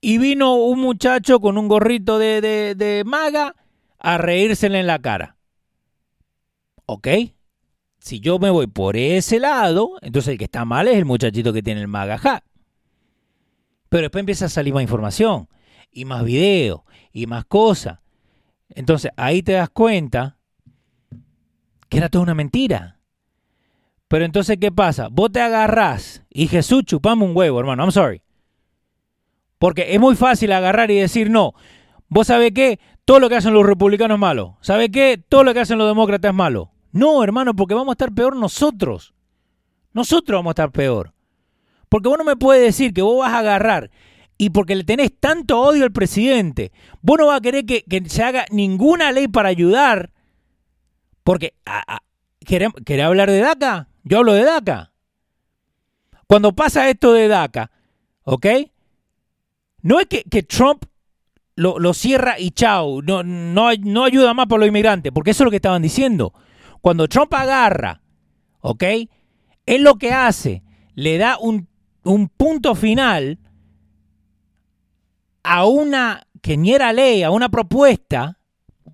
Y 0.00 0.18
vino 0.18 0.54
un 0.54 0.80
muchacho 0.80 1.40
con 1.40 1.58
un 1.58 1.68
gorrito 1.68 2.18
de, 2.18 2.40
de 2.40 3.02
maga 3.04 3.54
a 3.98 4.18
reírsele 4.18 4.80
en 4.80 4.86
la 4.86 4.98
cara. 4.98 5.36
¿Ok? 6.86 7.08
Si 7.98 8.20
yo 8.20 8.38
me 8.38 8.48
voy 8.50 8.66
por 8.66 8.96
ese 8.96 9.38
lado, 9.38 9.98
entonces 10.00 10.32
el 10.32 10.38
que 10.38 10.44
está 10.44 10.64
mal 10.64 10.88
es 10.88 10.96
el 10.96 11.04
muchachito 11.04 11.52
que 11.52 11.62
tiene 11.62 11.82
el 11.82 11.88
maga 11.88 12.18
hat. 12.22 12.42
Pero 13.90 14.02
después 14.02 14.20
empieza 14.20 14.46
a 14.46 14.48
salir 14.48 14.72
más 14.72 14.82
información 14.82 15.48
y 15.90 16.04
más 16.06 16.24
videos 16.24 16.80
y 17.12 17.26
más 17.26 17.44
cosas. 17.44 17.98
Entonces 18.70 19.10
ahí 19.16 19.42
te 19.42 19.52
das 19.52 19.68
cuenta 19.68 20.38
que 21.88 21.98
era 21.98 22.08
toda 22.08 22.22
una 22.22 22.34
mentira. 22.34 23.00
Pero 24.08 24.24
entonces, 24.24 24.56
¿qué 24.60 24.72
pasa? 24.72 25.08
Vos 25.08 25.30
te 25.30 25.40
agarrás 25.40 26.24
y 26.30 26.48
Jesús 26.48 26.84
chupame 26.84 27.24
un 27.24 27.36
huevo, 27.36 27.60
hermano. 27.60 27.84
I'm 27.84 27.92
sorry. 27.92 28.22
Porque 29.60 29.94
es 29.94 30.00
muy 30.00 30.16
fácil 30.16 30.52
agarrar 30.52 30.90
y 30.90 30.96
decir, 30.96 31.28
no, 31.28 31.52
vos 32.08 32.28
sabés 32.28 32.52
qué, 32.52 32.80
todo 33.04 33.20
lo 33.20 33.28
que 33.28 33.36
hacen 33.36 33.52
los 33.52 33.66
republicanos 33.66 34.16
es 34.16 34.20
malo. 34.20 34.56
¿Sabés 34.62 34.88
qué? 34.90 35.22
Todo 35.28 35.44
lo 35.44 35.52
que 35.52 35.60
hacen 35.60 35.76
los 35.76 35.86
demócratas 35.86 36.30
es 36.30 36.34
malo. 36.34 36.72
No, 36.92 37.22
hermano, 37.22 37.54
porque 37.54 37.74
vamos 37.74 37.92
a 37.92 37.92
estar 37.92 38.10
peor 38.14 38.34
nosotros. 38.36 39.12
Nosotros 39.92 40.38
vamos 40.38 40.52
a 40.52 40.52
estar 40.52 40.72
peor. 40.72 41.12
Porque 41.90 42.08
vos 42.08 42.16
no 42.16 42.24
me 42.24 42.36
puedes 42.36 42.64
decir 42.64 42.94
que 42.94 43.02
vos 43.02 43.18
vas 43.18 43.34
a 43.34 43.40
agarrar 43.40 43.90
y 44.38 44.48
porque 44.48 44.74
le 44.74 44.84
tenés 44.84 45.12
tanto 45.20 45.60
odio 45.60 45.84
al 45.84 45.92
presidente, 45.92 46.72
vos 47.02 47.18
no 47.18 47.26
vas 47.26 47.36
a 47.36 47.42
querer 47.42 47.66
que, 47.66 47.84
se 48.06 48.22
haga 48.22 48.46
ninguna 48.50 49.12
ley 49.12 49.28
para 49.28 49.50
ayudar. 49.50 50.12
Porque, 51.22 51.52
¿querés, 52.46 52.70
hablar 53.04 53.30
de 53.30 53.40
DACA? 53.40 53.88
Yo 54.04 54.16
hablo 54.16 54.32
de 54.32 54.44
DACA. 54.44 54.92
Cuando 56.26 56.54
pasa 56.54 56.88
esto 56.88 57.12
de 57.12 57.28
DACA, 57.28 57.70
¿ok? 58.22 58.46
No 59.82 60.00
es 60.00 60.06
que, 60.06 60.42
Trump 60.42 60.84
lo, 61.56 61.94
cierra 61.94 62.38
y 62.38 62.50
chao, 62.50 63.02
no, 63.02 63.22
no, 63.22 63.70
no 63.80 64.04
ayuda 64.04 64.34
más 64.34 64.46
por 64.46 64.60
los 64.60 64.68
inmigrantes, 64.68 65.12
porque 65.12 65.30
eso 65.30 65.42
es 65.42 65.46
lo 65.46 65.50
que 65.50 65.56
estaban 65.56 65.82
diciendo. 65.82 66.32
Cuando 66.80 67.08
Trump 67.08 67.32
agarra, 67.34 68.00
¿ok? 68.60 68.84
Es 69.66 69.80
lo 69.80 69.96
que 69.96 70.12
hace, 70.12 70.62
le 70.94 71.18
da 71.18 71.38
un, 71.38 71.68
un 72.04 72.28
punto 72.28 72.74
final 72.74 73.38
a 75.42 75.66
una 75.66 76.26
que 76.42 76.56
ni 76.56 76.72
era 76.72 76.92
ley, 76.92 77.22
a 77.22 77.30
una 77.30 77.48
propuesta 77.48 78.38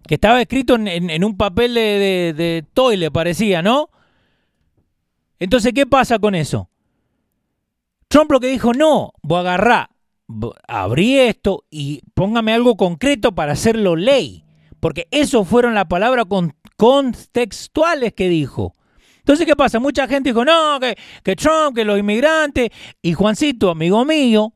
que 0.06 0.14
estaba 0.14 0.40
escrito 0.40 0.76
en, 0.76 1.24
un 1.24 1.36
papel 1.36 1.74
de, 1.74 2.32
de, 2.36 2.64
toile, 2.72 3.10
parecía, 3.10 3.62
¿no? 3.62 3.90
Entonces, 5.38 5.72
¿qué 5.74 5.86
pasa 5.86 6.18
con 6.18 6.34
eso? 6.34 6.70
Trump 8.08 8.30
lo 8.30 8.40
que 8.40 8.46
dijo, 8.46 8.72
no, 8.72 9.12
voy 9.22 9.38
a 9.38 9.40
agarrar, 9.40 9.90
abrí 10.66 11.18
esto 11.18 11.64
y 11.70 12.02
póngame 12.14 12.52
algo 12.52 12.76
concreto 12.76 13.34
para 13.34 13.52
hacerlo 13.52 13.96
ley. 13.96 14.44
Porque 14.80 15.08
eso 15.10 15.44
fueron 15.44 15.74
las 15.74 15.86
palabras 15.86 16.26
contextuales 16.76 18.12
que 18.12 18.28
dijo. 18.28 18.74
Entonces, 19.18 19.46
¿qué 19.46 19.56
pasa? 19.56 19.80
Mucha 19.80 20.06
gente 20.06 20.30
dijo, 20.30 20.44
no, 20.44 20.78
que, 20.80 20.96
que 21.24 21.34
Trump, 21.34 21.74
que 21.74 21.84
los 21.84 21.98
inmigrantes. 21.98 22.70
Y 23.02 23.12
Juancito, 23.12 23.70
amigo 23.70 24.04
mío, 24.04 24.54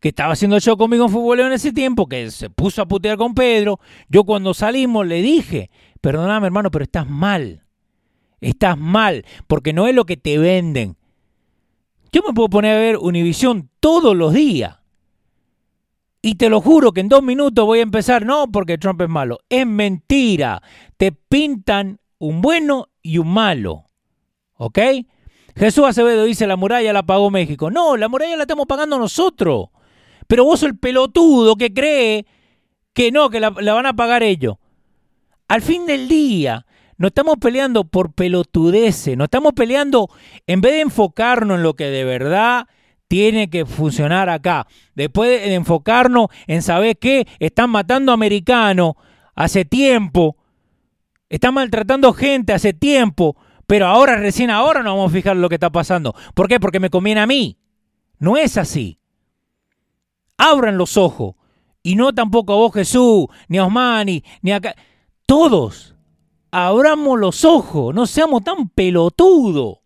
que 0.00 0.10
estaba 0.10 0.34
haciendo 0.34 0.60
show 0.60 0.76
conmigo 0.76 1.06
en 1.06 1.10
fútbol 1.10 1.40
en 1.40 1.52
ese 1.52 1.72
tiempo, 1.72 2.06
que 2.06 2.30
se 2.30 2.50
puso 2.50 2.82
a 2.82 2.86
putear 2.86 3.16
con 3.16 3.34
Pedro, 3.34 3.80
yo 4.08 4.24
cuando 4.24 4.52
salimos 4.52 5.06
le 5.06 5.22
dije, 5.22 5.70
perdóname 6.00 6.46
hermano, 6.46 6.70
pero 6.70 6.84
estás 6.84 7.08
mal. 7.08 7.64
Estás 8.40 8.76
mal, 8.76 9.24
porque 9.46 9.72
no 9.72 9.88
es 9.88 9.94
lo 9.94 10.04
que 10.04 10.18
te 10.18 10.36
venden. 10.36 10.96
Yo 12.12 12.22
me 12.26 12.34
puedo 12.34 12.48
poner 12.48 12.76
a 12.76 12.80
ver 12.80 12.98
Univisión 12.98 13.70
todos 13.80 14.14
los 14.14 14.34
días. 14.34 14.78
Y 16.26 16.34
te 16.34 16.48
lo 16.48 16.60
juro 16.60 16.90
que 16.90 17.02
en 17.02 17.08
dos 17.08 17.22
minutos 17.22 17.64
voy 17.64 17.78
a 17.78 17.82
empezar, 17.82 18.26
no 18.26 18.50
porque 18.50 18.78
Trump 18.78 19.00
es 19.00 19.08
malo. 19.08 19.38
Es 19.48 19.64
mentira. 19.64 20.60
Te 20.96 21.12
pintan 21.12 22.00
un 22.18 22.40
bueno 22.40 22.88
y 23.00 23.18
un 23.18 23.28
malo. 23.28 23.84
¿Ok? 24.54 24.76
Jesús 25.54 25.84
Acevedo 25.84 26.24
dice, 26.24 26.48
la 26.48 26.56
muralla 26.56 26.92
la 26.92 27.04
pagó 27.04 27.30
México. 27.30 27.70
No, 27.70 27.96
la 27.96 28.08
muralla 28.08 28.34
la 28.34 28.42
estamos 28.42 28.66
pagando 28.66 28.98
nosotros. 28.98 29.68
Pero 30.26 30.44
vos 30.44 30.58
sos 30.58 30.70
el 30.70 30.76
pelotudo 30.76 31.54
que 31.54 31.72
cree 31.72 32.26
que 32.92 33.12
no, 33.12 33.30
que 33.30 33.38
la, 33.38 33.50
van 33.50 33.86
a 33.86 33.94
pagar 33.94 34.24
ellos. 34.24 34.56
Al 35.46 35.62
fin 35.62 35.86
del 35.86 36.08
día, 36.08 36.66
no 36.96 37.06
estamos 37.06 37.36
peleando 37.40 37.84
por 37.84 38.14
pelotudeces, 38.14 39.16
no 39.16 39.22
estamos 39.22 39.52
peleando, 39.52 40.10
en 40.48 40.60
vez 40.60 40.72
de 40.72 40.80
enfocarnos 40.80 41.58
en 41.58 41.62
lo 41.62 41.74
que 41.74 41.84
de 41.84 42.02
verdad 42.02 42.66
tiene 43.08 43.50
que 43.50 43.66
funcionar 43.66 44.28
acá, 44.28 44.66
después 44.94 45.30
de 45.30 45.54
enfocarnos 45.54 46.28
en 46.46 46.62
saber 46.62 46.98
que 46.98 47.26
están 47.38 47.70
matando 47.70 48.12
americanos 48.12 48.94
hace 49.34 49.64
tiempo, 49.64 50.36
están 51.28 51.54
maltratando 51.54 52.12
gente 52.12 52.52
hace 52.52 52.72
tiempo, 52.72 53.36
pero 53.66 53.86
ahora, 53.86 54.16
recién 54.16 54.50
ahora 54.50 54.82
nos 54.82 54.94
vamos 54.94 55.10
a 55.10 55.14
fijar 55.14 55.36
lo 55.36 55.48
que 55.48 55.56
está 55.56 55.70
pasando. 55.70 56.14
¿Por 56.34 56.48
qué? 56.48 56.60
Porque 56.60 56.80
me 56.80 56.90
conviene 56.90 57.20
a 57.20 57.26
mí. 57.26 57.58
No 58.18 58.36
es 58.36 58.56
así 58.56 58.98
abran 60.36 60.76
los 60.76 60.96
ojos. 60.96 61.34
Y 61.82 61.94
no 61.94 62.12
tampoco 62.12 62.52
a 62.52 62.56
vos 62.56 62.74
Jesús, 62.74 63.26
ni 63.48 63.58
a 63.58 63.66
Osmani, 63.66 64.22
ni 64.42 64.52
a... 64.52 64.60
Todos, 65.24 65.96
abramos 66.52 67.18
los 67.18 67.44
ojos, 67.44 67.92
no 67.92 68.06
seamos 68.06 68.44
tan 68.44 68.68
pelotudos. 68.68 69.78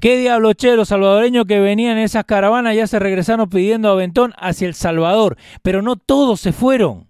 ¿Qué 0.00 0.18
diablo, 0.18 0.52
che? 0.52 0.76
Los 0.76 0.88
salvadoreños 0.88 1.46
que 1.46 1.60
venían 1.60 1.96
en 1.96 2.04
esas 2.04 2.24
caravanas 2.24 2.76
ya 2.76 2.86
se 2.86 2.98
regresaron 2.98 3.48
pidiendo 3.48 3.90
aventón 3.90 4.34
hacia 4.36 4.68
El 4.68 4.74
Salvador, 4.74 5.36
pero 5.62 5.82
no 5.82 5.96
todos 5.96 6.40
se 6.40 6.52
fueron. 6.52 7.08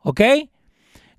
¿Ok? 0.00 0.20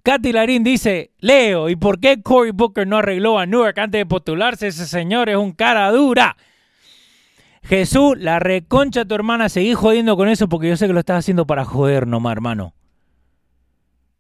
Katy 0.04 0.32
Larín 0.34 0.64
dice, 0.64 1.12
Leo, 1.18 1.68
¿y 1.70 1.76
por 1.76 2.00
qué 2.00 2.22
Cory 2.22 2.52
Booker 2.52 2.86
no 2.86 2.98
arregló 2.98 3.40
a 3.40 3.48
Newark 3.48 3.80
antes 3.80 4.00
de 4.00 4.06
postularse? 4.06 4.68
Ese 4.68 4.86
señor 4.86 5.30
es 5.30 5.38
un 5.38 5.52
cara 5.52 5.92
dura. 5.92 6.38
Jesús, 7.64 8.16
la 8.20 8.38
reconcha 8.38 9.00
de 9.00 9.06
tu 9.08 9.16
hermana, 9.16 9.50
seguí 9.50 9.74
jodiendo 9.74 10.16
con 10.16 10.30
eso 10.30 10.48
porque 10.48 10.70
yo 10.70 10.78
sé 10.78 10.86
que 10.86 10.94
lo 10.94 11.00
estás 11.00 11.18
haciendo 11.20 11.48
para 11.48 11.66
joder 11.66 12.06
nomás, 12.06 12.34
hermano. 12.34 12.76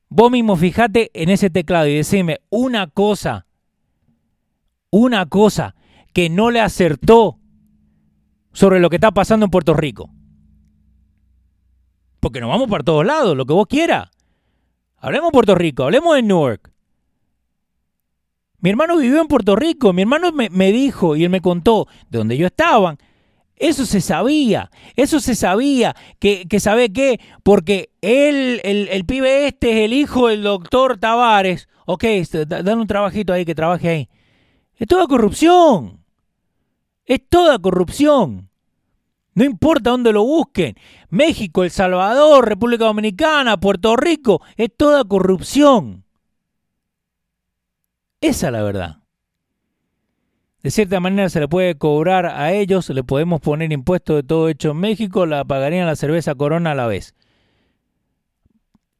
Vos 0.09 0.31
mismo 0.31 0.55
fijate 0.55 1.11
en 1.13 1.29
ese 1.29 1.51
teclado 1.51 1.85
y 1.85 1.97
decime 1.97 2.41
una 2.49 2.87
cosa, 2.87 3.45
una 4.99 5.25
cosa 5.25 5.75
que 6.13 6.29
no 6.29 6.51
le 6.51 6.61
acertó 6.61 7.39
sobre 8.53 8.79
lo 8.79 8.89
que 8.89 8.95
está 8.95 9.11
pasando 9.11 9.45
en 9.45 9.51
Puerto 9.51 9.73
Rico. 9.73 10.09
Porque 12.21 12.39
nos 12.39 12.49
vamos 12.49 12.69
para 12.69 12.83
todos 12.83 13.05
lados, 13.05 13.35
lo 13.35 13.45
que 13.45 13.53
vos 13.53 13.67
quieras. 13.67 14.09
Hablemos 14.97 15.29
de 15.29 15.33
Puerto 15.33 15.55
Rico, 15.55 15.83
hablemos 15.83 16.15
de 16.15 16.23
Newark. 16.23 16.71
Mi 18.59 18.69
hermano 18.69 18.97
vivió 18.97 19.21
en 19.21 19.27
Puerto 19.27 19.55
Rico, 19.55 19.91
mi 19.91 20.03
hermano 20.03 20.31
me, 20.31 20.49
me 20.49 20.71
dijo 20.71 21.15
y 21.15 21.25
él 21.25 21.29
me 21.29 21.41
contó 21.41 21.87
de 22.09 22.17
donde 22.17 22.37
yo 22.37 22.47
estaban 22.47 22.97
eso 23.57 23.85
se 23.85 24.01
sabía, 24.01 24.69
eso 24.95 25.19
se 25.19 25.33
sabía, 25.33 25.95
que, 26.19 26.45
que 26.45 26.59
sabe 26.59 26.91
qué, 26.91 27.21
porque 27.43 27.91
él, 28.01 28.59
el, 28.63 28.89
el, 28.89 29.05
pibe 29.05 29.47
este 29.47 29.71
es 29.71 29.85
el 29.85 29.93
hijo 29.93 30.27
del 30.27 30.43
doctor 30.43 30.97
Tavares, 30.97 31.69
ok, 31.85 32.03
este, 32.03 32.45
dale 32.45 32.75
un 32.75 32.87
trabajito 32.87 33.31
ahí, 33.31 33.45
que 33.45 33.55
trabaje 33.55 33.87
ahí. 33.87 34.09
Es 34.77 34.87
toda 34.87 35.07
corrupción, 35.07 36.03
es 37.05 37.21
toda 37.29 37.59
corrupción. 37.59 38.49
No 39.33 39.43
importa 39.43 39.89
dónde 39.89 40.13
lo 40.13 40.23
busquen, 40.23 40.75
México, 41.09 41.63
El 41.63 41.71
Salvador, 41.71 42.47
República 42.47 42.85
Dominicana, 42.85 43.59
Puerto 43.59 43.95
Rico, 43.95 44.41
es 44.55 44.69
toda 44.75 45.03
corrupción. 45.03 46.05
Esa 48.21 48.47
es 48.47 48.53
la 48.53 48.63
verdad. 48.63 48.97
De 50.63 50.71
cierta 50.71 50.99
manera 50.99 51.29
se 51.29 51.39
le 51.39 51.47
puede 51.47 51.77
cobrar 51.77 52.25
a 52.25 52.51
ellos, 52.53 52.89
le 52.89 53.03
podemos 53.03 53.39
poner 53.39 53.71
impuestos 53.71 54.15
de 54.15 54.23
todo 54.23 54.49
hecho 54.49 54.71
en 54.71 54.77
México, 54.77 55.25
la 55.25 55.45
pagarían 55.45 55.85
la 55.85 55.95
cerveza 55.95 56.33
Corona 56.33 56.71
a 56.71 56.75
la 56.75 56.87
vez. 56.87 57.13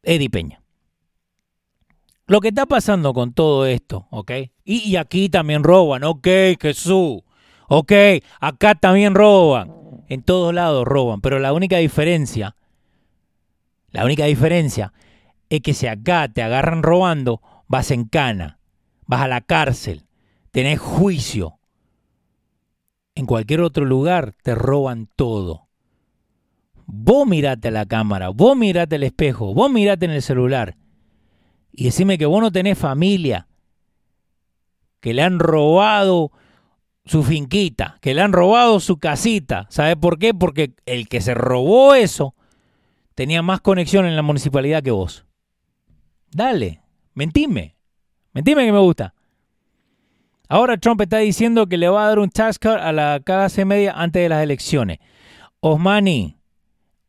Eddie 0.03 0.29
Peña. 0.29 0.64
Lo 2.27 2.41
que 2.41 2.47
está 2.47 2.65
pasando 2.65 3.13
con 3.13 3.33
todo 3.33 3.67
esto, 3.67 4.07
¿ok? 4.09 4.31
Y, 4.63 4.95
aquí 4.95 5.29
también 5.29 5.63
roban, 5.63 6.03
ok, 6.03 6.27
Jesús. 6.59 7.21
Ok, 7.67 7.91
acá 8.39 8.73
también 8.75 9.13
roban. 9.13 9.71
En 10.07 10.23
todos 10.23 10.53
lados 10.53 10.85
roban, 10.85 11.21
pero 11.21 11.39
la 11.39 11.53
única 11.53 11.77
diferencia, 11.77 12.55
la 13.91 14.05
única 14.05 14.25
diferencia 14.25 14.93
es 15.49 15.61
que 15.61 15.73
si 15.73 15.87
acá 15.87 16.27
te 16.27 16.41
agarran 16.41 16.83
robando, 16.83 17.41
vas 17.67 17.91
en 17.91 18.05
cana, 18.05 18.59
vas 19.05 19.21
a 19.21 19.27
la 19.27 19.41
cárcel, 19.41 20.05
tenés 20.51 20.79
juicio. 20.79 21.59
En 23.15 23.25
cualquier 23.25 23.61
otro 23.61 23.85
lugar 23.85 24.33
te 24.43 24.53
roban 24.53 25.09
todo. 25.15 25.69
Vos 26.85 27.27
mirate 27.27 27.69
a 27.69 27.71
la 27.71 27.85
cámara, 27.85 28.29
vos 28.29 28.55
mirate 28.55 28.95
al 28.95 29.03
espejo, 29.03 29.53
vos 29.53 29.71
mirate 29.71 30.05
en 30.05 30.11
el 30.11 30.21
celular 30.21 30.75
y 31.77 31.85
decime 31.85 32.17
que 32.17 32.25
vos 32.25 32.41
no 32.41 32.51
tenés 32.51 32.77
familia, 32.77 33.47
que 34.99 35.13
le 35.13 35.21
han 35.21 35.39
robado 35.39 36.31
su 37.05 37.23
finquita, 37.23 37.97
que 38.01 38.13
le 38.13 38.21
han 38.21 38.33
robado 38.33 38.79
su 38.79 38.97
casita. 38.97 39.67
¿Sabe 39.69 39.95
por 39.95 40.17
qué? 40.17 40.33
Porque 40.33 40.73
el 40.85 41.07
que 41.07 41.21
se 41.21 41.33
robó 41.33 41.93
eso 41.93 42.35
tenía 43.13 43.41
más 43.41 43.61
conexión 43.61 44.05
en 44.05 44.15
la 44.15 44.21
municipalidad 44.21 44.83
que 44.83 44.91
vos. 44.91 45.25
Dale, 46.31 46.81
mentime, 47.13 47.75
mentime 48.33 48.65
que 48.65 48.71
me 48.71 48.79
gusta. 48.79 49.13
Ahora 50.47 50.77
Trump 50.77 51.01
está 51.01 51.17
diciendo 51.17 51.67
que 51.67 51.77
le 51.77 51.89
va 51.89 52.05
a 52.05 52.07
dar 52.09 52.19
un 52.19 52.29
tax 52.29 52.59
cut 52.59 52.77
a 52.79 52.91
la 52.91 53.19
clase 53.23 53.65
media 53.65 53.93
antes 53.95 54.21
de 54.21 54.29
las 54.29 54.43
elecciones. 54.43 54.99
Osmani, 55.59 56.37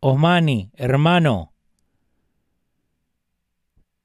Osmani, 0.01 0.71
hermano, 0.75 1.53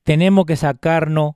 tenemos 0.04 0.46
que 0.46 0.56
sacarnos 0.56 1.36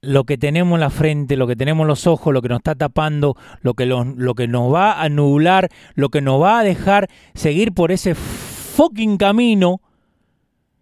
lo 0.00 0.24
que 0.24 0.36
tenemos 0.36 0.76
en 0.76 0.80
la 0.80 0.90
frente, 0.90 1.36
lo 1.36 1.46
que 1.46 1.56
tenemos 1.56 1.84
en 1.84 1.88
los 1.88 2.06
ojos, 2.06 2.32
lo 2.32 2.42
que 2.42 2.48
nos 2.48 2.58
está 2.58 2.74
tapando, 2.74 3.36
lo 3.62 3.74
que, 3.74 3.86
lo 3.86 4.34
que 4.34 4.48
nos 4.48 4.72
va 4.72 5.00
a 5.00 5.08
nublar, 5.08 5.70
lo 5.94 6.10
que 6.10 6.20
nos 6.20 6.42
va 6.42 6.60
a 6.60 6.64
dejar 6.64 7.08
seguir 7.34 7.72
por 7.72 7.90
ese 7.90 8.14
fucking 8.14 9.16
camino 9.16 9.80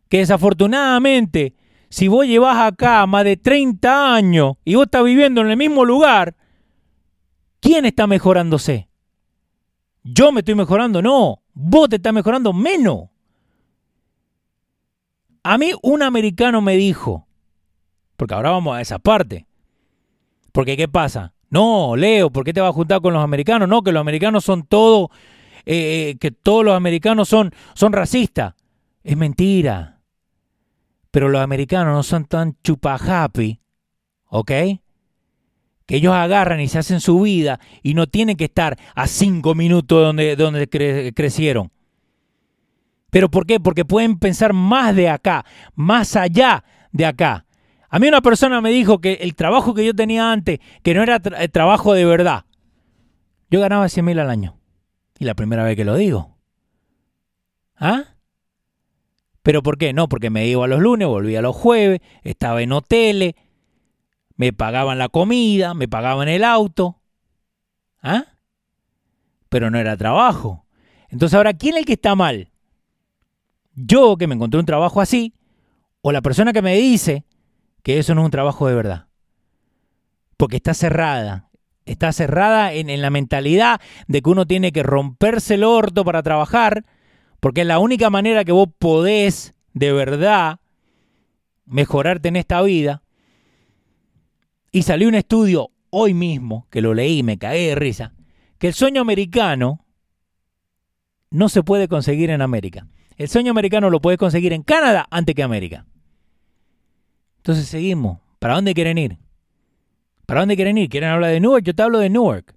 que 0.09 0.19
desafortunadamente 0.19 1.55
si 1.93 2.09
vos 2.09 2.27
llevas 2.27 2.57
acá 2.57 3.07
más 3.07 3.23
de 3.25 3.37
30 3.37 4.15
años 4.15 4.55
y 4.65 4.77
vos 4.77 4.87
estás 4.87 5.05
viviendo 5.05 5.43
en 5.43 5.51
el 5.51 5.59
mismo 5.59 5.85
lugar, 5.85 6.35
¿quién 7.61 7.85
está 7.85 8.07
mejorándose? 8.07 8.89
¿Yo 10.03 10.33
me 10.33 10.41
estoy 10.41 10.55
mejorando? 10.55 11.03
No, 11.03 11.43
vos 11.53 11.91
te 11.91 11.97
estás 11.97 12.15
mejorando 12.15 12.55
menos. 12.55 13.12
A 15.43 15.59
mí 15.59 15.73
un 15.83 16.03
americano 16.03 16.61
me 16.61 16.77
dijo, 16.77 17.27
porque 18.17 18.35
ahora 18.35 18.51
vamos 18.51 18.77
a 18.77 18.81
esa 18.81 18.99
parte, 18.99 19.47
porque 20.53 20.77
¿qué 20.77 20.89
pasa? 20.89 21.35
No, 21.51 21.97
Leo, 21.97 22.31
¿por 22.31 22.45
qué 22.45 22.53
te 22.53 22.61
vas 22.61 22.71
a 22.71 22.75
juntar 22.75 23.01
con 23.01 23.13
los 23.13 23.23
americanos? 23.23 23.69
No, 23.69 23.83
que 23.83 23.93
los 23.93 24.01
americanos 24.01 24.45
son 24.45 24.65
todos, 24.65 25.11
eh, 25.67 26.11
eh, 26.11 26.17
que 26.19 26.31
todos 26.31 26.65
los 26.65 26.75
americanos 26.75 27.29
son, 27.29 27.53
son 27.75 27.93
racistas. 27.93 28.55
Es 29.05 29.17
mentira 29.17 29.93
pero 31.13 31.29
los 31.29 31.43
americanos 31.43 31.95
no 31.95 32.03
son 32.03 32.25
tan 32.25 32.57
chupa 32.65 32.95
happy, 32.95 33.61
¿ok? 34.29 34.51
Que 35.87 35.97
ellos 35.97 36.15
agarran 36.15 36.59
y 36.61 36.69
se 36.69 36.79
hacen 36.79 37.01
su 37.01 37.21
vida 37.21 37.61
y 37.83 37.93
no 37.95 38.07
tienen 38.07 38.37
que 38.37 38.47
estar 38.47 38.79
a 38.95 39.07
cinco 39.07 39.55
minutos 39.55 39.99
de 39.99 40.05
donde, 40.07 40.37
donde 40.37 41.13
crecieron. 41.15 41.71
¿Pero 43.13 43.31
por 43.31 43.45
qué? 43.45 43.61
Porque 43.61 43.85
pueden 43.85 44.19
pensar 44.19 44.55
más 44.55 44.97
de 44.97 45.11
acá, 45.11 45.45
más 45.75 46.17
allá 46.17 46.65
de 46.93 47.05
acá. 47.05 47.45
A 47.91 47.99
mí 47.99 48.09
una 48.09 48.23
persona 48.23 48.63
me 48.63 48.71
dijo 48.71 49.03
que 49.03 49.19
el 49.21 49.35
trabajo 49.35 49.75
que 49.75 49.85
yo 49.85 49.93
tenía 49.93 50.33
antes, 50.33 50.61
que 50.83 50.95
no 50.95 51.03
era 51.03 51.21
trabajo 51.21 51.93
de 51.93 52.07
verdad, 52.07 52.47
yo 53.51 53.61
ganaba 53.61 53.91
100 53.91 54.07
mil 54.07 54.19
al 54.19 54.31
año. 54.31 54.57
Y 55.19 55.27
la 55.27 55.35
primera 55.35 55.63
vez 55.63 55.77
que 55.77 55.85
lo 55.85 55.95
digo. 55.95 56.39
¿Ah? 57.77 58.15
¿Pero 59.43 59.63
por 59.63 59.77
qué? 59.77 59.93
No, 59.93 60.09
porque 60.09 60.31
me 60.31 60.47
iba 60.47 60.67
los 60.67 60.81
lunes, 60.81 61.07
volvía 61.07 61.43
los 61.43 61.55
jueves, 61.55 62.01
estaba 62.23 62.63
en 62.63 62.73
hoteles, 62.73 63.35
me 64.37 64.55
pagaban 64.55 64.97
la 64.97 65.11
comida, 65.11 65.75
me 65.75 65.87
pagaban 65.87 66.29
el 66.29 66.45
auto. 66.45 67.03
¿Ah? 68.03 68.25
Pero 69.51 69.71
no 69.71 69.79
era 69.79 69.99
trabajo. 69.99 70.65
Entonces 71.11 71.37
ahora, 71.37 71.53
¿quién 71.53 71.75
es 71.75 71.81
el 71.81 71.85
que 71.85 71.93
está 71.93 72.15
mal? 72.15 72.52
Yo 73.75 74.17
que 74.17 74.27
me 74.27 74.35
encontré 74.35 74.61
un 74.61 74.67
trabajo 74.67 75.01
así, 75.01 75.35
o 76.01 76.13
la 76.13 76.23
persona 76.23 76.53
que 76.53 76.63
me 76.63 76.77
dice 76.77 77.25
que 77.83 77.99
eso 77.99 78.15
no 78.15 78.23
es 78.23 78.27
un 78.27 78.31
trabajo 78.31 78.67
de 78.67 78.75
verdad. 78.75 79.07
Porque 80.37 80.57
está 80.57 80.75
cerrada. 80.75 81.49
Está 81.85 82.13
cerrada 82.13 82.73
en, 82.73 82.91
en 82.91 83.03
la 83.03 83.11
mentalidad 83.11 83.81
de 84.07 84.23
que 84.23 84.31
uno 84.31 84.47
tiene 84.47 84.73
que 84.73 84.83
romperse 84.83 85.55
el 85.55 85.65
orto 85.65 86.05
para 86.05 86.23
trabajar 86.23 86.85
porque 87.43 87.63
es 87.63 87.67
la 87.67 87.81
única 87.81 88.09
manera 88.09 88.45
que 88.45 88.53
vos 88.53 88.69
podés 88.79 89.53
de 89.75 89.93
verdad 89.93 90.61
mejorarte 91.67 92.29
en 92.29 92.37
esta 92.37 92.63
vida. 92.63 93.03
Y 94.71 94.83
salió 94.83 95.09
un 95.09 95.17
estudio 95.17 95.73
hoy 95.91 96.15
mismo, 96.15 96.69
que 96.71 96.81
lo 96.81 96.95
leí 96.95 97.19
y 97.19 97.23
me 97.25 97.39
caí 97.39 97.67
de 97.67 97.75
risa, 97.75 98.15
que 98.59 98.69
el 98.69 98.75
sueño 98.75 99.01
americano 99.01 99.85
no 101.31 101.49
se 101.49 101.65
puede 101.65 101.89
conseguir 101.89 102.31
en 102.31 102.43
América. 102.43 102.87
El 103.17 103.29
sueño 103.29 103.51
americano 103.51 103.91
lo 103.91 104.01
puedes 104.01 104.19
conseguir 104.19 104.53
en 104.53 104.63
Canadá 104.63 105.07
antes 105.11 105.35
que 105.35 105.43
América. 105.43 105.87
Entonces 107.39 107.67
seguimos. 107.67 108.19
¿Para 108.39 108.55
dónde 108.55 108.75
quieren 108.75 108.99
ir? 108.99 109.19
¿Para 110.27 110.41
dónde 110.41 110.57
quieren 110.57 110.79
ir? 110.79 110.89
¿Quieren 110.89 111.11
hablar 111.11 111.31
de 111.31 111.41
Newark? 111.41 111.65
Yo 111.65 111.75
te 111.75 111.83
hablo 111.83 111.99
de 111.99 112.11
Newark. 112.11 112.57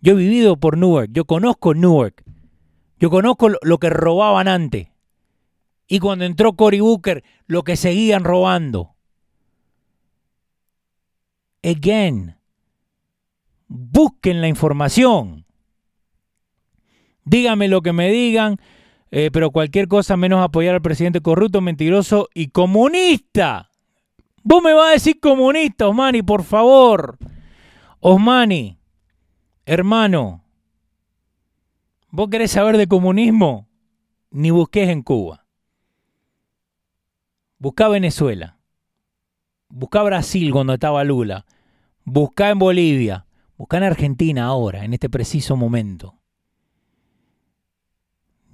Yo 0.00 0.12
he 0.12 0.16
vivido 0.16 0.56
por 0.56 0.78
Newark, 0.78 1.10
yo 1.12 1.24
conozco 1.24 1.74
Newark. 1.74 2.22
Yo 2.98 3.10
conozco 3.10 3.48
lo 3.60 3.78
que 3.78 3.90
robaban 3.90 4.48
antes. 4.48 4.88
Y 5.88 5.98
cuando 5.98 6.24
entró 6.24 6.54
Cory 6.54 6.80
Booker, 6.80 7.24
lo 7.46 7.62
que 7.62 7.76
seguían 7.76 8.24
robando. 8.24 8.94
Again, 11.62 12.36
busquen 13.68 14.40
la 14.40 14.48
información. 14.48 15.44
Díganme 17.24 17.68
lo 17.68 17.82
que 17.82 17.92
me 17.92 18.10
digan, 18.10 18.58
eh, 19.18 19.30
pero 19.30 19.50
cualquier 19.50 19.88
cosa 19.88 20.18
menos 20.18 20.44
apoyar 20.44 20.74
al 20.74 20.82
presidente 20.82 21.22
corrupto, 21.22 21.62
mentiroso 21.62 22.28
y 22.34 22.48
comunista. 22.48 23.70
Vos 24.42 24.62
me 24.62 24.74
vas 24.74 24.88
a 24.88 24.92
decir 24.92 25.20
comunista, 25.20 25.88
Osmani, 25.88 26.20
por 26.22 26.44
favor. 26.44 27.16
Osmani, 28.00 28.78
hermano, 29.64 30.42
¿Vos 32.10 32.28
querés 32.28 32.50
saber 32.50 32.76
de 32.76 32.86
comunismo? 32.86 33.68
Ni 34.30 34.50
busques 34.50 34.88
en 34.88 35.02
Cuba. 35.02 35.46
Busca 37.58 37.88
Venezuela. 37.88 38.58
Busca 39.68 40.02
Brasil 40.02 40.52
cuando 40.52 40.74
estaba 40.74 41.04
Lula. 41.04 41.46
Busca 42.04 42.50
en 42.50 42.58
Bolivia. 42.58 43.26
Busca 43.56 43.78
en 43.78 43.84
Argentina 43.84 44.44
ahora, 44.44 44.84
en 44.84 44.92
este 44.92 45.08
preciso 45.08 45.56
momento. 45.56 46.18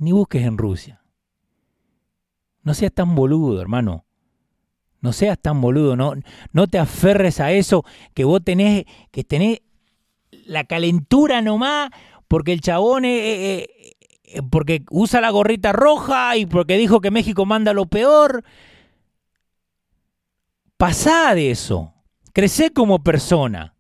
Ni 0.03 0.11
busques 0.11 0.43
en 0.43 0.59
Rusia. 0.59 1.01
No 2.65 2.75
seas 2.75 2.93
tan 2.93 3.15
boludo, 3.15 3.63
hermano. 3.63 4.05
No 5.01 5.13
seas 5.13 5.39
tan 5.39 5.61
boludo, 5.61 5.95
no, 5.95 6.15
no 6.51 6.67
te 6.67 6.81
aferres 6.81 7.39
a 7.39 7.53
eso 7.53 7.85
que 8.13 8.25
vos 8.25 8.43
tenés, 8.43 8.85
que 9.13 9.23
tenés 9.23 9.61
la 10.45 10.65
calentura 10.65 11.41
nomás 11.41 11.91
porque 12.27 12.53
el 12.53 12.61
chabón 12.61 13.05
es, 13.05 13.21
eh, 13.23 14.43
porque 14.51 14.83
usa 14.91 15.21
la 15.21 15.31
gorrita 15.31 15.71
roja 15.71 16.37
y 16.37 16.47
porque 16.47 16.79
dijo 16.79 17.01
que 17.01 17.13
México 17.13 17.47
manda 17.47 17.73
lo 17.73 17.87
peor. 17.87 18.43
Pasá 20.77 21.33
de 21.37 21.53
eso. 21.53 21.95
Crecé 22.33 22.73
como 22.73 23.05
persona. 23.05 23.77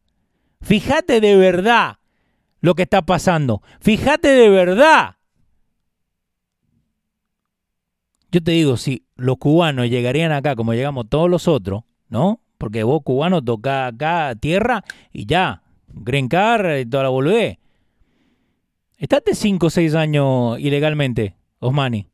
Fíjate 0.60 1.20
de 1.20 1.36
verdad 1.36 1.98
lo 2.60 2.76
que 2.76 2.82
está 2.82 3.02
pasando. 3.02 3.60
Fíjate 3.80 4.28
de 4.28 4.50
verdad. 4.50 5.16
Yo 8.32 8.42
te 8.42 8.52
digo, 8.52 8.78
si 8.78 9.04
los 9.16 9.36
cubanos 9.36 9.90
llegarían 9.90 10.32
acá 10.32 10.56
como 10.56 10.72
llegamos 10.72 11.06
todos 11.10 11.28
los 11.28 11.46
otros, 11.46 11.84
¿no? 12.08 12.40
Porque 12.56 12.82
vos 12.82 13.02
cubanos 13.04 13.44
tocás 13.44 13.92
acá 13.92 14.34
tierra 14.40 14.82
y 15.12 15.26
ya, 15.26 15.62
Green 15.88 16.28
Car 16.28 16.78
y 16.80 16.86
toda 16.86 17.02
la 17.02 17.08
boludez. 17.10 17.58
Estate 18.96 19.34
5 19.34 19.66
o 19.66 19.70
6 19.70 19.94
años 19.94 20.58
ilegalmente, 20.60 21.36
Osmani, 21.58 22.08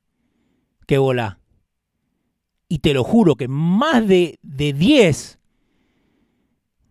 que 0.89 0.99
volá. 0.99 1.39
Y 2.67 2.81
te 2.81 2.95
lo 2.95 3.05
juro 3.05 3.37
que 3.37 3.47
más 3.47 4.09
de, 4.09 4.41
de 4.43 4.73
10, 4.73 5.39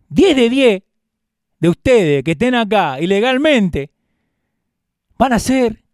10 0.08 0.36
de 0.36 0.48
10 0.48 0.82
de 1.60 1.68
ustedes 1.68 2.24
que 2.24 2.30
estén 2.30 2.54
acá 2.54 2.98
ilegalmente, 2.98 3.90
van 5.18 5.34
a 5.34 5.38
ser 5.38 5.84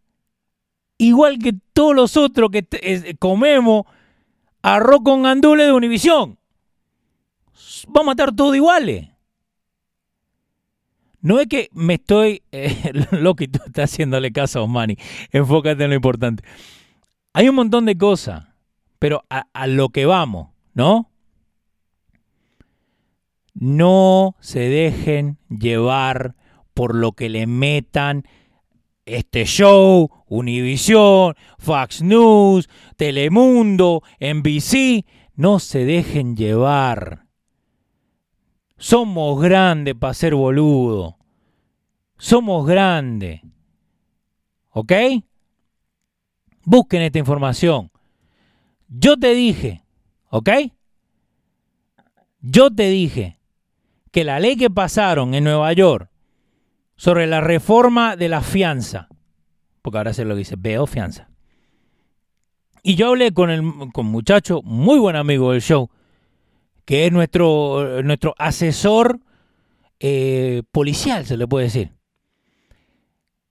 igual 0.98 1.38
que 1.38 1.54
todos 1.72 1.94
los 1.94 2.16
otros 2.16 2.50
que 2.50 3.16
comemos 3.18 3.84
arroz 4.62 5.00
con 5.04 5.22
gandules 5.22 5.66
de 5.66 5.72
Univisión. 5.72 6.38
Vamos 7.88 8.08
a 8.08 8.12
estar 8.12 8.34
todos 8.34 8.56
iguales. 8.56 9.08
No 11.20 11.40
es 11.40 11.46
que 11.46 11.68
me 11.72 11.94
estoy. 11.94 12.42
Eh, 12.52 12.92
Loki, 13.12 13.48
tú 13.48 13.60
estás 13.64 13.90
haciéndole 13.92 14.32
caso 14.32 14.58
a 14.58 14.62
Osmani. 14.62 14.96
Enfócate 15.30 15.84
en 15.84 15.90
lo 15.90 15.96
importante. 15.96 16.44
Hay 17.32 17.48
un 17.48 17.56
montón 17.56 17.86
de 17.86 17.96
cosas, 17.96 18.44
pero 18.98 19.24
a, 19.30 19.46
a 19.52 19.66
lo 19.66 19.88
que 19.88 20.06
vamos, 20.06 20.50
¿no? 20.74 21.10
No 23.54 24.36
se 24.40 24.60
dejen 24.60 25.38
llevar 25.48 26.34
por 26.74 26.94
lo 26.94 27.12
que 27.12 27.28
le 27.28 27.46
metan 27.46 28.26
este 29.06 29.44
show, 29.44 30.10
Univision, 30.26 31.34
Fox 31.58 32.02
News, 32.02 32.68
Telemundo, 32.96 34.02
NBC. 34.20 35.04
No 35.34 35.58
se 35.58 35.84
dejen 35.84 36.36
llevar. 36.36 37.26
Somos 38.76 39.40
grandes 39.40 39.94
para 39.94 40.14
ser 40.14 40.34
boludo. 40.34 41.16
Somos 42.18 42.66
grandes. 42.66 43.40
¿Ok? 44.70 44.92
Busquen 46.64 47.02
esta 47.02 47.18
información. 47.18 47.90
Yo 48.88 49.16
te 49.18 49.34
dije, 49.34 49.82
¿ok? 50.30 50.50
Yo 52.40 52.70
te 52.70 52.88
dije 52.90 53.38
que 54.10 54.24
la 54.24 54.38
ley 54.38 54.56
que 54.56 54.70
pasaron 54.70 55.34
en 55.34 55.44
Nueva 55.44 55.72
York 55.72 56.10
sobre 56.96 57.26
la 57.26 57.40
reforma 57.40 58.16
de 58.16 58.28
la 58.28 58.40
fianza, 58.40 59.08
porque 59.82 59.98
ahora 59.98 60.12
se 60.12 60.24
lo 60.24 60.36
dice, 60.36 60.56
veo 60.58 60.86
fianza. 60.86 61.28
Y 62.82 62.96
yo 62.96 63.08
hablé 63.08 63.32
con 63.32 63.50
el 63.50 63.62
con 63.92 64.06
muchacho, 64.06 64.60
muy 64.62 64.98
buen 64.98 65.16
amigo 65.16 65.52
del 65.52 65.62
show, 65.62 65.90
que 66.84 67.06
es 67.06 67.12
nuestro, 67.12 68.02
nuestro 68.02 68.34
asesor 68.38 69.20
eh, 70.00 70.62
policial, 70.70 71.24
se 71.24 71.36
le 71.36 71.48
puede 71.48 71.64
decir. 71.64 71.92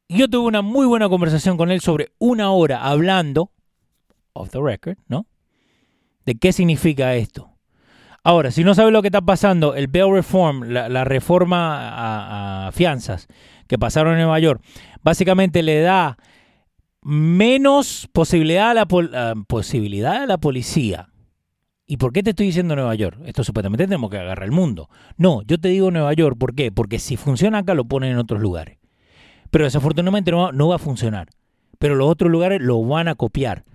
Yo 0.08 0.30
tuve 0.30 0.48
una 0.48 0.62
muy 0.62 0.86
buena 0.86 1.10
conversación 1.10 1.58
con 1.58 1.72
él 1.72 1.82
sobre 1.82 2.12
una 2.20 2.52
hora 2.52 2.84
hablando, 2.84 3.52
off 4.34 4.52
the 4.52 4.62
record, 4.62 4.98
¿no? 5.08 5.26
De 6.26 6.36
qué 6.36 6.54
significa 6.54 7.16
esto. 7.16 7.53
Ahora, 8.26 8.52
si 8.52 8.64
no 8.64 8.74
sabes 8.74 8.94
lo 8.94 9.02
que 9.02 9.10
está 9.10 9.22
pasando, 9.22 9.76
el 9.76 9.88
bail 9.88 10.14
reform, 10.14 10.64
la, 10.70 11.04
reforma 11.04 12.68
a, 12.68 12.72
fianzas 12.72 13.28
que 13.68 13.78
pasaron 13.78 14.14
en 14.14 14.20
Nueva 14.20 14.40
York, 14.40 14.62
básicamente 15.02 15.62
le 15.62 15.82
da 15.82 16.18
menos 17.02 18.08
posibilidad 18.14 18.72
a 18.72 18.74
la, 18.74 19.36
posibilidad 19.46 20.24
a 20.24 20.26
la 20.26 20.38
policía. 20.38 21.10
¿Y 21.86 21.98
por 21.98 22.14
qué 22.14 22.24
te 22.24 22.30
estoy 22.30 22.46
diciendo 22.46 22.78
Nueva 22.78 22.96
York? 22.96 23.20
Esto 23.26 23.44
supuestamente 23.44 23.86
tenemos 23.86 24.10
que 24.10 24.18
agarrar 24.18 24.46
el 24.46 24.52
mundo. 24.52 24.90
No, 25.18 25.42
yo 25.42 25.60
te 25.60 25.68
digo 25.68 25.92
Nueva 25.92 26.14
York, 26.14 26.38
¿por 26.38 26.56
qué? 26.56 26.72
Porque 26.72 27.00
si 27.00 27.18
funciona 27.18 27.58
acá 27.58 27.74
lo 27.74 27.84
ponen 27.84 28.14
en 28.14 28.20
otros 28.20 28.42
lugares. 28.42 28.78
Pero 29.52 29.66
desafortunadamente 29.66 30.32
no 30.32 30.68
va 30.70 30.76
a 30.76 30.80
funcionar. 30.80 31.28
Pero 31.78 31.96
los 31.96 32.08
otros 32.10 32.32
lugares 32.32 32.62
lo 32.62 32.82
van 32.86 33.10
a 33.10 33.16
copiar. 33.16 33.66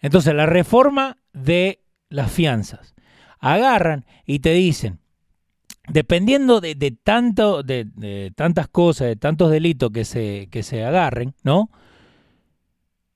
Entonces, 0.00 0.34
la 0.34 0.44
reforma 0.44 1.16
de 1.32 1.80
las 2.10 2.30
fianzas 2.30 2.94
agarran 3.40 4.04
y 4.26 4.38
te 4.38 4.52
dicen, 4.52 5.00
dependiendo 5.88 6.60
de, 6.60 6.96
tanto, 7.02 7.62
de, 7.62 8.32
tantas 8.36 8.68
cosas, 8.68 9.08
de 9.08 9.16
tantos 9.16 9.50
delitos 9.50 9.90
que 9.90 10.04
se, 10.04 10.48
que 10.50 10.62
se 10.62 10.84
agarren, 10.84 11.34
¿no? 11.42 11.70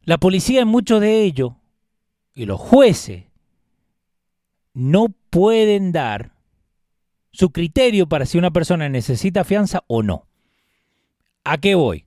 La 0.02 0.18
policía 0.18 0.62
en 0.62 0.68
muchos 0.68 1.00
de 1.00 1.22
ellos 1.22 1.52
y 2.34 2.46
los 2.46 2.60
jueces 2.60 3.24
no 4.74 5.06
pueden 5.30 5.92
dar 5.92 6.32
su 7.32 7.50
criterio 7.50 8.08
para 8.08 8.26
si 8.26 8.38
una 8.38 8.50
persona 8.50 8.88
necesita 8.88 9.44
fianza 9.44 9.84
o 9.86 10.02
no. 10.02 10.26
¿A 11.44 11.58
qué 11.58 11.74
voy? 11.74 12.06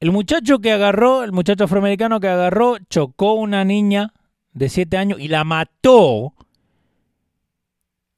El 0.00 0.12
muchacho 0.12 0.58
que 0.58 0.72
agarró, 0.72 1.24
el 1.24 1.32
muchacho 1.32 1.64
afroamericano 1.64 2.20
que 2.20 2.28
agarró, 2.28 2.76
chocó 2.90 3.34
una 3.34 3.64
niña 3.64 4.12
de 4.52 4.68
7 4.68 4.96
años 4.96 5.20
y 5.20 5.28
la 5.28 5.44
mató 5.44 6.34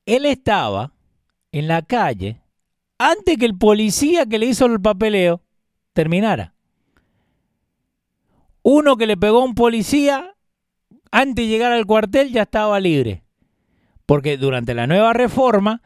él 0.06 0.24
estaba 0.24 0.92
en 1.52 1.68
la 1.68 1.82
calle 1.82 2.40
antes 2.98 3.36
que 3.36 3.44
el 3.44 3.58
policía 3.58 4.26
que 4.26 4.38
le 4.38 4.46
hizo 4.46 4.66
el 4.66 4.80
papeleo 4.80 5.42
terminara. 5.92 6.54
Uno 8.62 8.96
que 8.96 9.06
le 9.06 9.16
pegó 9.16 9.42
a 9.42 9.44
un 9.44 9.54
policía 9.54 10.34
antes 11.10 11.44
de 11.44 11.48
llegar 11.48 11.72
al 11.72 11.86
cuartel 11.86 12.32
ya 12.32 12.42
estaba 12.42 12.80
libre. 12.80 13.22
Porque 14.06 14.36
durante 14.36 14.74
la 14.74 14.86
nueva 14.86 15.12
reforma 15.12 15.82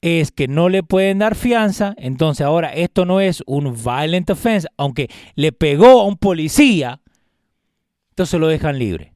es 0.00 0.30
que 0.30 0.46
no 0.46 0.68
le 0.68 0.82
pueden 0.82 1.18
dar 1.18 1.34
fianza, 1.34 1.94
entonces 1.98 2.46
ahora 2.46 2.72
esto 2.72 3.04
no 3.04 3.20
es 3.20 3.42
un 3.46 3.74
violent 3.74 4.30
offense, 4.30 4.68
aunque 4.76 5.08
le 5.34 5.52
pegó 5.52 6.00
a 6.00 6.04
un 6.06 6.16
policía, 6.16 7.00
entonces 8.10 8.38
lo 8.38 8.46
dejan 8.46 8.78
libre. 8.78 9.14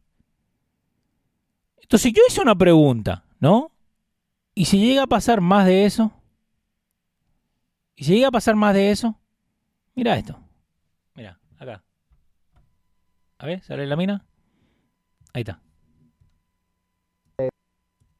Entonces 1.80 2.12
yo 2.12 2.22
hice 2.28 2.40
una 2.40 2.56
pregunta, 2.56 3.24
¿no? 3.38 3.70
¿Y 4.54 4.64
si 4.64 4.78
llega 4.78 5.04
a 5.04 5.06
pasar 5.06 5.40
más 5.40 5.66
de 5.66 5.84
eso? 5.84 6.12
¿Y 7.96 8.04
si 8.04 8.14
llega 8.14 8.28
a 8.28 8.32
pasar 8.32 8.56
más 8.56 8.74
de 8.74 8.90
eso? 8.90 9.18
Mira 9.94 10.16
esto. 10.16 10.38
Mira, 11.14 11.38
acá. 11.58 11.82
A 13.38 13.46
ver, 13.46 13.62
sale 13.62 13.86
la 13.86 13.96
mina. 13.96 14.24
Ahí 15.32 15.42
está. 15.42 15.60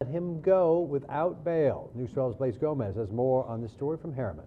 Let 0.01 0.09
him 0.09 0.41
go 0.41 0.81
without 0.81 1.45
bail. 1.45 1.91
News 1.95 2.13
12's 2.15 2.37
Blaze 2.39 2.59
Gomez 2.59 2.97
more 3.13 3.47
on 3.47 3.69
story 3.69 3.99
from 3.99 4.15
Harriman. 4.15 4.47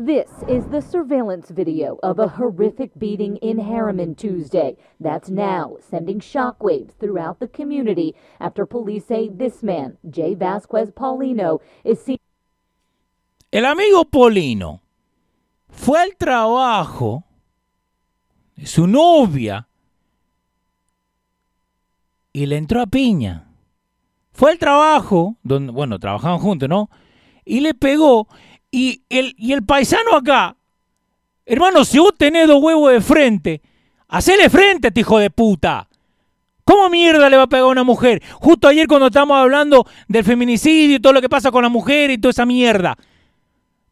This 0.00 0.30
is 0.46 0.64
the 0.68 0.80
surveillance 0.80 1.50
video 1.50 1.98
of 2.04 2.20
a 2.20 2.28
horrific 2.28 2.92
beating 2.96 3.36
in 3.38 3.58
Harriman 3.58 4.14
Tuesday. 4.14 4.76
That's 5.00 5.28
now 5.28 5.76
sending 5.80 6.20
shockwaves 6.20 6.92
throughout 7.00 7.40
the 7.40 7.48
community 7.48 8.14
after 8.38 8.64
police 8.64 9.06
say 9.06 9.28
this 9.28 9.60
man, 9.60 9.98
Jay 10.08 10.36
Vasquez 10.36 10.92
Paulino, 10.92 11.58
is 11.82 12.00
seen. 12.00 12.18
El 13.50 13.64
amigo 13.64 14.04
Paulino 14.04 14.82
fue 15.68 16.00
al 16.00 16.16
trabajo 16.16 17.24
de 18.54 18.66
su 18.66 18.86
novia 18.86 19.66
y 22.32 22.46
le 22.46 22.56
entró 22.56 22.82
a 22.82 22.86
piña. 22.86 23.48
Fue 24.30 24.52
al 24.52 24.58
trabajo, 24.58 25.34
donde, 25.42 25.72
bueno, 25.72 25.98
trabajaban 25.98 26.38
juntos, 26.38 26.68
¿no? 26.68 26.88
Y 27.44 27.58
le 27.62 27.74
pegó 27.74 28.28
y 28.70 29.02
el, 29.08 29.34
y 29.38 29.52
el 29.52 29.64
paisano 29.64 30.14
acá, 30.14 30.56
hermano, 31.46 31.84
si 31.84 31.98
vos 31.98 32.14
tenés 32.16 32.46
dos 32.46 32.62
huevos 32.62 32.92
de 32.92 33.00
frente, 33.00 33.62
hacele 34.08 34.50
frente, 34.50 34.88
este 34.88 35.00
hijo 35.00 35.18
de 35.18 35.30
puta. 35.30 35.88
¿Cómo 36.64 36.90
mierda 36.90 37.30
le 37.30 37.38
va 37.38 37.44
a 37.44 37.48
pegar 37.48 37.64
a 37.64 37.68
una 37.68 37.82
mujer? 37.82 38.22
Justo 38.34 38.68
ayer 38.68 38.86
cuando 38.86 39.06
estábamos 39.06 39.38
hablando 39.38 39.86
del 40.06 40.22
feminicidio 40.22 40.96
y 40.96 41.00
todo 41.00 41.14
lo 41.14 41.22
que 41.22 41.28
pasa 41.30 41.50
con 41.50 41.62
la 41.62 41.70
mujer 41.70 42.10
y 42.10 42.18
toda 42.18 42.30
esa 42.30 42.44
mierda. 42.44 42.98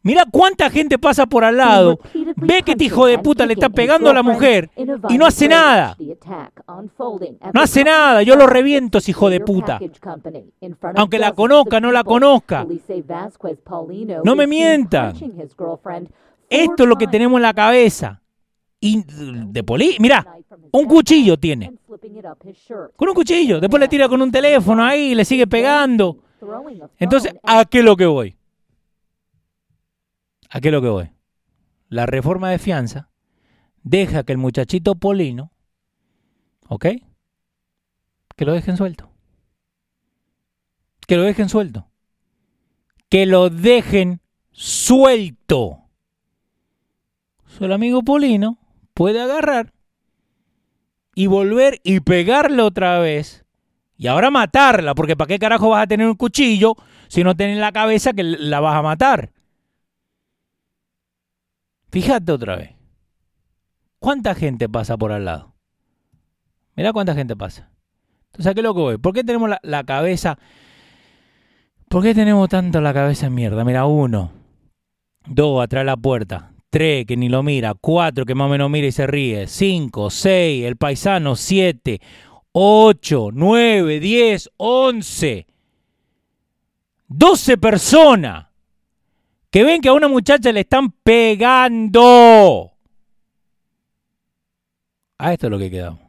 Mira 0.07 0.23
cuánta 0.31 0.69
gente 0.69 0.97
pasa 0.97 1.25
por 1.25 1.43
al 1.43 1.57
lado, 1.57 1.99
ve 2.37 2.61
que 2.63 2.71
este 2.71 2.85
hijo 2.85 3.07
de 3.07 3.19
puta 3.19 3.45
le 3.45 3.55
está 3.55 3.67
pegando 3.67 4.09
a 4.09 4.13
la 4.13 4.23
mujer 4.23 4.69
y 5.09 5.17
no 5.17 5.25
hace 5.25 5.49
nada. 5.49 5.97
No 7.53 7.61
hace 7.61 7.83
nada, 7.83 8.23
yo 8.23 8.37
lo 8.37 8.47
reviento, 8.47 8.99
ese 8.99 9.11
hijo 9.11 9.29
de 9.29 9.41
puta. 9.41 9.77
Aunque 10.95 11.19
la 11.19 11.33
conozca, 11.33 11.81
no 11.81 11.91
la 11.91 12.05
conozca. 12.05 12.65
No 14.23 14.35
me 14.37 14.47
mientan. 14.47 15.13
Esto 16.49 16.83
es 16.83 16.89
lo 16.89 16.95
que 16.95 17.07
tenemos 17.07 17.37
en 17.37 17.41
la 17.41 17.53
cabeza. 17.53 18.21
y 18.79 19.03
de 19.03 19.61
poli, 19.61 19.97
mira, 19.99 20.25
un 20.71 20.85
cuchillo 20.85 21.35
tiene. 21.35 21.73
Con 22.95 23.09
un 23.09 23.13
cuchillo, 23.13 23.59
después 23.59 23.81
le 23.81 23.89
tira 23.89 24.07
con 24.07 24.21
un 24.21 24.31
teléfono 24.31 24.85
ahí, 24.85 25.13
le 25.15 25.25
sigue 25.25 25.47
pegando. 25.47 26.19
Entonces, 26.97 27.35
¿a 27.43 27.65
qué 27.65 27.79
es 27.79 27.83
lo 27.83 27.97
que 27.97 28.05
voy? 28.05 28.37
¿A 30.49 30.61
qué 30.61 30.69
es 30.69 30.71
lo 30.71 30.81
que 30.81 30.87
voy? 30.87 31.11
La 31.89 32.05
reforma 32.05 32.49
de 32.49 32.59
fianza 32.59 33.09
deja 33.83 34.23
que 34.23 34.33
el 34.33 34.37
muchachito 34.37 34.95
Polino, 34.95 35.51
¿ok? 36.67 36.85
Que 38.35 38.45
lo 38.45 38.53
dejen 38.53 38.77
suelto. 38.77 39.09
Que 41.07 41.15
lo 41.15 41.23
dejen 41.23 41.49
suelto. 41.49 41.87
Que 43.09 43.25
lo 43.25 43.49
dejen 43.49 44.21
suelto. 44.51 45.83
Su 47.45 47.65
amigo 47.65 48.03
Polino 48.03 48.59
puede 48.93 49.21
agarrar 49.21 49.73
y 51.15 51.27
volver 51.27 51.79
y 51.83 52.01
pegarle 52.01 52.61
otra 52.61 52.99
vez. 52.99 53.45
Y 53.97 54.05
ahora 54.05 54.29
matarla, 54.29 54.93
porque 54.93 55.15
¿para 55.15 55.29
qué 55.29 55.39
carajo 55.39 55.69
vas 55.69 55.83
a 55.83 55.87
tener 55.87 56.05
un 56.05 56.15
cuchillo 56.15 56.75
si 57.07 57.23
no 57.23 57.35
tienes 57.35 57.57
la 57.57 57.71
cabeza 57.71 58.13
que 58.13 58.23
la 58.23 58.59
vas 58.59 58.75
a 58.75 58.83
matar? 58.83 59.31
Fíjate 61.91 62.31
otra 62.31 62.57
vez. 62.57 62.71
¿Cuánta 63.99 64.35
gente 64.35 64.69
pasa 64.69 64.97
por 64.97 65.11
al 65.11 65.25
lado? 65.25 65.55
Mira 66.75 66.93
cuánta 66.93 67.15
gente 67.15 67.35
pasa. 67.35 67.71
Entonces, 68.27 68.51
¿a 68.51 68.53
qué 68.53 68.61
loco 68.61 68.81
voy? 68.81 68.97
¿Por 68.97 69.13
qué 69.13 69.23
tenemos 69.23 69.49
la, 69.49 69.59
la, 69.63 69.83
cabeza? 69.83 70.37
¿Por 71.89 72.03
qué 72.03 72.13
tenemos 72.13 72.49
tanto 72.49 72.81
la 72.81 72.93
cabeza 72.93 73.27
en 73.27 73.33
mierda? 73.33 73.63
Mira, 73.63 73.85
uno, 73.85 74.31
dos, 75.25 75.63
atrás 75.63 75.81
de 75.81 75.85
la 75.85 75.97
puerta, 75.97 76.51
3, 76.69 77.05
que 77.05 77.17
ni 77.17 77.29
lo 77.29 77.41
mira, 77.43 77.73
4, 77.73 78.25
que 78.25 78.35
más 78.35 78.45
o 78.45 78.49
menos 78.49 78.69
mira 78.69 78.87
y 78.87 78.91
se 78.91 79.07
ríe, 79.07 79.47
5, 79.47 80.09
6, 80.09 80.65
el 80.65 80.75
paisano, 80.75 81.35
7, 81.35 81.99
8, 82.51 83.29
9, 83.33 83.99
10, 83.99 84.49
11, 84.57 85.47
12 87.07 87.57
personas 87.57 88.46
que 89.49 89.63
ven 89.63 89.81
que 89.81 89.89
a 89.89 89.93
una 89.93 90.07
muchacha 90.07 90.51
le 90.51 90.61
están 90.61 90.91
pegando. 90.91 92.73
A 95.17 95.33
esto 95.33 95.47
es 95.47 95.51
lo 95.51 95.59
que 95.59 95.71
quedamos. 95.71 96.01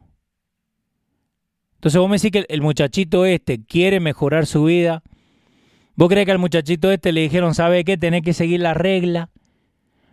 Entonces 1.75 1.99
vos 1.99 2.09
me 2.09 2.17
decís 2.17 2.31
que 2.31 2.45
el 2.49 2.61
muchachito 2.61 3.25
este 3.25 3.63
quiere 3.63 3.99
mejorar 3.99 4.45
su 4.45 4.65
vida. 4.65 5.01
¿Vos 5.95 6.09
crees 6.09 6.25
que 6.25 6.31
al 6.33 6.39
muchachito 6.39 6.91
este 6.91 7.11
le 7.11 7.21
dijeron, 7.21 7.55
¿sabe 7.55 7.85
qué? 7.85 7.97
Tenés 7.97 8.21
que 8.21 8.33
seguir 8.33 8.59
la 8.59 8.73
regla. 8.73 9.29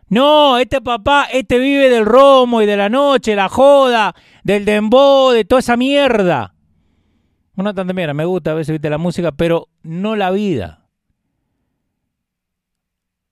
No, 0.08 0.58
este 0.58 0.80
papá, 0.80 1.26
este 1.32 1.58
vive 1.58 1.90
del 1.90 2.04
romo 2.04 2.62
y 2.62 2.66
de 2.66 2.76
la 2.76 2.88
noche, 2.88 3.34
la 3.34 3.48
joda, 3.48 4.14
del 4.44 4.64
dembow, 4.64 5.32
de 5.32 5.44
toda 5.44 5.58
esa 5.58 5.76
mierda. 5.76 6.54
Una 7.56 7.74
tanta 7.74 7.92
mierda, 7.92 8.14
me 8.14 8.24
gusta 8.24 8.52
a 8.52 8.54
veces 8.54 8.80
la 8.82 8.98
música, 8.98 9.32
pero 9.32 9.68
no 9.82 10.14
la 10.14 10.30
vida. 10.30 10.85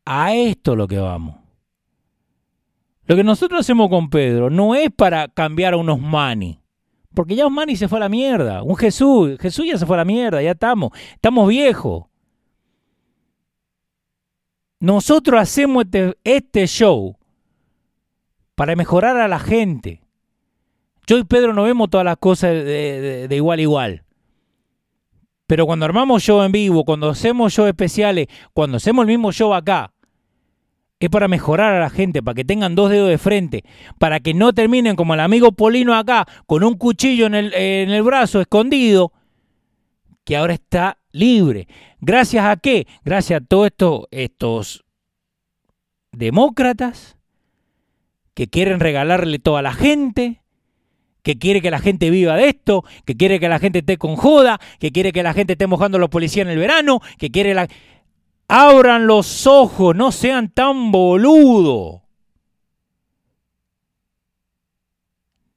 A 0.04 0.34
esto 0.34 0.76
lo 0.76 0.86
que 0.86 0.98
vamos. 0.98 1.36
Lo 3.06 3.16
que 3.16 3.24
nosotros 3.24 3.60
hacemos 3.60 3.88
con 3.88 4.08
Pedro 4.08 4.50
no 4.50 4.74
es 4.74 4.90
para 4.90 5.28
cambiar 5.28 5.74
a 5.74 5.76
unos 5.76 6.00
mani. 6.00 6.60
Porque 7.14 7.36
ya 7.36 7.46
un 7.46 7.54
mani 7.54 7.76
se 7.76 7.88
fue 7.88 7.98
a 7.98 8.00
la 8.00 8.08
mierda. 8.08 8.62
Un 8.62 8.76
Jesús, 8.76 9.38
Jesús 9.40 9.66
ya 9.66 9.78
se 9.78 9.86
fue 9.86 9.96
a 9.96 9.98
la 9.98 10.04
mierda, 10.04 10.42
ya 10.42 10.50
estamos. 10.50 10.90
Estamos 11.14 11.48
viejos. 11.48 12.06
Nosotros 14.84 15.40
hacemos 15.40 15.84
este, 15.84 16.14
este, 16.24 16.66
show 16.66 17.16
para 18.54 18.76
mejorar 18.76 19.16
a 19.16 19.28
la 19.28 19.38
gente. 19.38 20.02
Yo 21.06 21.16
y 21.16 21.24
Pedro 21.24 21.54
no 21.54 21.62
vemos 21.62 21.88
todas 21.88 22.04
las 22.04 22.18
cosas 22.18 22.50
de, 22.50 23.28
igual 23.30 23.60
a 23.60 23.62
igual. 23.62 24.04
Pero 25.46 25.64
cuando 25.64 25.86
armamos 25.86 26.22
show 26.22 26.42
en 26.42 26.52
vivo, 26.52 26.84
cuando 26.84 27.08
hacemos 27.08 27.54
show 27.54 27.66
especiales, 27.66 28.26
cuando 28.52 28.76
hacemos 28.76 29.04
el 29.04 29.08
mismo 29.08 29.32
show 29.32 29.54
acá, 29.54 29.93
es 31.06 31.10
para 31.10 31.28
mejorar 31.28 31.74
a 31.74 31.80
la 31.80 31.90
gente, 31.90 32.22
para 32.22 32.34
que 32.34 32.44
tengan 32.44 32.74
dos 32.74 32.90
dedos 32.90 33.08
de 33.08 33.18
frente, 33.18 33.64
para 33.98 34.20
que 34.20 34.34
no 34.34 34.52
terminen 34.52 34.96
como 34.96 35.14
el 35.14 35.20
amigo 35.20 35.52
Polino 35.52 35.94
acá, 35.94 36.26
con 36.46 36.64
un 36.64 36.76
cuchillo 36.76 37.26
en 37.26 37.34
el, 37.34 37.54
en 37.54 37.90
el 37.90 38.02
brazo 38.02 38.40
escondido, 38.40 39.12
que 40.24 40.36
ahora 40.36 40.54
está 40.54 40.98
libre. 41.12 41.68
¿Gracias 42.00 42.44
a 42.44 42.56
qué? 42.56 42.86
Gracias 43.04 43.40
a 43.40 43.44
todos 43.44 43.66
estos, 43.66 44.00
estos 44.10 44.84
demócratas 46.12 47.16
que 48.34 48.48
quieren 48.48 48.80
regalarle 48.80 49.38
toda 49.38 49.62
la 49.62 49.72
gente, 49.72 50.42
que 51.22 51.38
quiere 51.38 51.62
que 51.62 51.70
la 51.70 51.78
gente 51.78 52.10
viva 52.10 52.36
de 52.36 52.48
esto, 52.48 52.84
que 53.06 53.16
quiere 53.16 53.40
que 53.40 53.48
la 53.48 53.58
gente 53.58 53.78
esté 53.78 53.96
con 53.96 54.16
joda, 54.16 54.60
que 54.78 54.92
quiere 54.92 55.12
que 55.12 55.22
la 55.22 55.32
gente 55.32 55.54
esté 55.54 55.66
mojando 55.66 55.96
a 55.96 56.00
los 56.00 56.10
policías 56.10 56.46
en 56.46 56.52
el 56.52 56.58
verano, 56.58 57.00
que 57.18 57.30
quiere 57.30 57.54
la... 57.54 57.66
Abran 58.56 59.06
los 59.08 59.46
ojos, 59.46 59.96
no 59.96 60.12
sean 60.12 60.48
tan 60.48 60.92
boludos. 60.92 62.02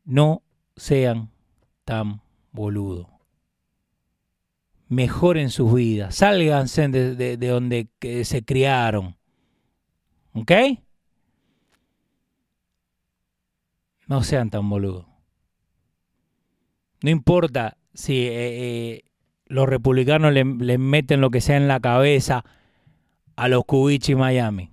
No 0.06 0.42
sean 0.76 1.30
tan 1.86 2.22
boludos 2.52 3.08
mejoren 4.90 5.50
sus 5.50 5.74
vidas, 5.74 6.16
sálganse 6.16 6.88
de 6.88 7.38
donde 7.38 7.90
se 8.24 8.44
criaron. 8.44 9.16
¿Ok? 10.34 10.52
No 14.08 14.24
sean 14.24 14.50
tan 14.50 14.70
boludos. 14.70 15.06
No 17.02 17.10
importa 17.10 17.78
si 17.94 18.28
eh, 18.28 18.32
eh, 18.32 19.04
los 19.46 19.68
republicanos 19.68 20.34
le, 20.34 20.44
le, 20.44 20.78
meten 20.78 21.22
lo 21.22 21.30
que 21.30 21.42
sea 21.42 21.58
en 21.58 21.68
la 21.68 21.80
cabeza 21.80 22.44
a 23.38 23.48
los 23.48 23.64
Cubichi 23.66 24.16
Miami. 24.16 24.72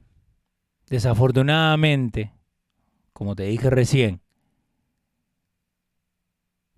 Desafortunadamente, 0.89 2.33
como 3.13 3.37
te 3.37 3.45
dije 3.45 3.71
recién, 3.71 4.21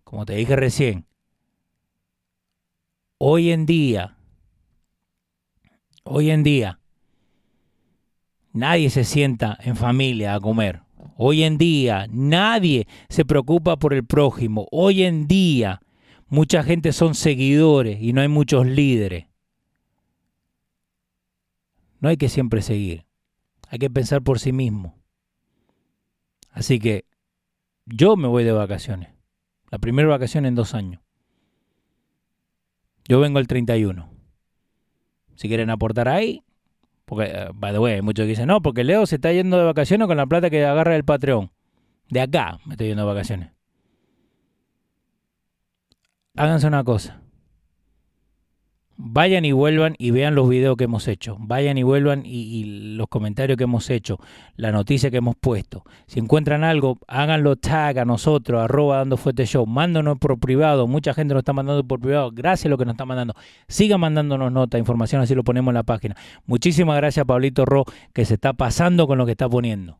como 0.04 0.26
te 0.26 0.34
dije 0.34 0.56
recién, 0.56 1.06
hoy 3.18 3.50
en 3.50 3.66
día, 3.66 4.16
hoy 6.02 6.30
en 6.30 6.42
día, 6.42 6.80
nadie 8.52 8.90
se 8.90 9.04
sienta 9.04 9.56
en 9.62 9.76
familia 9.76 10.34
a 10.34 10.40
comer. 10.40 10.82
Hoy 11.16 11.44
en 11.44 11.56
día 11.56 12.06
nadie 12.10 12.88
se 13.08 13.24
preocupa 13.24 13.76
por 13.76 13.94
el 13.94 14.04
prójimo. 14.04 14.66
Hoy 14.72 15.04
en 15.04 15.28
día 15.28 15.80
mucha 16.26 16.62
gente 16.64 16.92
son 16.92 17.14
seguidores 17.14 18.02
y 18.02 18.12
no 18.12 18.22
hay 18.22 18.28
muchos 18.28 18.66
líderes. 18.66 19.26
No 22.00 22.08
hay 22.08 22.16
que 22.16 22.28
siempre 22.28 22.62
seguir. 22.62 23.06
Hay 23.68 23.78
que 23.78 23.90
pensar 23.90 24.22
por 24.22 24.38
sí 24.38 24.52
mismo. 24.52 24.96
Así 26.50 26.78
que 26.78 27.04
yo 27.84 28.16
me 28.16 28.28
voy 28.28 28.44
de 28.44 28.52
vacaciones. 28.52 29.10
La 29.70 29.78
primera 29.78 30.08
vacación 30.08 30.46
en 30.46 30.54
dos 30.54 30.74
años. 30.74 31.02
Yo 33.08 33.20
vengo 33.20 33.38
el 33.38 33.46
31. 33.46 34.08
Si 35.34 35.48
quieren 35.48 35.70
aportar 35.70 36.08
ahí, 36.08 36.42
porque, 37.04 37.32
uh, 37.50 37.52
by 37.54 37.72
the 37.72 37.78
way, 37.78 37.94
hay 37.94 38.02
muchos 38.02 38.24
que 38.24 38.30
dicen, 38.30 38.48
no, 38.48 38.60
porque 38.62 38.84
Leo 38.84 39.06
se 39.06 39.16
está 39.16 39.32
yendo 39.32 39.58
de 39.58 39.64
vacaciones 39.64 40.08
con 40.08 40.16
la 40.16 40.26
plata 40.26 40.50
que 40.50 40.64
agarra 40.64 40.96
el 40.96 41.04
Patreon. 41.04 41.50
De 42.08 42.20
acá 42.20 42.58
me 42.64 42.74
estoy 42.74 42.88
yendo 42.88 43.02
de 43.02 43.12
vacaciones. 43.12 43.50
Háganse 46.36 46.66
una 46.66 46.84
cosa. 46.84 47.22
Vayan 48.98 49.44
y 49.44 49.52
vuelvan 49.52 49.94
y 49.98 50.10
vean 50.10 50.34
los 50.34 50.48
videos 50.48 50.76
que 50.76 50.84
hemos 50.84 51.06
hecho. 51.06 51.36
Vayan 51.38 51.76
y 51.76 51.82
vuelvan 51.82 52.22
y, 52.24 52.94
los 52.96 53.08
comentarios 53.08 53.58
que 53.58 53.64
hemos 53.64 53.90
hecho, 53.90 54.18
la 54.56 54.72
noticia 54.72 55.10
que 55.10 55.18
hemos 55.18 55.36
puesto. 55.36 55.84
Si 56.06 56.18
encuentran 56.18 56.64
algo, 56.64 56.98
háganlo 57.06 57.56
tag 57.56 57.98
a 57.98 58.04
nosotros, 58.06 58.62
arroba 58.62 58.96
dando 58.96 59.18
fuerte 59.18 59.44
show. 59.44 59.66
Mándanos 59.66 60.18
por 60.18 60.38
privado. 60.38 60.86
Mucha 60.86 61.12
gente 61.12 61.34
nos 61.34 61.42
está 61.42 61.52
mandando 61.52 61.84
por 61.84 62.00
privado. 62.00 62.30
Gracias 62.32 62.66
a 62.66 62.68
lo 62.70 62.78
que 62.78 62.86
nos 62.86 62.94
está 62.94 63.04
mandando. 63.04 63.34
Sigan 63.68 64.00
mandándonos 64.00 64.50
nota, 64.50 64.78
información, 64.78 65.20
así 65.20 65.34
lo 65.34 65.44
ponemos 65.44 65.72
en 65.72 65.74
la 65.74 65.82
página. 65.82 66.16
Muchísimas 66.46 66.96
gracias 66.96 67.26
Pablito 67.26 67.66
Ro, 67.66 67.84
que 68.14 68.24
se 68.24 68.34
está 68.34 68.54
pasando 68.54 69.06
con 69.06 69.18
lo 69.18 69.26
que 69.26 69.32
está 69.32 69.48
poniendo. 69.48 69.98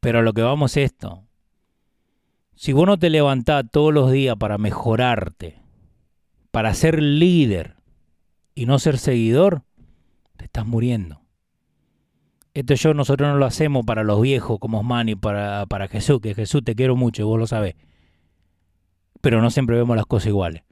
Pero 0.00 0.22
lo 0.22 0.32
que 0.32 0.42
vamos 0.42 0.76
es 0.76 0.92
esto. 0.92 1.22
Si 2.56 2.72
vos 2.72 2.86
no 2.86 2.98
te 2.98 3.10
levantás 3.10 3.64
todos 3.70 3.92
los 3.92 4.10
días 4.10 4.34
para 4.36 4.56
mejorarte, 4.56 5.65
para 6.56 6.72
ser 6.72 7.02
líder 7.02 7.76
y 8.54 8.64
no 8.64 8.78
ser 8.78 8.96
seguidor, 8.96 9.64
te 10.38 10.46
estás 10.46 10.66
muriendo. 10.66 11.20
Esto 12.54 12.72
yo 12.72 12.94
nosotros 12.94 13.28
no 13.28 13.36
lo 13.36 13.44
hacemos 13.44 13.84
para 13.84 14.04
los 14.04 14.22
viejos 14.22 14.58
como 14.58 14.80
Osmani, 14.80 15.16
para, 15.16 15.66
para 15.66 15.86
Jesús, 15.86 16.18
que 16.22 16.34
Jesús 16.34 16.64
te 16.64 16.74
quiero 16.74 16.96
mucho 16.96 17.20
y 17.20 17.24
vos 17.26 17.38
lo 17.38 17.46
sabés. 17.46 17.74
Pero 19.20 19.42
no 19.42 19.50
siempre 19.50 19.76
vemos 19.76 19.98
las 19.98 20.06
cosas 20.06 20.28
iguales. 20.28 20.62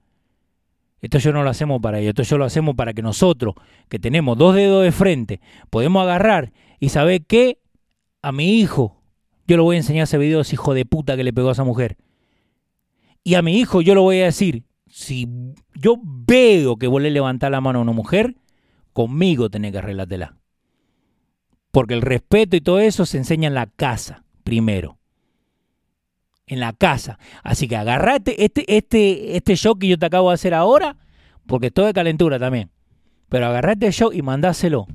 Esto 1.03 1.19
yo 1.19 1.35
no 1.35 1.43
lo 1.43 1.51
hacemos 1.51 1.83
para 1.83 1.99
ellos, 1.99 2.13
esto 2.13 2.23
yo 2.23 2.39
lo 2.39 2.47
hacemos 2.47 2.75
para 2.77 2.95
que 2.95 3.03
nosotros, 3.03 3.55
que 3.91 3.99
tenemos 3.99 4.39
dos 4.39 4.55
dedos 4.55 4.85
de 4.85 4.91
frente, 4.91 5.43
podemos 5.69 6.03
agarrar 6.03 6.55
y 6.81 6.89
saber 6.89 7.27
que 7.27 7.59
a 8.23 8.33
mi 8.33 8.59
hijo, 8.59 9.03
yo 9.47 9.59
le 9.59 9.63
voy 9.63 9.77
a 9.77 9.81
enseñar 9.81 10.05
ese 10.05 10.17
video 10.17 10.39
de 10.39 10.43
ese 10.45 10.55
hijo 10.55 10.73
de 10.73 10.87
puta 10.87 11.15
que 11.15 11.25
le 11.25 11.35
pegó 11.35 11.51
a 11.51 11.53
esa 11.53 11.65
mujer. 11.65 11.99
Y 13.23 13.35
a 13.35 13.43
mi 13.43 13.59
hijo 13.59 13.83
yo 13.83 13.95
le 13.95 14.01
voy 14.01 14.23
a 14.23 14.25
decir, 14.25 14.65
si 14.95 15.29
yo 15.75 15.97
veo 16.01 16.77
que 16.77 16.87
vos 16.87 17.03
le 17.03 17.11
levantás 17.11 17.51
la 17.51 17.61
mano 17.61 17.81
a 17.81 17.83
una 17.83 17.91
mujer, 17.91 18.37
conmigo 18.93 19.51
tenés 19.51 19.73
que 19.73 19.79
arreglártela. 19.79 20.37
Porque 21.73 21.95
el 21.95 22.01
respeto 22.01 22.55
y 22.55 22.61
todo 22.61 22.79
eso 22.79 23.05
se 23.05 23.19
enseña 23.19 23.49
en 23.49 23.55
la 23.55 23.67
casa, 23.67 24.23
primero. 24.45 25.01
En 26.47 26.61
la 26.61 26.73
casa. 26.75 27.19
Así 27.43 27.67
que 27.67 27.75
agarrate 27.75 28.45
este, 28.45 28.77
este, 28.77 29.37
este 29.37 29.57
show 29.57 29.77
que 29.77 29.89
yo 29.89 29.99
te 29.99 30.07
acabo 30.07 30.29
de 30.29 30.35
hacer 30.35 30.55
ahora, 30.55 30.97
porque 31.45 31.67
estoy 31.67 31.87
de 31.87 31.93
calentura 31.93 32.39
también. 32.39 32.71
Pero 33.29 33.47
agarrate 33.47 33.89
el 33.89 33.93
show 33.93 34.13
y 34.13 34.23
mandáselo 34.23 34.87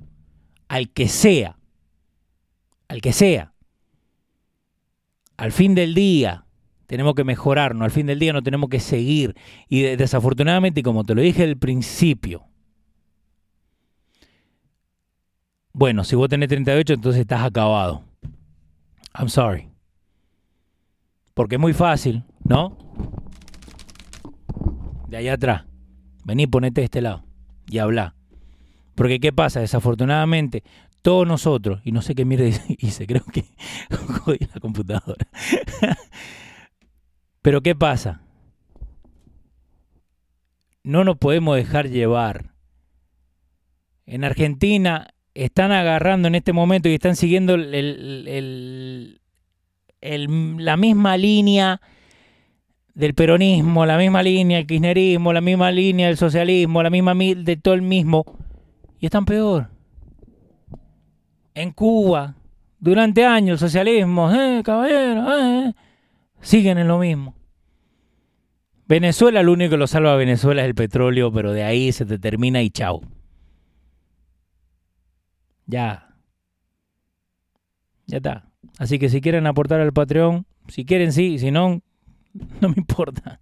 al 0.69 0.91
que 0.91 1.09
sea. 1.09 1.59
Al 2.87 3.01
que 3.01 3.11
sea. 3.11 3.53
Al 5.35 5.51
fin 5.51 5.75
del 5.75 5.93
día, 5.93 6.45
tenemos 6.89 7.13
que 7.13 7.23
mejorarnos, 7.23 7.85
al 7.85 7.91
fin 7.91 8.07
del 8.07 8.17
día 8.17 8.33
no 8.33 8.41
tenemos 8.41 8.67
que 8.67 8.79
seguir. 8.79 9.35
Y 9.67 9.83
desafortunadamente, 9.83 10.81
como 10.81 11.03
te 11.03 11.13
lo 11.13 11.21
dije 11.21 11.43
al 11.43 11.55
principio, 11.55 12.47
bueno, 15.71 16.03
si 16.03 16.15
vos 16.15 16.27
tenés 16.29 16.49
38, 16.49 16.95
entonces 16.95 17.21
estás 17.21 17.43
acabado. 17.43 18.03
I'm 19.13 19.29
sorry. 19.29 19.69
Porque 21.35 21.55
es 21.55 21.61
muy 21.61 21.73
fácil, 21.73 22.23
¿no? 22.43 22.75
De 25.09 25.17
allá 25.17 25.33
atrás. 25.33 25.65
Vení, 26.25 26.47
ponete 26.47 26.81
de 26.81 26.85
este 26.85 27.01
lado 27.01 27.23
y 27.69 27.77
habla. 27.77 28.15
Porque 28.95 29.19
¿qué 29.19 29.31
pasa? 29.31 29.59
Desafortunadamente, 29.59 30.63
todos 31.03 31.27
nosotros, 31.27 31.81
y 31.83 31.91
no 31.91 32.01
sé 32.01 32.15
qué 32.15 32.25
mierda 32.25 32.45
hice, 32.79 33.05
creo 33.05 33.23
que 33.31 33.45
jodí 34.23 34.39
la 34.51 34.59
computadora. 34.59 35.27
Pero 37.41 37.61
¿qué 37.61 37.75
pasa? 37.75 38.21
No 40.83 41.03
nos 41.03 41.17
podemos 41.17 41.55
dejar 41.55 41.89
llevar. 41.89 42.53
En 44.05 44.23
Argentina 44.23 45.07
están 45.33 45.71
agarrando 45.71 46.27
en 46.27 46.35
este 46.35 46.53
momento 46.53 46.89
y 46.89 46.95
están 46.95 47.15
siguiendo 47.15 47.57
la 47.57 49.17
misma 50.77 51.17
línea 51.17 51.81
del 52.93 53.13
peronismo, 53.13 53.85
la 53.85 53.97
misma 53.97 54.23
línea 54.23 54.57
del 54.57 54.67
kirchnerismo, 54.67 55.31
la 55.31 55.41
misma 55.41 55.71
línea 55.71 56.07
del 56.07 56.17
socialismo, 56.17 56.83
la 56.83 56.89
misma 56.89 57.13
de 57.13 57.57
todo 57.57 57.73
el 57.73 57.81
mismo. 57.81 58.25
Y 58.99 59.05
están 59.05 59.25
peor. 59.25 59.69
En 61.53 61.71
Cuba, 61.71 62.35
durante 62.79 63.25
años, 63.25 63.59
socialismo, 63.59 64.33
eh, 64.33 64.61
caballero, 64.63 65.39
eh, 65.39 65.73
siguen 66.41 66.77
en 66.77 66.87
lo 66.87 66.99
mismo. 66.99 67.35
Venezuela, 68.87 69.43
lo 69.43 69.53
único 69.53 69.71
que 69.71 69.77
lo 69.77 69.87
salva 69.87 70.13
a 70.13 70.17
Venezuela 70.17 70.63
es 70.63 70.67
el 70.67 70.75
petróleo, 70.75 71.31
pero 71.31 71.53
de 71.53 71.63
ahí 71.63 71.91
se 71.91 72.05
te 72.05 72.17
termina 72.17 72.61
y 72.63 72.71
chao. 72.71 73.01
Ya. 75.67 76.15
Ya 78.07 78.17
está. 78.17 78.49
Así 78.79 78.97
que 78.97 79.09
si 79.09 79.21
quieren 79.21 79.45
aportar 79.45 79.79
al 79.79 79.93
Patreon, 79.93 80.47
si 80.67 80.85
quieren 80.85 81.13
sí, 81.13 81.37
si 81.37 81.51
no, 81.51 81.81
no 82.61 82.69
me 82.69 82.75
importa. 82.77 83.39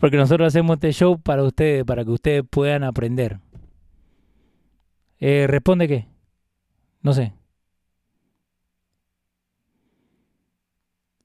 Porque 0.00 0.16
nosotros 0.16 0.48
hacemos 0.48 0.76
este 0.76 0.92
show 0.92 1.20
para 1.20 1.42
ustedes, 1.42 1.84
para 1.84 2.04
que 2.04 2.10
ustedes 2.10 2.42
puedan 2.48 2.84
aprender. 2.84 3.40
Eh, 5.20 5.46
¿Responde 5.46 5.88
qué? 5.88 6.06
No 7.02 7.12
sé. 7.12 7.34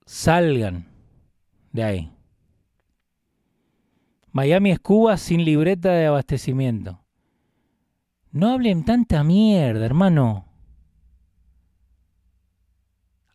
Salgan 0.06 0.86
de 1.72 1.84
ahí. 1.84 2.12
Miami 4.32 4.72
es 4.72 4.80
Cuba 4.80 5.18
sin 5.18 5.46
libreta 5.46 5.92
de 5.92 6.08
abastecimiento. 6.08 7.00
No 8.32 8.50
hablen 8.50 8.84
tanta 8.84 9.24
mierda, 9.24 9.86
hermano. 9.86 10.46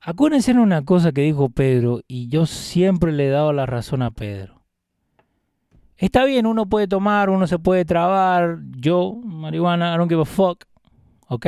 Acuérdense 0.01 0.51
en 0.51 0.59
una 0.59 0.85
cosa 0.85 1.13
que 1.13 1.21
dijo 1.21 1.51
Pedro, 1.51 2.01
y 2.09 2.29
yo 2.29 2.47
siempre 2.47 3.13
le 3.13 3.27
he 3.27 3.31
dado 3.31 3.53
la 3.53 3.67
razón 3.67 4.03
a 4.03 4.11
Pedro. 4.11 4.63
Está 5.97 6.25
bien, 6.25 6.47
uno 6.47 6.67
puede 6.67 6.89
tomar, 6.89 7.29
uno 7.29 7.47
se 7.47 7.59
puede 7.59 7.85
trabar. 7.85 8.59
Yo, 8.77 9.15
marihuana, 9.15 9.95
I 9.95 9.99
don't 9.99 10.09
give 10.09 10.23
a 10.23 10.25
fuck. 10.25 10.65
¿Ok? 11.29 11.47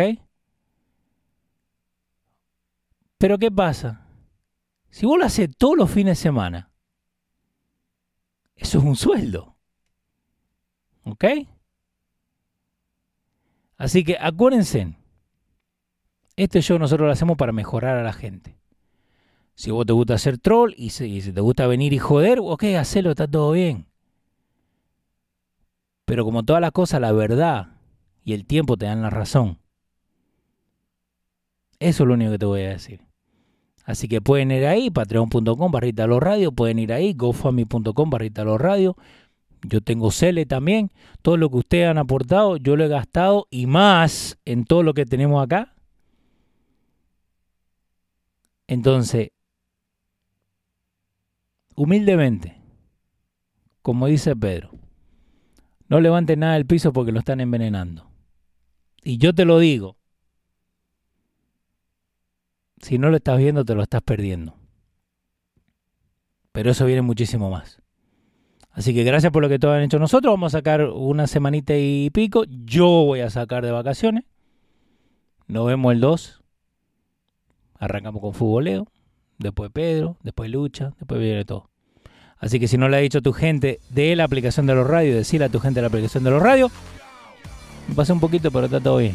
Pero 3.18 3.38
¿qué 3.38 3.50
pasa? 3.50 3.99
Si 4.90 5.06
vos 5.06 5.18
lo 5.18 5.24
haces 5.24 5.48
todos 5.56 5.76
los 5.76 5.90
fines 5.90 6.18
de 6.18 6.22
semana, 6.22 6.70
eso 8.56 8.78
es 8.78 8.84
un 8.84 8.96
sueldo. 8.96 9.56
¿Ok? 11.04 11.24
Así 13.76 14.04
que 14.04 14.18
acuérdense, 14.20 14.94
este 16.36 16.60
show 16.60 16.78
nosotros 16.78 17.06
lo 17.06 17.12
hacemos 17.12 17.36
para 17.36 17.52
mejorar 17.52 17.96
a 17.96 18.02
la 18.02 18.12
gente. 18.12 18.58
Si 19.54 19.70
vos 19.70 19.86
te 19.86 19.92
gusta 19.92 20.14
hacer 20.14 20.38
troll 20.38 20.74
y 20.76 20.90
si, 20.90 21.20
te 21.32 21.40
gusta 21.40 21.66
venir 21.66 21.92
y 21.92 21.98
joder, 21.98 22.38
ok, 22.40 22.64
hacelo, 22.78 23.10
está 23.10 23.26
todo 23.26 23.52
bien. 23.52 23.86
Pero 26.04 26.24
como 26.24 26.42
todas 26.42 26.60
las 26.60 26.72
cosas, 26.72 27.00
la 27.00 27.12
verdad 27.12 27.76
y 28.24 28.34
el 28.34 28.46
tiempo 28.46 28.76
te 28.76 28.86
dan 28.86 29.02
la 29.02 29.10
razón. 29.10 29.58
Eso 31.78 32.02
es 32.02 32.08
lo 32.08 32.14
único 32.14 32.32
que 32.32 32.38
te 32.38 32.46
voy 32.46 32.62
a 32.62 32.70
decir. 32.70 33.09
Así 33.90 34.06
que 34.06 34.20
pueden 34.20 34.52
ir 34.52 34.66
ahí, 34.66 34.88
patreon.com 34.88 35.72
barrita 35.72 36.06
los 36.06 36.22
radio, 36.22 36.52
pueden 36.52 36.78
ir 36.78 36.92
ahí, 36.92 37.12
gofami.com 37.12 38.08
barrita 38.08 38.44
los 38.44 38.60
radio. 38.60 38.96
Yo 39.62 39.80
tengo 39.80 40.12
Cele 40.12 40.46
también. 40.46 40.92
Todo 41.22 41.36
lo 41.36 41.50
que 41.50 41.56
ustedes 41.56 41.88
han 41.88 41.98
aportado, 41.98 42.56
yo 42.56 42.76
lo 42.76 42.84
he 42.84 42.88
gastado 42.88 43.48
y 43.50 43.66
más 43.66 44.38
en 44.44 44.64
todo 44.64 44.84
lo 44.84 44.94
que 44.94 45.06
tenemos 45.06 45.42
acá. 45.42 45.74
Entonces, 48.68 49.30
humildemente, 51.74 52.62
como 53.82 54.06
dice 54.06 54.36
Pedro, 54.36 54.70
no 55.88 56.00
levanten 56.00 56.38
nada 56.38 56.54
del 56.54 56.66
piso 56.66 56.92
porque 56.92 57.10
lo 57.10 57.18
están 57.18 57.40
envenenando. 57.40 58.08
Y 59.02 59.18
yo 59.18 59.34
te 59.34 59.44
lo 59.44 59.58
digo, 59.58 59.96
si 62.80 62.98
no 62.98 63.10
lo 63.10 63.16
estás 63.16 63.38
viendo, 63.38 63.64
te 63.64 63.74
lo 63.74 63.82
estás 63.82 64.02
perdiendo. 64.02 64.54
Pero 66.52 66.70
eso 66.70 66.86
viene 66.86 67.02
muchísimo 67.02 67.50
más. 67.50 67.80
Así 68.72 68.94
que 68.94 69.04
gracias 69.04 69.32
por 69.32 69.42
lo 69.42 69.48
que 69.48 69.58
todos 69.58 69.74
han 69.76 69.82
hecho 69.82 69.98
nosotros. 69.98 70.32
Vamos 70.32 70.54
a 70.54 70.58
sacar 70.58 70.84
una 70.84 71.26
semanita 71.26 71.76
y 71.76 72.10
pico. 72.10 72.44
Yo 72.48 72.86
voy 72.86 73.20
a 73.20 73.30
sacar 73.30 73.64
de 73.64 73.72
vacaciones. 73.72 74.24
Nos 75.46 75.66
vemos 75.66 75.92
el 75.92 76.00
2. 76.00 76.42
Arrancamos 77.78 78.20
con 78.20 78.34
futboleo. 78.34 78.86
Después 79.38 79.70
Pedro. 79.70 80.16
Después 80.22 80.50
Lucha. 80.50 80.92
Después 80.98 81.20
viene 81.20 81.44
todo. 81.44 81.70
Así 82.38 82.58
que 82.58 82.68
si 82.68 82.78
no 82.78 82.88
le 82.88 82.96
ha 82.96 83.00
dicho 83.00 83.18
a 83.18 83.22
tu 83.22 83.32
gente 83.32 83.80
de 83.90 84.16
la 84.16 84.24
aplicación 84.24 84.66
de 84.66 84.74
los 84.74 84.86
radios, 84.86 85.14
decirle 85.14 85.46
a 85.46 85.50
tu 85.50 85.60
gente 85.60 85.78
de 85.78 85.82
la 85.82 85.88
aplicación 85.88 86.24
de 86.24 86.30
los 86.30 86.42
radios. 86.42 86.72
Me 87.86 87.94
pasé 87.94 88.12
un 88.12 88.20
poquito, 88.20 88.50
pero 88.50 88.64
está 88.66 88.80
todo 88.80 88.98
bien. 88.98 89.14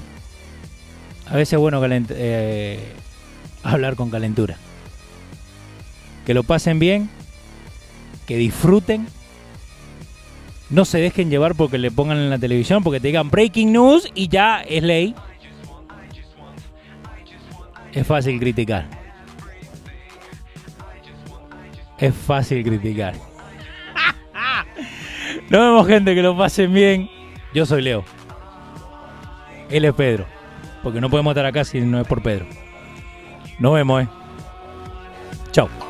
A 1.27 1.35
veces 1.35 1.53
es 1.53 1.59
bueno 1.59 1.81
eh, 1.83 2.93
hablar 3.65 3.95
con 3.95 4.09
calentura. 4.09 4.57
Que 6.25 6.33
lo 6.33 6.43
pasen 6.43 6.79
bien. 6.79 7.09
Que 8.25 8.37
disfruten 8.37 9.07
no 10.69 10.83
se 10.83 10.99
dejen 10.99 11.29
llevar 11.29 11.55
porque 11.55 11.77
le 11.77 11.91
pongan 11.91 12.17
en 12.17 12.29
la 12.29 12.39
televisión, 12.39 12.83
porque 12.83 12.99
te 12.99 13.07
digan 13.07 13.29
breaking 13.29 13.71
news 13.71 14.09
y 14.15 14.27
ya 14.27 14.61
es 14.61 14.83
ley. 14.83 15.15
Es 17.93 18.05
fácil 18.05 18.39
criticar. 18.39 18.87
Es 21.97 22.13
fácil 22.13 22.63
criticar. 22.63 23.13
Nos 25.49 25.61
vemos 25.61 25.87
gente 25.87 26.15
que 26.15 26.21
lo 26.21 26.37
pasen 26.37 26.73
bien. 26.73 27.09
Yo 27.53 27.65
soy 27.65 27.81
Leo. 27.83 28.03
Él 29.69 29.85
es 29.85 29.93
Pedro. 29.93 30.25
Porque 30.83 30.99
no 30.99 31.09
podemos 31.09 31.31
estar 31.31 31.45
acá 31.45 31.63
si 31.63 31.79
no 31.79 32.01
es 32.01 32.07
por 32.07 32.21
Pedro. 32.21 32.47
Nos 33.59 33.73
vemos. 33.73 34.07
Chao. 35.51 35.84